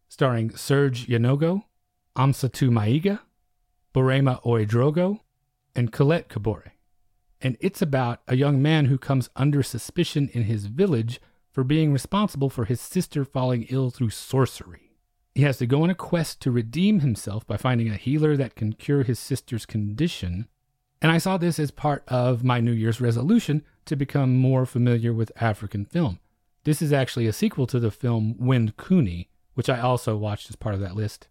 starring 0.07 0.55
Serge 0.55 1.07
Yanogo, 1.07 1.63
Amssatou 2.15 2.69
Maïga, 2.69 3.21
Boureima 3.91 4.39
Ouédraogo, 4.43 5.21
and 5.75 5.91
Colette 5.91 6.29
Kaboré. 6.29 6.73
And 7.41 7.57
it's 7.59 7.81
about 7.81 8.21
a 8.27 8.35
young 8.35 8.61
man 8.61 8.85
who 8.85 8.99
comes 8.99 9.31
under 9.35 9.63
suspicion 9.63 10.29
in 10.33 10.43
his 10.43 10.67
village 10.67 11.19
for 11.51 11.63
being 11.63 11.91
responsible 11.91 12.51
for 12.51 12.65
his 12.65 12.79
sister 12.79 13.25
falling 13.25 13.65
ill 13.69 13.89
through 13.89 14.11
sorcery. 14.11 14.91
He 15.33 15.41
has 15.41 15.57
to 15.57 15.65
go 15.65 15.81
on 15.81 15.89
a 15.89 15.95
quest 15.95 16.39
to 16.41 16.51
redeem 16.51 16.99
himself 16.99 17.47
by 17.47 17.57
finding 17.57 17.89
a 17.89 17.95
healer 17.95 18.37
that 18.37 18.53
can 18.53 18.73
cure 18.73 19.01
his 19.01 19.17
sister's 19.17 19.65
condition 19.65 20.47
and 21.01 21.11
I 21.11 21.17
saw 21.17 21.37
this 21.37 21.59
as 21.59 21.71
part 21.71 22.03
of 22.07 22.43
my 22.43 22.59
New 22.59 22.71
Year's 22.71 23.01
resolution 23.01 23.63
to 23.85 23.95
become 23.95 24.37
more 24.37 24.65
familiar 24.65 25.13
with 25.13 25.31
African 25.41 25.85
film. 25.85 26.19
This 26.63 26.81
is 26.81 26.91
actually 26.91 27.27
a 27.27 27.33
sequel 27.33 27.67
to 27.67 27.79
the 27.79 27.91
film 27.91 28.35
Wend 28.37 28.75
Kuuni, 28.77 29.27
which 29.53 29.69
I 29.69 29.79
also 29.79 30.17
watched 30.17 30.49
as 30.49 30.55
part 30.55 30.75
of 30.75 30.81
that 30.81 30.95
list. 30.95 31.27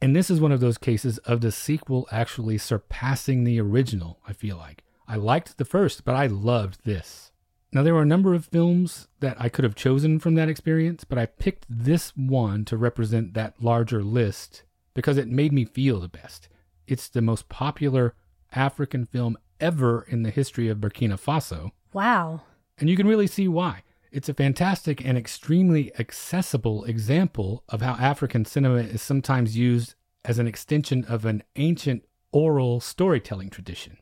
And 0.00 0.16
this 0.16 0.30
is 0.30 0.40
one 0.40 0.52
of 0.52 0.60
those 0.60 0.78
cases 0.78 1.18
of 1.18 1.42
the 1.42 1.52
sequel 1.52 2.08
actually 2.10 2.56
surpassing 2.56 3.44
the 3.44 3.60
original, 3.60 4.18
I 4.26 4.32
feel 4.32 4.56
like. 4.56 4.82
I 5.06 5.16
liked 5.16 5.58
the 5.58 5.64
first, 5.64 6.04
but 6.04 6.14
I 6.14 6.26
loved 6.26 6.84
this. 6.84 7.32
Now, 7.72 7.82
there 7.82 7.94
were 7.94 8.02
a 8.02 8.06
number 8.06 8.34
of 8.34 8.46
films 8.46 9.06
that 9.20 9.36
I 9.38 9.48
could 9.48 9.64
have 9.64 9.74
chosen 9.74 10.18
from 10.18 10.34
that 10.34 10.48
experience, 10.48 11.04
but 11.04 11.18
I 11.18 11.26
picked 11.26 11.66
this 11.68 12.16
one 12.16 12.64
to 12.64 12.76
represent 12.76 13.34
that 13.34 13.62
larger 13.62 14.02
list 14.02 14.64
because 14.94 15.16
it 15.18 15.28
made 15.28 15.52
me 15.52 15.64
feel 15.64 16.00
the 16.00 16.08
best. 16.08 16.48
It's 16.88 17.08
the 17.08 17.22
most 17.22 17.48
popular 17.48 18.14
African 18.52 19.06
film 19.06 19.36
ever 19.60 20.06
in 20.08 20.22
the 20.22 20.30
history 20.30 20.68
of 20.68 20.78
Burkina 20.78 21.20
Faso. 21.20 21.70
Wow. 21.92 22.42
And 22.78 22.88
you 22.88 22.96
can 22.96 23.06
really 23.06 23.26
see 23.26 23.48
why. 23.48 23.82
It's 24.10 24.28
a 24.28 24.34
fantastic 24.34 25.04
and 25.04 25.16
extremely 25.16 25.92
accessible 25.98 26.84
example 26.84 27.62
of 27.68 27.80
how 27.80 27.92
African 27.92 28.44
cinema 28.44 28.78
is 28.78 29.02
sometimes 29.02 29.56
used 29.56 29.94
as 30.24 30.38
an 30.38 30.48
extension 30.48 31.04
of 31.04 31.24
an 31.24 31.42
ancient 31.56 32.04
oral 32.32 32.80
storytelling 32.80 33.50
tradition. 33.50 33.98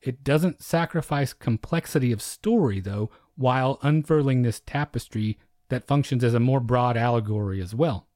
It 0.00 0.24
doesn't 0.24 0.62
sacrifice 0.62 1.32
complexity 1.32 2.12
of 2.12 2.20
story, 2.20 2.80
though, 2.80 3.10
while 3.36 3.78
unfurling 3.82 4.42
this 4.42 4.60
tapestry 4.60 5.38
that 5.68 5.86
functions 5.86 6.22
as 6.22 6.34
a 6.34 6.40
more 6.40 6.60
broad 6.60 6.96
allegory 6.96 7.60
as 7.60 7.74
well. 7.74 8.06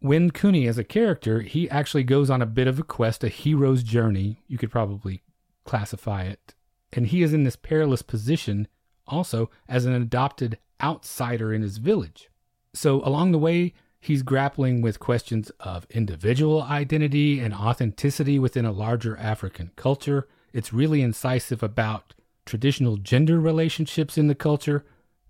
Wend 0.00 0.34
Kuuni, 0.34 0.68
as 0.68 0.78
a 0.78 0.84
character, 0.84 1.40
he 1.40 1.68
actually 1.70 2.04
goes 2.04 2.30
on 2.30 2.42
a 2.42 2.46
bit 2.46 2.66
of 2.66 2.78
a 2.78 2.82
quest, 2.82 3.24
a 3.24 3.28
hero's 3.28 3.82
journey, 3.82 4.42
you 4.46 4.58
could 4.58 4.70
probably 4.70 5.22
classify 5.64 6.22
it. 6.22 6.54
And 6.92 7.08
he 7.08 7.22
is 7.22 7.32
in 7.32 7.44
this 7.44 7.56
perilous 7.56 8.02
position 8.02 8.68
also 9.06 9.50
as 9.68 9.86
an 9.86 9.92
adopted 9.92 10.58
outsider 10.82 11.52
in 11.52 11.62
his 11.62 11.78
village. 11.78 12.28
So, 12.74 13.02
along 13.04 13.32
the 13.32 13.38
way, 13.38 13.72
he's 13.98 14.22
grappling 14.22 14.82
with 14.82 15.00
questions 15.00 15.50
of 15.60 15.86
individual 15.90 16.62
identity 16.62 17.40
and 17.40 17.54
authenticity 17.54 18.38
within 18.38 18.64
a 18.64 18.72
larger 18.72 19.16
African 19.16 19.70
culture. 19.76 20.28
It's 20.52 20.72
really 20.72 21.02
incisive 21.02 21.62
about 21.62 22.14
traditional 22.44 22.96
gender 22.96 23.40
relationships 23.40 24.16
in 24.16 24.28
the 24.28 24.34
culture. 24.34 24.84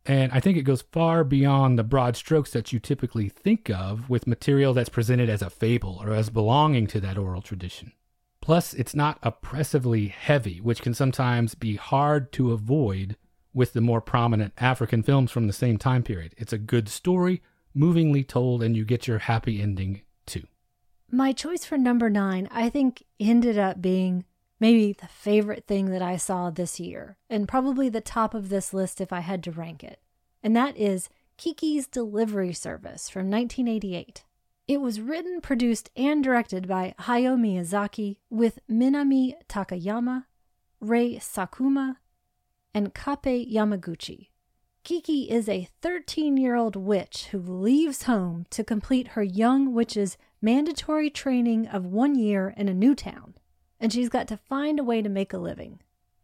And 0.06 0.30
I 0.32 0.40
think 0.40 0.56
it 0.56 0.62
goes 0.62 0.82
far 0.82 1.24
beyond 1.24 1.78
the 1.78 1.84
broad 1.84 2.16
strokes 2.16 2.52
that 2.52 2.72
you 2.72 2.78
typically 2.78 3.28
think 3.28 3.68
of 3.70 4.08
with 4.08 4.26
material 4.26 4.72
that's 4.72 4.88
presented 4.88 5.28
as 5.28 5.42
a 5.42 5.50
fable 5.50 6.00
or 6.00 6.12
as 6.12 6.30
belonging 6.30 6.86
to 6.88 7.00
that 7.00 7.18
oral 7.18 7.42
tradition. 7.42 7.92
Plus, 8.40 8.72
it's 8.74 8.94
not 8.94 9.18
oppressively 9.24 10.06
heavy, 10.06 10.60
which 10.60 10.80
can 10.80 10.94
sometimes 10.94 11.56
be 11.56 11.74
hard 11.74 12.30
to 12.32 12.52
avoid 12.52 13.16
with 13.52 13.72
the 13.72 13.80
more 13.80 14.00
prominent 14.00 14.52
African 14.58 15.02
films 15.02 15.32
from 15.32 15.48
the 15.48 15.52
same 15.52 15.78
time 15.78 16.04
period. 16.04 16.34
It's 16.36 16.52
a 16.52 16.58
good 16.58 16.88
story, 16.88 17.42
movingly 17.74 18.22
told, 18.22 18.62
and 18.62 18.76
you 18.76 18.84
get 18.84 19.08
your 19.08 19.18
happy 19.18 19.60
ending 19.60 20.02
too. 20.26 20.44
My 21.10 21.32
choice 21.32 21.64
for 21.64 21.78
number 21.78 22.08
nine, 22.08 22.48
I 22.52 22.68
think, 22.68 23.02
ended 23.18 23.58
up 23.58 23.82
being 23.82 24.24
maybe 24.60 24.92
the 24.92 25.08
favorite 25.08 25.66
thing 25.66 25.86
that 25.90 26.02
I 26.02 26.16
saw 26.16 26.50
this 26.50 26.80
year, 26.80 27.16
and 27.28 27.48
probably 27.48 27.88
the 27.88 28.00
top 28.00 28.34
of 28.34 28.48
this 28.48 28.72
list 28.72 29.00
if 29.00 29.12
I 29.12 29.20
had 29.20 29.42
to 29.44 29.52
rank 29.52 29.84
it. 29.84 30.00
And 30.42 30.56
that 30.56 30.76
is 30.76 31.08
Kiki's 31.36 31.86
Delivery 31.86 32.52
Service 32.52 33.10
from 33.10 33.30
1988. 33.30 34.24
It 34.68 34.80
was 34.80 35.00
written, 35.00 35.40
produced, 35.40 35.90
and 35.96 36.24
directed 36.24 36.66
by 36.66 36.94
Hayao 37.00 37.38
Miyazaki 37.38 38.16
with 38.30 38.58
Minami 38.68 39.34
Takayama, 39.48 40.24
Rei 40.80 41.16
Sakuma, 41.16 41.96
and 42.74 42.94
Kappei 42.94 43.50
Yamaguchi. 43.50 44.28
Kiki 44.82 45.30
is 45.30 45.48
a 45.48 45.68
13 45.82 46.36
year 46.36 46.54
old 46.54 46.76
witch 46.76 47.26
who 47.32 47.38
leaves 47.38 48.04
home 48.04 48.46
to 48.50 48.62
complete 48.62 49.08
her 49.08 49.22
young 49.22 49.72
witch's 49.72 50.16
mandatory 50.40 51.10
training 51.10 51.66
of 51.66 51.86
one 51.86 52.14
year 52.14 52.54
in 52.56 52.68
a 52.68 52.74
new 52.74 52.94
town, 52.94 53.34
and 53.80 53.92
she's 53.92 54.08
got 54.08 54.28
to 54.28 54.36
find 54.36 54.78
a 54.78 54.84
way 54.84 55.02
to 55.02 55.08
make 55.08 55.32
a 55.32 55.38
living. 55.38 55.80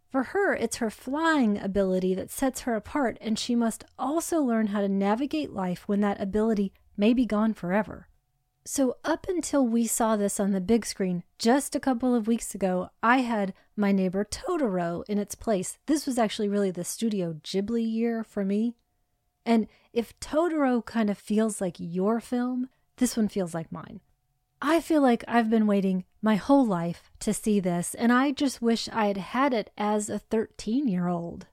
For 0.08 0.24
her, 0.24 0.54
it's 0.54 0.76
her 0.76 0.90
flying 0.90 1.58
ability 1.58 2.14
that 2.14 2.30
sets 2.30 2.62
her 2.62 2.74
apart, 2.74 3.16
and 3.20 3.38
she 3.38 3.54
must 3.54 3.84
also 3.98 4.40
learn 4.40 4.68
how 4.68 4.80
to 4.80 4.88
navigate 4.88 5.52
life 5.52 5.88
when 5.88 6.00
that 6.00 6.20
ability 6.20 6.72
may 6.96 7.14
be 7.14 7.24
gone 7.24 7.54
forever. 7.54 8.08
So, 8.64 8.96
up 9.04 9.26
until 9.28 9.66
we 9.66 9.86
saw 9.86 10.16
this 10.16 10.38
on 10.38 10.52
the 10.52 10.60
big 10.60 10.86
screen 10.86 11.24
just 11.38 11.74
a 11.74 11.80
couple 11.80 12.14
of 12.14 12.28
weeks 12.28 12.54
ago, 12.54 12.90
I 13.02 13.18
had 13.18 13.54
My 13.74 13.90
Neighbor 13.90 14.24
Totoro 14.24 15.02
in 15.08 15.18
its 15.18 15.34
place. 15.34 15.78
This 15.86 16.06
was 16.06 16.18
actually 16.18 16.48
really 16.48 16.70
the 16.70 16.84
Studio 16.84 17.40
Ghibli 17.42 17.90
year 17.90 18.22
for 18.22 18.44
me. 18.44 18.76
And 19.44 19.66
if 19.92 20.18
Totoro 20.20 20.84
kind 20.84 21.10
of 21.10 21.18
feels 21.18 21.60
like 21.60 21.76
your 21.78 22.20
film, 22.20 22.68
this 22.98 23.16
one 23.16 23.28
feels 23.28 23.54
like 23.54 23.72
mine. 23.72 24.00
I 24.60 24.80
feel 24.80 25.02
like 25.02 25.24
I've 25.26 25.50
been 25.50 25.66
waiting 25.66 26.04
my 26.22 26.36
whole 26.36 26.64
life 26.64 27.10
to 27.20 27.34
see 27.34 27.58
this, 27.58 27.94
and 27.94 28.12
I 28.12 28.30
just 28.30 28.62
wish 28.62 28.88
I 28.88 29.06
had 29.06 29.16
had 29.16 29.52
it 29.52 29.70
as 29.76 30.08
a 30.08 30.20
13 30.20 30.86
year 30.86 31.08
old. 31.08 31.46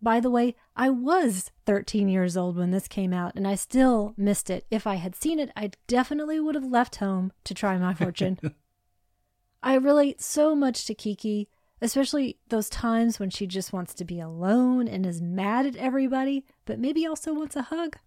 By 0.00 0.20
the 0.20 0.30
way, 0.30 0.54
I 0.76 0.88
was 0.88 1.50
13 1.66 2.08
years 2.08 2.36
old 2.36 2.56
when 2.56 2.70
this 2.70 2.88
came 2.88 3.12
out, 3.12 3.34
and 3.34 3.46
I 3.46 3.56
still 3.56 4.14
missed 4.16 4.48
it. 4.48 4.64
If 4.70 4.86
I 4.86 4.94
had 4.94 5.14
seen 5.14 5.38
it, 5.38 5.50
I 5.56 5.72
definitely 5.88 6.40
would 6.40 6.54
have 6.54 6.64
left 6.64 6.96
home 6.96 7.32
to 7.44 7.52
try 7.52 7.76
my 7.76 7.92
fortune. 7.92 8.38
I 9.62 9.74
relate 9.74 10.22
so 10.22 10.54
much 10.56 10.86
to 10.86 10.94
Kiki, 10.94 11.48
especially 11.82 12.38
those 12.48 12.70
times 12.70 13.18
when 13.18 13.28
she 13.28 13.46
just 13.46 13.74
wants 13.74 13.92
to 13.94 14.06
be 14.06 14.20
alone 14.20 14.88
and 14.88 15.04
is 15.04 15.20
mad 15.20 15.66
at 15.66 15.76
everybody, 15.76 16.46
but 16.64 16.78
maybe 16.78 17.04
also 17.04 17.34
wants 17.34 17.56
a 17.56 17.62
hug. 17.62 17.98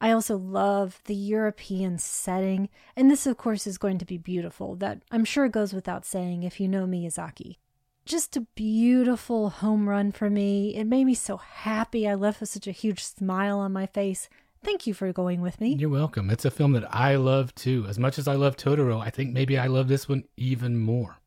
I 0.00 0.10
also 0.10 0.36
love 0.36 1.00
the 1.04 1.14
European 1.14 1.98
setting, 1.98 2.68
and 2.96 3.10
this, 3.10 3.26
of 3.26 3.36
course, 3.36 3.66
is 3.66 3.78
going 3.78 3.98
to 3.98 4.04
be 4.04 4.18
beautiful. 4.18 4.74
That 4.76 5.02
I'm 5.10 5.24
sure 5.24 5.48
goes 5.48 5.72
without 5.72 6.04
saying 6.04 6.42
if 6.42 6.60
you 6.60 6.68
know 6.68 6.86
Miyazaki 6.86 7.56
just 8.04 8.36
a 8.36 8.42
beautiful 8.54 9.50
home 9.50 9.88
run 9.88 10.12
for 10.12 10.28
me. 10.28 10.74
It 10.76 10.84
made 10.84 11.04
me 11.04 11.14
so 11.14 11.38
happy. 11.38 12.06
I 12.08 12.14
left 12.14 12.40
with 12.40 12.50
such 12.50 12.66
a 12.66 12.72
huge 12.72 13.02
smile 13.02 13.58
on 13.58 13.72
my 13.72 13.86
face. 13.86 14.28
Thank 14.62 14.86
you 14.86 14.94
for 14.94 15.12
going 15.12 15.40
with 15.40 15.60
me. 15.60 15.74
You're 15.74 15.90
welcome. 15.90 16.30
It's 16.30 16.44
a 16.44 16.50
film 16.50 16.72
that 16.72 16.94
I 16.94 17.16
love 17.16 17.54
too. 17.54 17.84
As 17.88 17.98
much 17.98 18.18
as 18.18 18.28
I 18.28 18.34
love 18.34 18.56
Totoro, 18.56 19.00
I 19.00 19.10
think 19.10 19.32
maybe 19.32 19.58
I 19.58 19.66
love 19.66 19.88
this 19.88 20.08
one 20.08 20.24
even 20.36 20.78
more. 20.78 21.20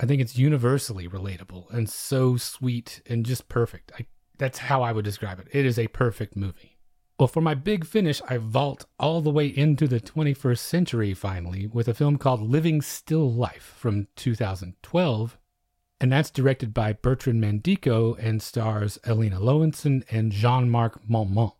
I 0.00 0.06
think 0.06 0.20
it's 0.20 0.36
universally 0.36 1.08
relatable 1.08 1.70
and 1.70 1.88
so 1.88 2.36
sweet 2.36 3.02
and 3.06 3.24
just 3.24 3.48
perfect. 3.48 3.92
I, 3.98 4.06
that's 4.38 4.58
how 4.58 4.82
I 4.82 4.92
would 4.92 5.04
describe 5.04 5.38
it. 5.38 5.48
It 5.52 5.64
is 5.64 5.78
a 5.78 5.88
perfect 5.88 6.36
movie. 6.36 6.71
Well, 7.18 7.28
for 7.28 7.40
my 7.40 7.54
big 7.54 7.84
finish, 7.84 8.20
I 8.28 8.38
vault 8.38 8.86
all 8.98 9.20
the 9.20 9.30
way 9.30 9.46
into 9.46 9.86
the 9.86 10.00
21st 10.00 10.58
century 10.58 11.14
finally 11.14 11.66
with 11.66 11.86
a 11.88 11.94
film 11.94 12.18
called 12.18 12.40
Living 12.40 12.82
Still 12.82 13.30
Life 13.30 13.74
from 13.78 14.08
2012 14.16 15.38
and 16.02 16.10
that's 16.10 16.30
directed 16.30 16.74
by 16.74 16.92
Bertrand 16.92 17.40
Mandico 17.40 18.18
and 18.18 18.42
stars 18.42 18.98
Elina 19.04 19.38
Löwensohn 19.38 20.02
and 20.10 20.32
Jean 20.32 20.68
Marc 20.68 21.08
Malmont. 21.08 21.52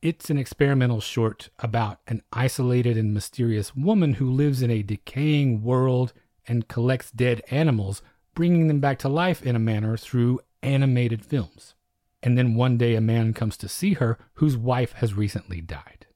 It's 0.00 0.30
an 0.30 0.38
experimental 0.38 1.00
short 1.00 1.50
about 1.58 1.98
an 2.06 2.22
isolated 2.32 2.96
and 2.96 3.12
mysterious 3.12 3.74
woman 3.74 4.14
who 4.14 4.30
lives 4.30 4.62
in 4.62 4.70
a 4.70 4.84
decaying 4.84 5.64
world 5.64 6.12
and 6.46 6.68
collects 6.68 7.10
dead 7.10 7.42
animals, 7.50 8.02
bringing 8.36 8.68
them 8.68 8.78
back 8.78 9.00
to 9.00 9.08
life 9.08 9.42
in 9.42 9.56
a 9.56 9.60
manner 9.60 9.96
through 9.96 10.38
animated 10.62 11.24
films. 11.24 11.74
And 12.22 12.38
then 12.38 12.54
one 12.54 12.78
day 12.78 12.94
a 12.94 13.00
man 13.00 13.34
comes 13.34 13.56
to 13.58 13.68
see 13.68 13.94
her 13.94 14.18
whose 14.34 14.56
wife 14.56 14.92
has 14.92 15.14
recently 15.14 15.60
died. 15.60 16.06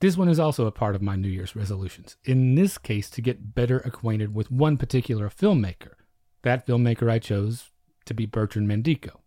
This 0.00 0.16
one 0.16 0.28
is 0.28 0.40
also 0.40 0.66
a 0.66 0.72
part 0.72 0.96
of 0.96 1.02
my 1.02 1.14
New 1.14 1.28
Year's 1.28 1.54
resolutions, 1.54 2.16
in 2.24 2.56
this 2.56 2.76
case 2.78 3.08
to 3.10 3.22
get 3.22 3.54
better 3.54 3.78
acquainted 3.78 4.34
with 4.34 4.50
one 4.50 4.76
particular 4.76 5.28
filmmaker 5.28 5.92
that 6.42 6.66
filmmaker 6.66 7.10
I 7.10 7.18
chose 7.18 7.70
to 8.04 8.14
be 8.14 8.26
Bertrand 8.26 8.68
Mandico. 8.68 9.20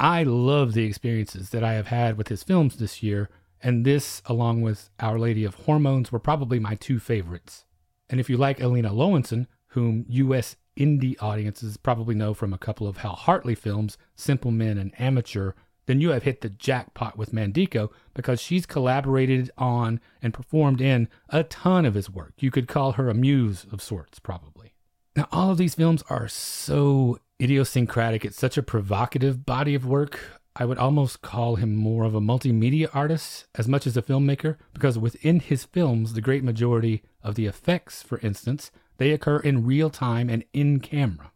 I 0.00 0.22
love 0.24 0.72
the 0.72 0.84
experiences 0.84 1.50
that 1.50 1.62
I 1.62 1.74
have 1.74 1.88
had 1.88 2.16
with 2.16 2.28
his 2.28 2.42
films 2.42 2.76
this 2.76 3.02
year, 3.02 3.30
and 3.62 3.84
this, 3.84 4.22
along 4.26 4.62
with 4.62 4.90
Our 4.98 5.18
Lady 5.18 5.44
of 5.44 5.54
Hormones, 5.54 6.10
were 6.10 6.18
probably 6.18 6.58
my 6.58 6.74
two 6.74 6.98
favorites. 6.98 7.64
And 8.08 8.18
if 8.18 8.28
you 8.28 8.36
like 8.36 8.60
Elina 8.60 8.90
Löwensohn, 8.90 9.46
whom 9.68 10.04
U.S. 10.08 10.56
indie 10.76 11.16
audiences 11.20 11.76
probably 11.76 12.14
know 12.14 12.34
from 12.34 12.52
a 12.52 12.58
couple 12.58 12.88
of 12.88 12.98
Hal 12.98 13.14
Hartley 13.14 13.54
films, 13.54 13.96
Simple 14.16 14.50
Men 14.50 14.76
and 14.78 14.92
Amateur, 15.00 15.52
then 15.86 16.00
you 16.00 16.10
have 16.10 16.22
hit 16.22 16.40
the 16.40 16.50
jackpot 16.50 17.16
with 17.16 17.32
Mandico 17.32 17.90
because 18.14 18.40
she's 18.40 18.66
collaborated 18.66 19.50
on 19.58 20.00
and 20.20 20.34
performed 20.34 20.80
in 20.80 21.08
a 21.28 21.42
ton 21.44 21.84
of 21.84 21.94
his 21.94 22.08
work. 22.08 22.34
You 22.38 22.50
could 22.50 22.68
call 22.68 22.92
her 22.92 23.08
a 23.08 23.14
muse 23.14 23.66
of 23.72 23.82
sorts, 23.82 24.18
probably. 24.18 24.74
Now, 25.16 25.28
all 25.30 25.50
of 25.50 25.58
these 25.58 25.74
films 25.74 26.02
are 26.08 26.28
so 26.28 27.18
idiosyncratic. 27.40 28.24
It's 28.24 28.38
such 28.38 28.56
a 28.56 28.62
provocative 28.62 29.44
body 29.44 29.74
of 29.74 29.84
work. 29.84 30.20
I 30.54 30.64
would 30.64 30.78
almost 30.78 31.22
call 31.22 31.56
him 31.56 31.74
more 31.74 32.04
of 32.04 32.14
a 32.14 32.20
multimedia 32.20 32.88
artist 32.94 33.46
as 33.54 33.66
much 33.66 33.86
as 33.86 33.96
a 33.96 34.02
filmmaker, 34.02 34.56
because 34.74 34.98
within 34.98 35.40
his 35.40 35.64
films, 35.64 36.12
the 36.12 36.20
great 36.20 36.44
majority 36.44 37.02
of 37.22 37.34
the 37.34 37.46
effects, 37.46 38.02
for 38.02 38.18
instance, 38.18 38.70
they 38.98 39.10
occur 39.10 39.38
in 39.38 39.66
real 39.66 39.90
time 39.90 40.28
and 40.28 40.44
in 40.52 40.78
camera. 40.80 41.32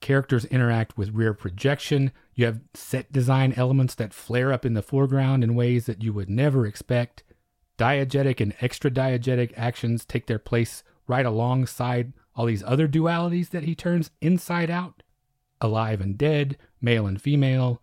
Characters 0.00 0.44
interact 0.46 0.96
with 0.96 1.14
rear 1.14 1.34
projection. 1.34 2.12
You 2.34 2.46
have 2.46 2.60
set 2.74 3.12
design 3.12 3.52
elements 3.56 3.94
that 3.96 4.14
flare 4.14 4.52
up 4.52 4.64
in 4.64 4.74
the 4.74 4.82
foreground 4.82 5.42
in 5.42 5.54
ways 5.54 5.86
that 5.86 6.02
you 6.02 6.12
would 6.12 6.30
never 6.30 6.66
expect. 6.66 7.24
Diegetic 7.78 8.40
and 8.40 8.54
extra 8.60 8.90
diegetic 8.90 9.52
actions 9.56 10.04
take 10.04 10.26
their 10.26 10.38
place 10.38 10.82
right 11.06 11.26
alongside 11.26 12.12
all 12.34 12.46
these 12.46 12.62
other 12.62 12.86
dualities 12.86 13.50
that 13.50 13.64
he 13.64 13.74
turns 13.74 14.10
inside 14.20 14.70
out 14.70 15.02
alive 15.60 16.00
and 16.00 16.16
dead, 16.16 16.56
male 16.80 17.06
and 17.06 17.20
female. 17.20 17.82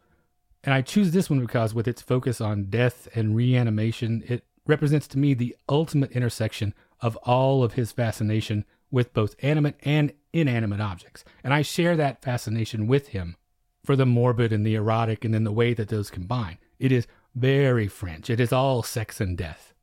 And 0.63 0.73
I 0.73 0.81
choose 0.81 1.11
this 1.11 1.29
one 1.29 1.39
because, 1.39 1.73
with 1.73 1.87
its 1.87 2.01
focus 2.01 2.41
on 2.41 2.69
death 2.69 3.07
and 3.15 3.35
reanimation, 3.35 4.23
it 4.27 4.45
represents 4.65 5.07
to 5.09 5.19
me 5.19 5.33
the 5.33 5.55
ultimate 5.69 6.11
intersection 6.11 6.73
of 7.01 7.15
all 7.17 7.63
of 7.63 7.73
his 7.73 7.91
fascination 7.91 8.65
with 8.89 9.13
both 9.13 9.35
animate 9.39 9.75
and 9.83 10.13
inanimate 10.35 10.81
objects. 10.81 11.23
And 11.43 11.53
I 11.53 11.61
share 11.61 11.95
that 11.95 12.21
fascination 12.21 12.87
with 12.87 13.09
him 13.09 13.37
for 13.83 13.95
the 13.95 14.05
morbid 14.05 14.51
and 14.51 14.65
the 14.65 14.75
erotic 14.75 15.23
and 15.23 15.33
then 15.33 15.43
the 15.43 15.51
way 15.51 15.73
that 15.73 15.87
those 15.87 16.11
combine. 16.11 16.57
It 16.77 16.91
is 16.91 17.07
very 17.33 17.87
French. 17.87 18.29
It 18.29 18.39
is 18.39 18.51
all 18.51 18.83
sex 18.83 19.21
and 19.21 19.37
death. 19.37 19.73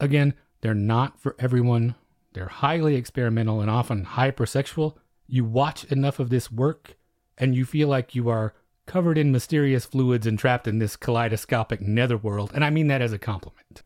Again, 0.00 0.34
they're 0.60 0.74
not 0.74 1.20
for 1.20 1.36
everyone. 1.38 1.94
They're 2.32 2.48
highly 2.48 2.96
experimental 2.96 3.60
and 3.60 3.70
often 3.70 4.04
hypersexual. 4.04 4.96
You 5.26 5.44
watch 5.44 5.84
enough 5.84 6.18
of 6.18 6.30
this 6.30 6.50
work 6.50 6.96
and 7.38 7.54
you 7.54 7.64
feel 7.64 7.88
like 7.88 8.14
you 8.14 8.28
are 8.28 8.54
covered 8.86 9.18
in 9.18 9.32
mysterious 9.32 9.84
fluids 9.84 10.26
and 10.26 10.38
trapped 10.38 10.66
in 10.66 10.78
this 10.78 10.96
kaleidoscopic 10.96 11.80
netherworld. 11.80 12.50
And 12.54 12.64
I 12.64 12.70
mean 12.70 12.88
that 12.88 13.02
as 13.02 13.12
a 13.12 13.18
compliment. 13.18 13.82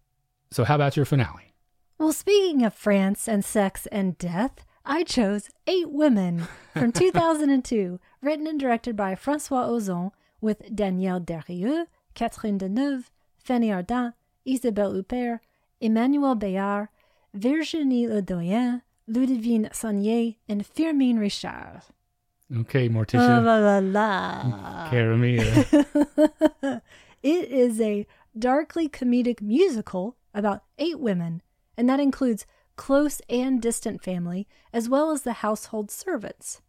So, 0.51 0.65
how 0.65 0.77
about 0.77 0.97
your 0.97 1.05
finale? 1.05 1.55
Well, 1.99 2.13
speaking 2.13 2.63
of 2.63 2.75
France 2.75 3.29
and 3.29 3.45
sex 3.45 3.87
and 3.87 4.17
death, 4.19 4.66
I 4.89 5.03
chose 5.03 5.51
Eight 5.67 5.91
Women 5.91 6.47
from 6.73 6.93
2002, 6.93 7.99
written 8.23 8.47
and 8.47 8.59
directed 8.59 8.97
by 8.97 9.17
Francois 9.17 9.67
Ozon, 9.67 10.13
with 10.41 10.75
Danielle 10.75 11.19
Darrieux, 11.19 11.87
Catherine 12.15 12.59
Deneuve, 12.59 13.11
Fanny 13.43 13.69
Ardant, 13.69 14.13
Isabelle 14.45 14.93
Huppert, 14.93 15.41
Emmanuel 15.81 16.37
Béart, 16.37 16.89
Virginie 17.35 18.07
Ledoyen, 18.07 18.83
Ludivine 19.11 19.71
Sagnier, 19.73 20.37
and 20.49 20.65
Firmin 20.65 21.19
Richard. 21.19 21.83
Okay, 22.55 22.89
Morticia. 22.89 23.39
Ah, 23.39 23.41
la 23.41 23.57
la 23.59 23.79
la. 23.79 24.89
Caramia. 24.89 26.81
it 27.23 27.51
is 27.51 27.81
a 27.81 28.07
darkly 28.39 28.89
comedic 28.89 29.41
musical 29.41 30.17
about 30.33 30.63
eight 30.79 31.01
women, 31.01 31.43
and 31.77 31.89
that 31.89 31.99
includes 31.99 32.47
close 32.77 33.21
and 33.29 33.61
distant 33.61 34.03
family, 34.03 34.47
as 34.73 34.89
well 34.89 35.11
as 35.11 35.23
the 35.23 35.35
household 35.35 35.91
servants. 35.91 36.61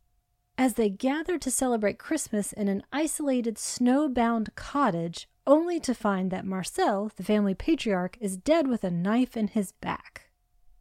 As 0.58 0.74
they 0.74 0.90
gather 0.90 1.38
to 1.38 1.52
celebrate 1.52 2.00
Christmas 2.00 2.52
in 2.52 2.68
an 2.68 2.84
isolated 2.92 3.56
snowbound 3.56 4.56
cottage, 4.56 5.30
only 5.46 5.80
to 5.80 5.94
find 5.94 6.32
that 6.32 6.46
Marcel, 6.46 7.12
the 7.16 7.24
family 7.24 7.54
patriarch, 7.54 8.18
is 8.20 8.38
dead 8.38 8.68
with 8.68 8.84
a 8.84 8.92
knife 8.92 9.38
in 9.38 9.50
his 9.50 9.72
back. 9.74 10.30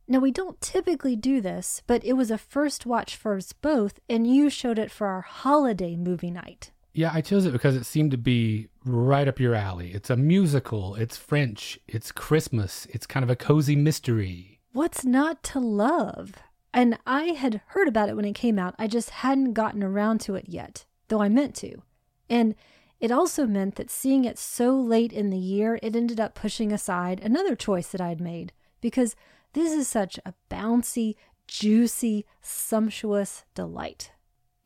Now, 0.08 0.20
we 0.20 0.30
don't 0.30 0.60
typically 0.60 1.16
do 1.16 1.40
this, 1.40 1.82
but 1.86 2.04
it 2.04 2.14
was 2.14 2.30
a 2.30 2.38
first 2.38 2.86
watch 2.86 3.16
for 3.16 3.36
us 3.36 3.52
both, 3.52 3.98
and 4.08 4.26
you 4.26 4.48
showed 4.48 4.78
it 4.78 4.90
for 4.90 5.08
our 5.08 5.22
holiday 5.22 5.96
movie 5.96 6.30
night. 6.30 6.70
Yeah, 6.94 7.10
I 7.12 7.20
chose 7.20 7.44
it 7.44 7.52
because 7.52 7.76
it 7.76 7.84
seemed 7.84 8.12
to 8.12 8.16
be 8.16 8.68
right 8.84 9.28
up 9.28 9.38
your 9.38 9.54
alley. 9.54 9.92
It's 9.92 10.08
a 10.08 10.16
musical, 10.16 10.94
it's 10.94 11.16
French, 11.16 11.78
it's 11.86 12.10
Christmas, 12.10 12.86
it's 12.90 13.06
kind 13.06 13.22
of 13.24 13.30
a 13.30 13.36
cozy 13.36 13.76
mystery. 13.76 14.55
What's 14.76 15.06
not 15.06 15.42
to 15.44 15.58
love? 15.58 16.34
And 16.74 16.98
I 17.06 17.28
had 17.28 17.62
heard 17.68 17.88
about 17.88 18.10
it 18.10 18.14
when 18.14 18.26
it 18.26 18.34
came 18.34 18.58
out. 18.58 18.74
I 18.78 18.86
just 18.86 19.08
hadn't 19.08 19.54
gotten 19.54 19.82
around 19.82 20.20
to 20.20 20.34
it 20.34 20.50
yet, 20.50 20.84
though 21.08 21.22
I 21.22 21.30
meant 21.30 21.54
to. 21.54 21.78
And 22.28 22.54
it 23.00 23.10
also 23.10 23.46
meant 23.46 23.76
that 23.76 23.88
seeing 23.88 24.26
it 24.26 24.38
so 24.38 24.78
late 24.78 25.14
in 25.14 25.30
the 25.30 25.38
year, 25.38 25.78
it 25.82 25.96
ended 25.96 26.20
up 26.20 26.34
pushing 26.34 26.72
aside 26.72 27.20
another 27.20 27.56
choice 27.56 27.88
that 27.88 28.02
I'd 28.02 28.20
made 28.20 28.52
because 28.82 29.16
this 29.54 29.72
is 29.72 29.88
such 29.88 30.20
a 30.26 30.34
bouncy, 30.50 31.14
juicy, 31.48 32.26
sumptuous 32.42 33.46
delight. 33.54 34.12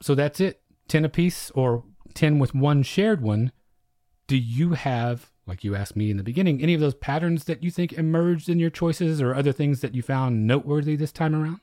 So 0.02 0.16
that's 0.16 0.40
it 0.40 0.60
10 0.88 1.04
apiece 1.04 1.52
or 1.52 1.84
10 2.14 2.40
with 2.40 2.52
one 2.52 2.82
shared 2.82 3.20
one. 3.22 3.52
Do 4.26 4.36
you 4.36 4.72
have, 4.72 5.30
like 5.50 5.64
you 5.64 5.74
asked 5.74 5.96
me 5.96 6.10
in 6.12 6.16
the 6.16 6.22
beginning, 6.22 6.62
any 6.62 6.74
of 6.74 6.80
those 6.80 6.94
patterns 6.94 7.44
that 7.44 7.62
you 7.62 7.72
think 7.72 7.92
emerged 7.92 8.48
in 8.48 8.60
your 8.60 8.70
choices 8.70 9.20
or 9.20 9.34
other 9.34 9.50
things 9.50 9.80
that 9.80 9.96
you 9.96 10.00
found 10.00 10.46
noteworthy 10.46 10.94
this 10.94 11.10
time 11.10 11.34
around? 11.34 11.60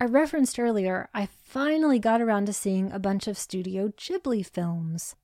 I 0.00 0.06
referenced 0.06 0.58
earlier, 0.58 1.08
I 1.14 1.26
finally 1.26 2.00
got 2.00 2.20
around 2.20 2.46
to 2.46 2.52
seeing 2.52 2.90
a 2.90 2.98
bunch 2.98 3.28
of 3.28 3.38
Studio 3.38 3.92
Ghibli 3.96 4.44
films. 4.44 5.14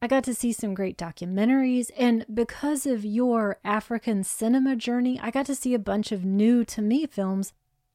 I 0.00 0.06
got 0.06 0.22
to 0.24 0.34
see 0.34 0.52
some 0.52 0.72
great 0.72 0.96
documentaries, 0.96 1.90
and 1.98 2.24
because 2.32 2.86
of 2.86 3.04
your 3.04 3.58
African 3.64 4.22
cinema 4.22 4.76
journey, 4.76 5.18
I 5.20 5.32
got 5.32 5.46
to 5.46 5.56
see 5.56 5.74
a 5.74 5.80
bunch 5.80 6.12
of 6.12 6.24
new 6.24 6.64
to 6.66 6.80
me 6.80 7.06
films, 7.06 7.52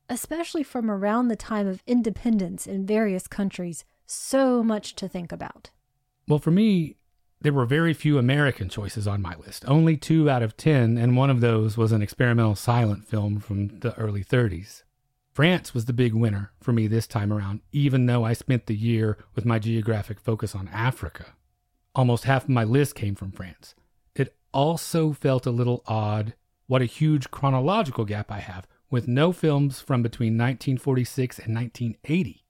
especially 0.09 0.64
from 0.64 0.91
around 0.91 1.30
the 1.30 1.38
time 1.38 1.68
of 1.68 1.82
independence 1.88 2.68
in 2.68 2.86
various 2.86 3.28
countries. 3.28 3.86
So 4.05 4.61
much 4.61 4.95
to 4.95 5.07
think 5.07 5.32
about. 5.32 5.70
Well, 6.28 6.39
for 6.39 6.51
me, 6.51 6.97
there 7.43 7.53
were 7.53 7.65
very 7.65 7.93
few 7.93 8.17
American 8.17 8.69
choices 8.69 9.05
on 9.05 9.21
my 9.21 9.35
list, 9.35 9.65
only 9.67 9.97
two 9.97 10.29
out 10.29 10.41
of 10.41 10.57
10, 10.57 10.97
and 10.97 11.15
one 11.15 11.29
of 11.29 11.41
those 11.41 11.77
was 11.77 11.91
an 11.91 12.01
experimental 12.01 12.55
silent 12.55 13.05
film 13.05 13.39
from 13.39 13.79
the 13.79 13.93
early 13.95 14.23
30s. 14.23 14.83
France 15.33 15.73
was 15.73 15.85
the 15.85 15.93
big 15.93 16.13
winner 16.13 16.51
for 16.61 16.71
me 16.71 16.87
this 16.87 17.05
time 17.05 17.33
around, 17.33 17.59
even 17.71 18.05
though 18.05 18.23
I 18.23 18.31
spent 18.33 18.67
the 18.67 18.75
year 18.75 19.17
with 19.35 19.45
my 19.45 19.59
geographic 19.59 20.19
focus 20.19 20.55
on 20.55 20.69
Africa. 20.69 21.35
Almost 21.93 22.23
half 22.23 22.43
of 22.43 22.49
my 22.49 22.63
list 22.63 22.95
came 22.95 23.13
from 23.13 23.31
France. 23.31 23.75
It 24.15 24.35
also 24.53 25.11
felt 25.11 25.45
a 25.45 25.51
little 25.51 25.83
odd 25.85 26.33
what 26.67 26.81
a 26.81 26.85
huge 26.85 27.29
chronological 27.29 28.05
gap 28.05 28.31
I 28.31 28.39
have, 28.39 28.67
with 28.89 29.07
no 29.07 29.33
films 29.33 29.81
from 29.81 30.01
between 30.01 30.33
1946 30.37 31.39
and 31.39 31.53
1980. 31.53 32.42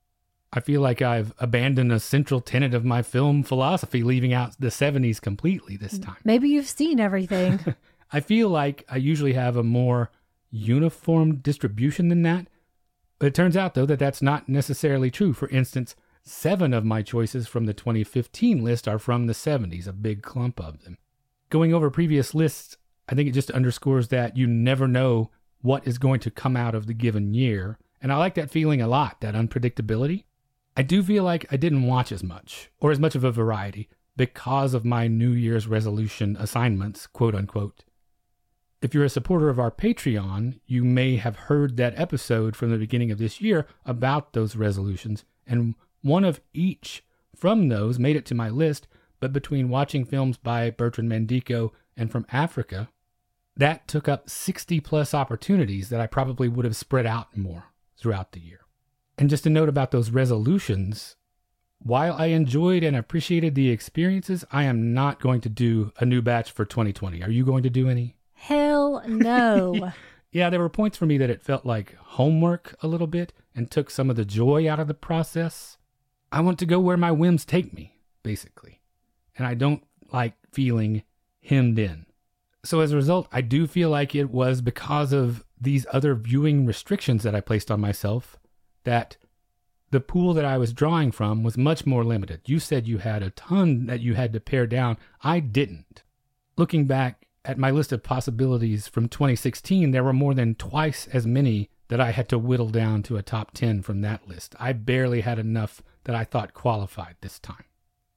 I 0.56 0.60
feel 0.60 0.82
like 0.82 1.02
I've 1.02 1.34
abandoned 1.40 1.92
a 1.92 2.00
central 2.00 2.40
tenet 2.40 2.76
of 2.76 2.86
my 2.86 3.02
film 3.02 3.42
philosophy, 3.42 4.04
leaving 4.04 4.34
out 4.34 4.60
the 4.60 4.68
70s 4.68 5.20
completely 5.20 5.78
this 5.78 5.98
time. 5.98 6.18
Maybe 6.24 6.48
you've 6.48 6.70
seen 6.70 7.00
everything. 7.00 7.60
I 8.14 8.20
feel 8.20 8.50
like 8.50 8.86
I 8.88 8.98
usually 8.98 9.34
have 9.34 9.58
a 9.58 9.64
more 9.64 10.12
uniform 10.52 11.38
distribution 11.38 12.10
than 12.10 12.22
that. 12.22 12.48
But 13.18 13.28
it 13.28 13.36
turns 13.36 13.58
out, 13.58 13.74
though, 13.74 13.88
that 13.88 13.98
that's 13.98 14.22
not 14.22 14.48
necessarily 14.48 15.10
true. 15.10 15.34
For 15.34 15.50
instance, 15.50 15.96
seven 16.22 16.72
of 16.72 16.86
my 16.86 17.02
choices 17.02 17.48
from 17.48 17.66
the 17.66 17.74
2015 17.74 18.64
list 18.64 18.88
are 18.88 19.00
from 19.00 19.26
the 19.26 19.34
70s, 19.34 19.88
a 19.88 19.94
big 19.94 20.22
clump 20.22 20.60
of 20.60 20.84
them. 20.84 21.00
Going 21.50 21.74
over 21.74 21.90
previous 21.90 22.36
lists, 22.36 22.78
I 23.10 23.16
think 23.16 23.28
it 23.28 23.34
just 23.34 23.50
underscores 23.50 24.10
that 24.10 24.38
you 24.38 24.46
never 24.46 24.88
know 24.88 25.32
what 25.62 25.88
is 25.88 25.98
going 25.98 26.20
to 26.20 26.30
come 26.30 26.56
out 26.56 26.76
of 26.76 26.86
the 26.86 26.94
given 26.94 27.34
year. 27.34 27.80
And 28.02 28.12
I 28.12 28.18
like 28.18 28.36
that 28.36 28.52
feeling 28.52 28.82
a 28.82 28.88
lot, 28.88 29.22
that 29.22 29.34
unpredictability. 29.34 30.26
I 30.76 30.82
do 30.82 31.04
feel 31.04 31.24
like 31.24 31.46
I 31.52 31.58
didn't 31.58 31.86
watch 31.86 32.12
as 32.12 32.24
much, 32.24 32.72
or 32.80 32.92
as 32.92 33.00
much 33.00 33.14
of 33.14 33.24
a 33.24 33.32
variety, 33.32 33.90
because 34.18 34.74
of 34.74 34.84
my 34.84 35.08
New 35.08 35.30
Year's 35.30 35.68
resolution 35.68 36.36
assignments, 36.40 37.06
quote 37.06 37.36
unquote. 37.36 37.84
If 38.82 38.94
you're 38.94 39.06
a 39.06 39.10
supporter 39.10 39.50
of 39.50 39.60
our 39.60 39.72
Patreon, 39.72 40.60
you 40.66 40.84
may 40.84 41.18
have 41.18 41.36
heard 41.36 41.78
that 41.78 41.98
episode 41.98 42.56
from 42.56 42.72
the 42.72 42.78
beginning 42.78 43.12
of 43.12 43.18
this 43.20 43.40
year 43.40 43.68
about 43.86 44.34
those 44.34 44.56
resolutions, 44.56 45.26
and 45.46 45.76
one 46.02 46.26
of 46.26 46.42
each 46.54 47.04
from 47.36 47.70
those 47.70 48.00
made 48.00 48.16
it 48.16 48.26
to 48.26 48.36
my 48.36 48.50
list, 48.50 48.88
but 49.20 49.32
between 49.32 49.70
watching 49.70 50.06
films 50.06 50.38
by 50.38 50.70
Bertrand 50.70 51.10
Mandico 51.10 51.72
and 51.96 52.12
from 52.12 52.26
Africa, 52.32 52.90
that 53.56 53.88
took 53.88 54.08
up 54.08 54.30
60 54.30 54.80
plus 54.80 55.14
opportunities 55.14 55.90
that 55.90 56.02
I 56.02 56.08
probably 56.08 56.48
would 56.50 56.66
have 56.66 56.76
spread 56.76 57.06
out 57.06 57.38
more 57.38 57.66
throughout 57.98 58.32
the 58.32 58.40
year. 58.40 58.63
And 59.24 59.30
just 59.30 59.46
a 59.46 59.50
note 59.50 59.70
about 59.70 59.92
those 59.92 60.10
resolutions 60.10 61.16
while 61.80 62.12
I 62.12 62.26
enjoyed 62.26 62.84
and 62.84 62.94
appreciated 62.94 63.56
the 63.56 63.70
experiences, 63.70 64.44
I 64.52 64.64
am 64.64 64.94
not 64.94 65.22
going 65.22 65.40
to 65.40 65.48
do 65.48 65.94
a 65.98 66.06
new 66.06 66.22
batch 66.22 66.52
for 66.52 66.66
2020. 66.66 67.24
Are 67.24 67.32
you 67.32 67.46
going 67.46 67.64
to 67.64 67.70
do 67.70 67.88
any? 67.88 68.18
Hell 68.34 69.02
no. 69.08 69.94
Yeah, 70.34 70.50
there 70.50 70.60
were 70.60 70.68
points 70.68 70.98
for 70.98 71.06
me 71.06 71.18
that 71.20 71.30
it 71.30 71.42
felt 71.42 71.66
like 71.66 71.96
homework 71.96 72.76
a 72.84 72.88
little 72.88 73.08
bit 73.08 73.32
and 73.56 73.72
took 73.72 73.90
some 73.90 74.10
of 74.10 74.18
the 74.18 74.26
joy 74.26 74.70
out 74.70 74.82
of 74.82 74.90
the 74.90 74.94
process. 74.94 75.78
I 76.30 76.42
want 76.42 76.60
to 76.60 76.66
go 76.66 76.82
where 76.82 76.98
my 76.98 77.14
whims 77.14 77.46
take 77.46 77.74
me, 77.74 77.96
basically. 78.24 78.82
And 79.38 79.48
I 79.48 79.54
don't 79.54 79.86
like 80.12 80.34
feeling 80.52 81.04
hemmed 81.42 81.80
in. 81.80 82.08
So 82.66 82.82
as 82.82 82.92
a 82.92 82.98
result, 82.98 83.30
I 83.32 83.40
do 83.40 83.68
feel 83.68 83.90
like 83.90 84.16
it 84.16 84.32
was 84.32 84.60
because 84.60 85.14
of 85.14 85.46
these 85.62 85.86
other 85.94 86.14
viewing 86.14 86.66
restrictions 86.66 87.24
that 87.24 87.36
I 87.36 87.40
placed 87.40 87.72
on 87.72 87.80
myself 87.80 88.38
that 88.84 89.18
the 89.92 90.00
pool 90.00 90.34
that 90.34 90.46
I 90.46 90.58
was 90.58 90.74
drawing 90.74 91.12
from 91.12 91.44
was 91.44 91.58
much 91.58 91.86
more 91.86 92.04
limited. 92.04 92.42
You 92.46 92.60
said 92.60 92.88
you 92.88 92.98
had 92.98 93.22
a 93.22 93.30
ton 93.30 93.86
that 93.86 94.02
you 94.02 94.16
had 94.16 94.34
to 94.34 94.40
pare 94.40 94.66
down. 94.66 94.98
I 95.22 95.40
didn't. 95.40 96.02
Looking 96.58 96.86
back 96.86 97.28
at 97.46 97.58
my 97.58 97.70
list 97.70 97.92
of 97.92 98.04
possibilities 98.04 98.88
from 98.88 99.08
2016, 99.08 99.92
there 99.92 100.04
were 100.04 100.14
more 100.14 100.34
than 100.34 100.56
twice 100.56 101.08
as 101.14 101.28
many 101.28 101.70
that 101.90 102.00
I 102.00 102.12
had 102.12 102.28
to 102.30 102.40
whittle 102.40 102.70
down 102.70 103.04
to 103.04 103.18
a 103.18 103.22
top 103.22 103.52
10 103.54 103.84
from 103.84 104.02
that 104.02 104.28
list. 104.28 104.56
I 104.60 104.74
barely 104.74 105.22
had 105.22 105.38
enough 105.38 105.84
that 106.06 106.16
I 106.16 106.24
thought 106.24 106.54
qualified 106.54 107.18
this 107.22 107.38
time. 107.38 107.66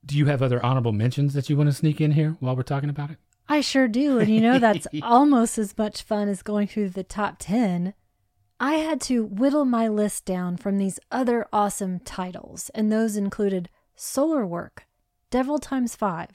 Do 0.05 0.17
you 0.17 0.27
have 0.27 0.43
other 0.43 0.65
honorable 0.65 0.93
mentions 0.93 1.35
that 1.35 1.51
you 1.51 1.57
want 1.57 1.69
to 1.69 1.75
sneak 1.75 2.01
in 2.01 2.13
here 2.13 2.37
while 2.41 2.57
we're 2.57 2.63
talking 2.63 2.89
about 2.89 3.11
it? 3.11 3.19
I 3.49 3.61
sure 3.61 3.89
do. 3.89 4.19
And 4.19 4.29
you 4.29 4.41
know, 4.41 4.59
that's 4.59 4.87
almost 5.03 5.59
as 5.59 5.77
much 5.77 6.03
fun 6.03 6.29
as 6.29 6.43
going 6.43 6.69
through 6.69 6.91
the 6.91 7.05
top 7.05 7.37
10. 7.39 7.95
I 8.59 8.77
had 8.77 9.03
to 9.03 9.25
whittle 9.25 9.67
my 9.67 9.87
list 9.87 10.25
down 10.25 10.57
from 10.57 10.79
these 10.79 10.99
other 11.11 11.47
awesome 11.53 12.01
titles, 12.01 12.71
and 12.75 12.91
those 12.91 13.15
included 13.15 13.69
Solar 13.95 14.47
Work, 14.47 14.87
Devil 15.31 15.59
Times 15.59 15.95
Five, 15.95 16.31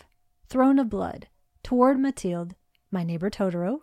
Throne 0.48 0.78
of 0.78 0.88
Blood, 0.88 1.28
Toward 1.64 1.98
Mathilde, 1.98 2.56
My 2.92 3.04
Neighbor 3.04 3.32
Totoro, 3.32 3.80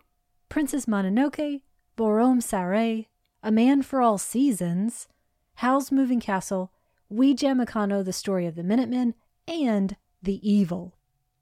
Princess 0.47 0.85
Mononoke, 0.85 1.63
Borom 1.97 2.41
Sarret, 2.41 3.07
A 3.43 3.51
Man 3.51 3.81
for 3.81 4.01
All 4.01 4.17
Seasons, 4.17 5.09
Howl's 5.55 5.91
Moving 5.91 6.21
Castle, 6.21 6.71
Ouija 7.09 7.47
Meccano, 7.47 8.05
The 8.05 8.13
Story 8.13 8.45
of 8.45 8.55
the 8.55 8.63
Minutemen, 8.63 9.15
and 9.49 9.97
The 10.23 10.39
Evil. 10.49 10.95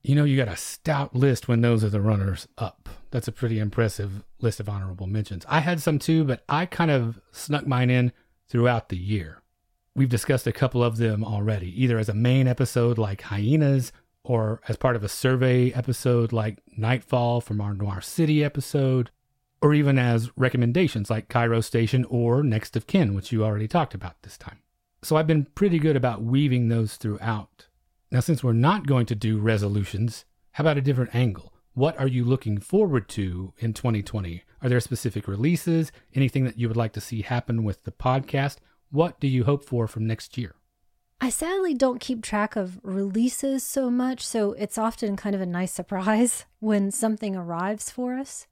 You 0.08 0.16
know, 0.16 0.24
you 0.24 0.38
got 0.38 0.48
a 0.48 0.56
stout 0.56 1.14
list 1.14 1.50
when 1.50 1.60
those 1.60 1.84
are 1.84 1.90
the 1.90 2.00
runners 2.00 2.48
up. 2.58 2.88
That's 3.12 3.28
a 3.28 3.32
pretty 3.34 3.60
impressive 3.60 4.24
list 4.40 4.62
of 4.62 4.70
honorable 4.70 5.06
mentions. 5.06 5.46
I 5.50 5.60
had 5.60 5.82
some 5.82 6.00
too, 6.00 6.24
but 6.24 6.46
I 6.48 6.66
kind 6.66 6.90
of 6.90 7.20
snuck 7.34 7.68
mine 7.68 7.90
in 7.90 8.14
throughout 8.48 8.88
the 8.88 8.96
year. 8.96 9.42
We've 9.98 10.08
discussed 10.08 10.48
a 10.48 10.54
couple 10.54 10.82
of 10.82 10.96
them 10.96 11.26
already, 11.26 11.84
either 11.84 11.98
as 11.98 12.08
a 12.08 12.14
main 12.14 12.48
episode 12.48 12.98
like 12.98 13.24
Hyenas 13.24 13.92
or 14.24 14.62
as 14.70 14.78
part 14.78 14.96
of 14.96 15.04
a 15.04 15.10
survey 15.10 15.74
episode 15.74 16.32
like 16.32 16.64
Nightfall 16.78 17.42
from 17.42 17.60
our 17.60 17.74
Noir 17.74 18.00
City 18.00 18.46
episode, 18.46 19.12
or 19.62 19.74
even 19.74 20.00
as 20.00 20.32
recommendations 20.38 21.10
like 21.10 21.28
Cairo 21.28 21.60
Station 21.60 22.06
or 22.06 22.44
Next 22.44 22.78
of 22.78 22.88
Kin, 22.88 23.14
which 23.14 23.34
you 23.34 23.44
already 23.44 23.68
talked 23.68 23.94
about 23.94 24.22
this 24.22 24.38
time. 24.38 24.60
So 25.04 25.18
I've 25.18 25.28
been 25.28 25.48
pretty 25.54 25.80
good 25.80 25.98
about 25.98 26.24
weaving 26.24 26.70
those 26.70 26.96
throughout. 26.96 27.67
Now, 28.10 28.22
since 28.22 28.42
we're 28.42 28.54
not 28.54 28.88
going 28.88 29.06
to 29.08 29.16
do 29.16 29.38
resolutions, 29.38 30.24
how 30.52 30.64
about 30.64 30.78
a 30.78 30.82
different 30.82 31.14
angle? 31.14 31.54
What 31.74 32.00
are 32.00 32.08
you 32.08 32.24
looking 32.24 32.58
forward 32.58 33.10
to 33.10 33.54
in 33.58 33.74
2020? 33.74 34.44
Are 34.62 34.70
there 34.70 34.80
specific 34.80 35.28
releases? 35.28 35.92
Anything 36.16 36.46
that 36.46 36.58
you 36.58 36.70
would 36.70 36.78
like 36.78 36.94
to 36.94 37.02
see 37.02 37.22
happen 37.22 37.66
with 37.66 37.84
the 37.84 37.92
podcast? 37.92 38.58
What 38.92 39.20
do 39.20 39.28
you 39.28 39.44
hope 39.44 39.66
for 39.66 39.88
from 39.88 40.08
next 40.08 40.38
year? 40.38 40.56
I 41.20 41.30
sadly 41.30 41.74
don't 41.74 42.00
keep 42.00 42.24
track 42.24 42.56
of 42.56 42.80
releases 42.82 43.64
so 43.64 43.90
much, 43.90 44.26
so 44.26 44.54
it's 44.54 44.78
often 44.78 45.18
kind 45.18 45.36
of 45.36 45.42
a 45.42 45.46
nice 45.46 45.74
surprise 45.74 46.46
when 46.60 46.92
something 46.92 47.36
arrives 47.36 47.92
for 47.92 48.14
us. 48.14 48.48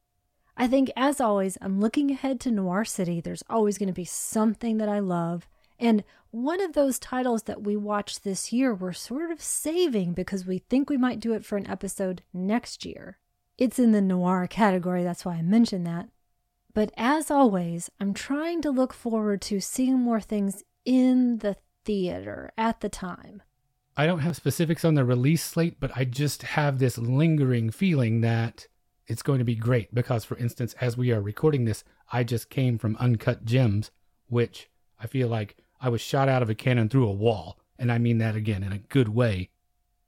I 0.57 0.67
think, 0.67 0.91
as 0.97 1.21
always, 1.21 1.57
I'm 1.61 1.79
looking 1.79 2.11
ahead 2.11 2.41
to 2.41 2.51
Noir 2.51 2.83
City. 2.83 3.21
There's 3.21 3.43
always 3.49 3.77
going 3.77 3.87
to 3.87 3.93
be 3.93 4.05
something 4.05 4.77
that 4.77 4.89
I 4.89 4.99
love. 4.99 5.47
And 5.79 6.03
one 6.35 6.59
of 6.59 6.73
those 6.73 6.99
titles 6.99 7.43
that 7.43 7.63
we 7.63 7.77
watched 7.77 8.23
this 8.23 8.51
year, 8.51 8.75
we're 8.75 8.91
sort 8.91 9.31
of 9.31 9.41
saving 9.41 10.11
because 10.11 10.45
we 10.45 10.57
think 10.57 10.89
we 10.89 10.97
might 10.97 11.21
do 11.21 11.33
it 11.33 11.45
for 11.45 11.57
an 11.57 11.65
episode 11.65 12.21
next 12.33 12.85
year. 12.85 13.17
It's 13.57 13.79
in 13.79 13.93
the 13.93 14.01
noir 14.01 14.45
category, 14.45 15.03
that's 15.03 15.23
why 15.23 15.35
I 15.35 15.41
mentioned 15.41 15.87
that. 15.87 16.09
But 16.73 16.91
as 16.97 17.31
always, 17.31 17.89
I'm 18.01 18.13
trying 18.13 18.61
to 18.63 18.69
look 18.69 18.91
forward 18.91 19.41
to 19.43 19.61
seeing 19.61 19.97
more 19.97 20.19
things 20.19 20.61
in 20.83 21.37
the 21.37 21.55
theater 21.85 22.51
at 22.57 22.81
the 22.81 22.89
time. 22.89 23.41
I 23.95 24.05
don't 24.05 24.19
have 24.19 24.35
specifics 24.35 24.83
on 24.83 24.95
the 24.95 25.05
release 25.05 25.41
slate, 25.41 25.79
but 25.79 25.91
I 25.95 26.03
just 26.03 26.43
have 26.43 26.79
this 26.79 26.97
lingering 26.97 27.69
feeling 27.69 28.19
that 28.21 28.67
it's 29.07 29.23
going 29.23 29.39
to 29.39 29.45
be 29.45 29.55
great 29.55 29.95
because, 29.95 30.25
for 30.25 30.35
instance, 30.35 30.75
as 30.81 30.97
we 30.97 31.13
are 31.13 31.21
recording 31.21 31.63
this, 31.63 31.85
I 32.11 32.25
just 32.25 32.49
came 32.49 32.77
from 32.77 32.97
Uncut 32.97 33.45
Gems, 33.45 33.91
which 34.27 34.69
I 34.99 35.07
feel 35.07 35.29
like 35.29 35.55
I 35.81 35.89
was 35.89 36.01
shot 36.01 36.29
out 36.29 36.41
of 36.41 36.49
a 36.49 36.55
cannon 36.55 36.89
through 36.89 37.07
a 37.07 37.13
wall, 37.13 37.59
and 37.77 37.91
I 37.91 37.97
mean 37.97 38.17
that 38.19 38.35
again 38.35 38.63
in 38.63 38.71
a 38.71 38.77
good 38.77 39.09
way. 39.09 39.49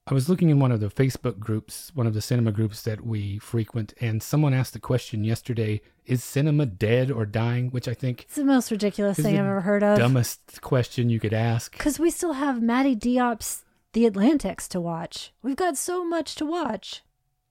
I 0.10 0.14
was 0.14 0.30
looking 0.30 0.50
in 0.50 0.60
one 0.60 0.72
of 0.72 0.80
the 0.80 0.88
Facebook 0.88 1.38
groups, 1.38 1.92
one 1.94 2.08
of 2.08 2.14
the 2.14 2.22
cinema 2.22 2.54
groups 2.54 2.82
that 2.84 3.06
we 3.06 3.40
frequent, 3.40 3.94
and 4.00 4.24
someone 4.24 4.54
asked 4.54 4.72
the 4.72 4.80
question 4.80 5.26
yesterday 5.26 5.82
Is 6.06 6.24
cinema 6.24 6.66
dead 6.66 7.12
or 7.12 7.26
dying? 7.26 7.72
Which 7.72 7.90
I 7.90 7.94
think 7.94 8.24
It's 8.24 8.36
the 8.36 8.46
most 8.46 8.72
ridiculous 8.72 9.18
thing 9.18 9.38
I've 9.38 9.46
ever 9.46 9.62
heard 9.62 9.84
of. 9.84 9.98
Dumbest 10.00 10.62
question 10.62 11.10
you 11.10 11.20
could 11.20 11.34
ask. 11.34 11.74
Because 11.74 12.00
we 12.00 12.10
still 12.10 12.34
have 12.34 12.64
Mati 12.64 12.96
Diop's 12.96 13.66
The 13.92 14.06
Atlantics 14.06 14.70
to 14.70 14.80
watch. 14.80 15.34
We've 15.42 15.58
got 15.58 15.76
so 15.76 16.06
much 16.06 16.36
to 16.36 16.46
watch. 16.46 17.04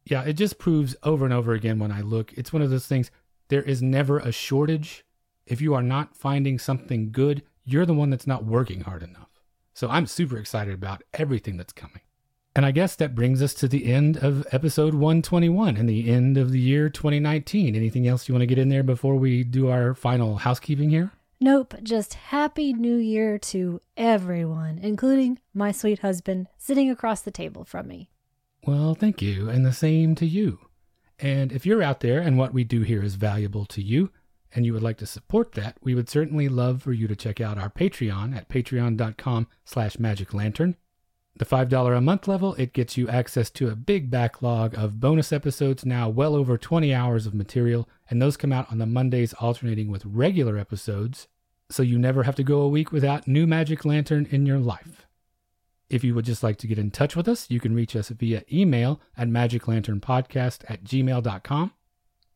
Yeah, 0.07 0.23
it 0.23 0.35
just 0.35 0.59
proves 0.59 0.97
over 1.03 1.27
and 1.27 1.35
over 1.35 1.53
again 1.53 1.79
when 1.79 1.93
I 1.93 2.01
look. 2.01 2.33
It's 2.39 2.55
one 2.55 2.63
of 2.63 2.71
those 2.71 2.87
things, 2.87 3.11
there 3.49 3.63
is 3.63 3.83
never 3.83 4.19
a 4.19 4.33
shortage. 4.33 5.05
If 5.47 5.61
you 5.61 5.75
are 5.75 5.83
not 5.83 6.17
finding 6.17 6.59
something 6.59 7.13
good, 7.13 7.43
you're 7.67 7.85
the 7.85 7.93
one 7.93 8.09
that's 8.09 8.27
not 8.27 8.45
working 8.45 8.83
hard 8.83 9.03
enough. 9.03 9.29
So 9.75 9.91
I'm 9.91 10.07
super 10.07 10.39
excited 10.39 10.73
about 10.73 11.03
everything 11.13 11.59
that's 11.59 11.73
coming. 11.73 12.01
And 12.55 12.65
I 12.65 12.71
guess 12.71 12.97
that 12.97 13.15
brings 13.15 13.43
us 13.43 13.53
to 13.55 13.69
the 13.69 13.93
end 13.93 14.17
of 14.17 14.47
episode 14.51 14.95
121 14.95 15.77
and 15.77 15.87
the 15.87 16.09
end 16.09 16.39
of 16.39 16.53
the 16.53 16.59
year 16.59 16.89
2019. 16.89 17.77
Anything 17.77 18.09
else 18.09 18.27
you 18.27 18.35
want 18.35 18.41
to 18.41 18.47
get 18.47 18.57
in 18.57 18.71
there 18.71 18.83
before 18.83 19.17
we 19.17 19.45
do 19.45 19.69
our 19.69 19.93
final 19.93 20.37
housekeeping 20.37 20.89
here? 20.89 21.11
Nope, 21.39 21.75
just 21.83 22.15
Happy 22.15 22.73
New 22.73 22.97
Year 22.97 23.37
to 23.39 23.83
everyone, 23.95 24.79
including 24.79 25.39
my 25.53 25.71
sweet 25.71 25.99
husband 25.99 26.47
sitting 26.57 26.89
across 26.89 27.21
the 27.21 27.31
table 27.31 27.65
from 27.65 27.89
me. 27.89 28.09
Well, 28.67 28.95
thank 28.95 29.21
you, 29.21 29.51
and 29.51 29.67
the 29.67 29.73
same 29.75 30.15
to 30.15 30.27
you. 30.27 30.61
And 31.19 31.53
if 31.53 31.67
you're 31.67 31.83
out 31.83 32.01
there 32.01 32.21
and 32.21 32.39
what 32.39 32.55
we 32.55 32.65
do 32.65 32.81
here 32.81 33.03
is 33.03 33.17
valuable 33.17 33.67
to 33.67 33.83
you, 33.83 34.11
and 34.57 34.65
you 34.65 34.73
would 34.73 34.83
like 34.83 34.97
to 34.97 35.07
support 35.07 35.53
that, 35.53 35.77
we 35.83 35.95
would 35.95 36.09
certainly 36.09 36.49
love 36.49 36.83
for 36.83 36.95
you 36.95 37.07
to 37.07 37.15
check 37.15 37.43
out 37.43 37.59
our 37.59 37.69
Patreon 37.69 38.35
at 38.35 38.49
patreon.com 38.49 39.47
slash 39.67 39.99
magiclantern. 39.99 40.77
The 41.37 41.45
$5 41.45 41.97
a 41.97 42.01
month 42.01 42.27
level, 42.27 42.55
it 42.55 42.73
gets 42.73 42.97
you 42.97 43.07
access 43.07 43.51
to 43.51 43.69
a 43.69 43.77
big 43.77 44.11
backlog 44.11 44.75
of 44.75 44.99
bonus 44.99 45.31
episodes, 45.31 45.85
now 45.85 46.09
well 46.09 46.35
over 46.35 46.57
20 46.57 46.95
hours 46.95 47.27
of 47.27 47.35
material, 47.35 47.87
and 48.09 48.21
those 48.21 48.39
come 48.39 48.53
out 48.53 48.73
on 48.73 48.79
the 48.79 48.87
Mondays 48.87 49.35
alternating 49.35 49.91
with 49.91 50.07
regular 50.07 50.57
episodes, 50.57 51.29
so 51.69 51.83
you 51.83 51.99
never 51.99 52.23
have 52.23 52.37
to 52.37 52.43
go 52.43 52.61
a 52.63 52.69
week 52.69 52.91
without 52.91 53.29
new 53.29 53.47
Magic 53.47 53.85
Lantern 53.85 54.27
in 54.31 54.47
your 54.47 54.59
life. 54.59 55.07
If 55.91 56.03
you 56.03 56.15
would 56.15 56.25
just 56.25 56.43
like 56.43 56.57
to 56.59 56.67
get 56.67 56.79
in 56.79 56.91
touch 56.91 57.15
with 57.15 57.29
us, 57.29 57.51
you 57.51 57.61
can 57.61 57.75
reach 57.75 57.95
us 57.95 58.09
via 58.09 58.43
email 58.51 59.03
at 59.19 59.29
magiclanternpodcast 59.29 60.65
at 60.71 60.83
gmail.com. 60.83 61.73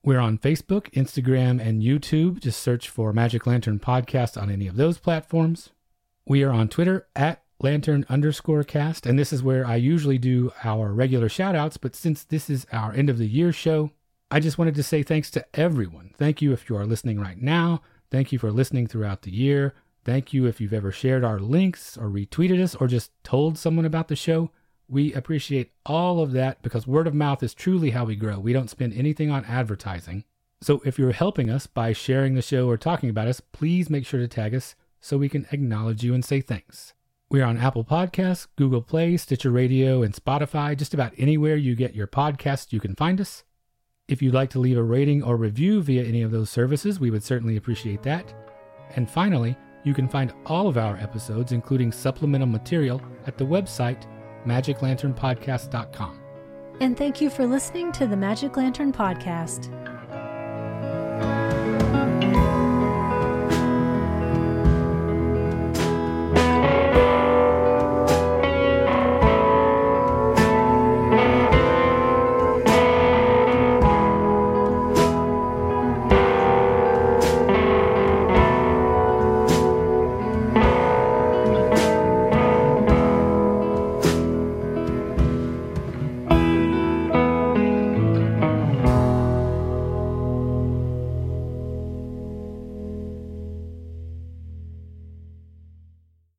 We're 0.03 0.19
on 0.19 0.39
Facebook, 0.39 0.91
Instagram, 0.93 1.61
and 1.61 1.83
YouTube. 1.83 2.41
Just 2.41 2.63
search 2.63 2.89
for 2.89 3.13
Magic 3.13 3.47
Lantern 3.47 3.79
Podcast 3.79 4.41
on 4.41 4.51
any 4.51 4.67
of 4.67 4.77
those 4.77 4.97
platforms. 4.97 5.71
We 6.27 6.43
are 6.43 6.53
on 6.53 6.69
Twitter 6.69 7.07
at 7.15 7.43
lantern 7.61 8.07
underscore 8.09 8.65
cast, 8.65 9.05
and 9.05 9.19
this 9.19 9.31
is 9.31 9.43
where 9.43 9.67
I 9.67 9.77
usually 9.77 10.17
do 10.17 10.53
our 10.65 10.95
regular 10.95 11.29
shout 11.29 11.55
outs. 11.55 11.77
But 11.77 11.95
since 11.95 12.25
this 12.25 12.49
is 12.49 12.67
our 12.73 12.95
end 12.95 13.11
of 13.11 13.19
the 13.19 13.27
year 13.27 13.53
show, 13.53 13.91
I 14.31 14.41
just 14.41 14.57
wanted 14.57 14.75
to 14.77 14.83
say 14.83 15.03
thanks 15.03 15.31
to 15.33 15.45
everyone. 15.53 16.15
Thank 16.17 16.41
you 16.41 16.55
if 16.55 16.71
you 16.71 16.79
are 16.79 16.87
listening 16.87 17.21
right 17.21 17.41
now. 17.41 17.83
Thank 18.11 18.33
you 18.33 18.39
for 18.39 18.51
listening 18.51 18.87
throughout 18.87 19.21
the 19.21 19.33
year. 19.33 19.75
Thank 20.07 20.33
you 20.33 20.47
if 20.47 20.63
you've 20.63 20.73
ever 20.73 20.91
shared 20.91 21.25
our 21.25 21.39
links 21.39 21.99
or 21.99 22.09
retweeted 22.09 22.63
us 22.63 22.75
or 22.75 22.87
just 22.87 23.13
told 23.23 23.59
someone 23.59 23.85
about 23.85 24.09
the 24.09 24.17
show. 24.17 24.51
We 24.91 25.15
appreciate 25.15 25.71
all 25.87 26.21
of 26.21 26.33
that 26.33 26.63
because 26.63 26.85
word 26.85 27.07
of 27.07 27.15
mouth 27.15 27.45
is 27.45 27.55
truly 27.55 27.91
how 27.91 28.05
we 28.05 28.17
grow. 28.17 28.41
We 28.41 28.53
don't 28.53 28.69
spend 28.69 28.93
anything 28.93 29.31
on 29.31 29.45
advertising. 29.45 30.25
So 30.61 30.83
if 30.85 30.99
you're 30.99 31.13
helping 31.13 31.49
us 31.49 31.69
by 31.69 31.93
sharing 31.93 32.35
the 32.35 32.43
show 32.43 32.69
or 32.69 32.77
talking 32.77 33.09
about 33.09 33.29
us, 33.29 33.41
please 33.41 33.89
make 33.89 34.05
sure 34.05 34.19
to 34.19 34.27
tag 34.27 34.53
us 34.53 34.75
so 35.01 35.17
we 35.17 35.29
can 35.29 35.47
acknowledge 35.53 36.03
you 36.03 36.13
and 36.13 36.25
say 36.25 36.41
thanks. 36.41 36.93
We're 37.31 37.45
on 37.45 37.57
Apple 37.57 37.85
Podcasts, 37.85 38.49
Google 38.57 38.83
Play, 38.83 39.17
Stitcher 39.17 39.53
Radio, 39.53 40.03
and 40.03 40.13
Spotify. 40.13 40.77
Just 40.77 40.93
about 40.93 41.13
anywhere 41.17 41.55
you 41.55 41.77
get 41.77 41.95
your 41.95 42.09
podcast, 42.09 42.73
you 42.73 42.81
can 42.81 42.97
find 42.97 43.21
us. 43.21 43.45
If 44.09 44.21
you'd 44.21 44.35
like 44.35 44.51
to 44.51 44.59
leave 44.59 44.77
a 44.77 44.83
rating 44.83 45.23
or 45.23 45.37
review 45.37 45.83
via 45.83 46.03
any 46.03 46.23
of 46.23 46.33
those 46.33 46.51
services, 46.51 46.99
we 46.99 47.13
would 47.13 47.23
certainly 47.23 47.57
appreciate 47.57 48.03
that. 48.03 48.35
And 48.97 49.09
finally, 49.09 49.57
you 49.85 49.95
can 49.95 50.09
find 50.09 50.35
all 50.47 50.67
of 50.67 50.77
our 50.77 50.97
episodes, 50.97 51.53
including 51.53 51.93
supplemental 51.93 52.49
material, 52.49 53.01
at 53.29 53.39
the 53.39 53.47
website 53.47 54.05
magiclanternpodcast.com. 54.47 56.21
And 56.81 56.97
thank 56.97 57.21
you 57.21 57.29
for 57.29 57.47
listening 57.47 57.93
to 57.93 58.07
the 58.07 58.17
Magic 58.17 58.57
Lantern 58.57 58.93
Podcast. 58.93 59.71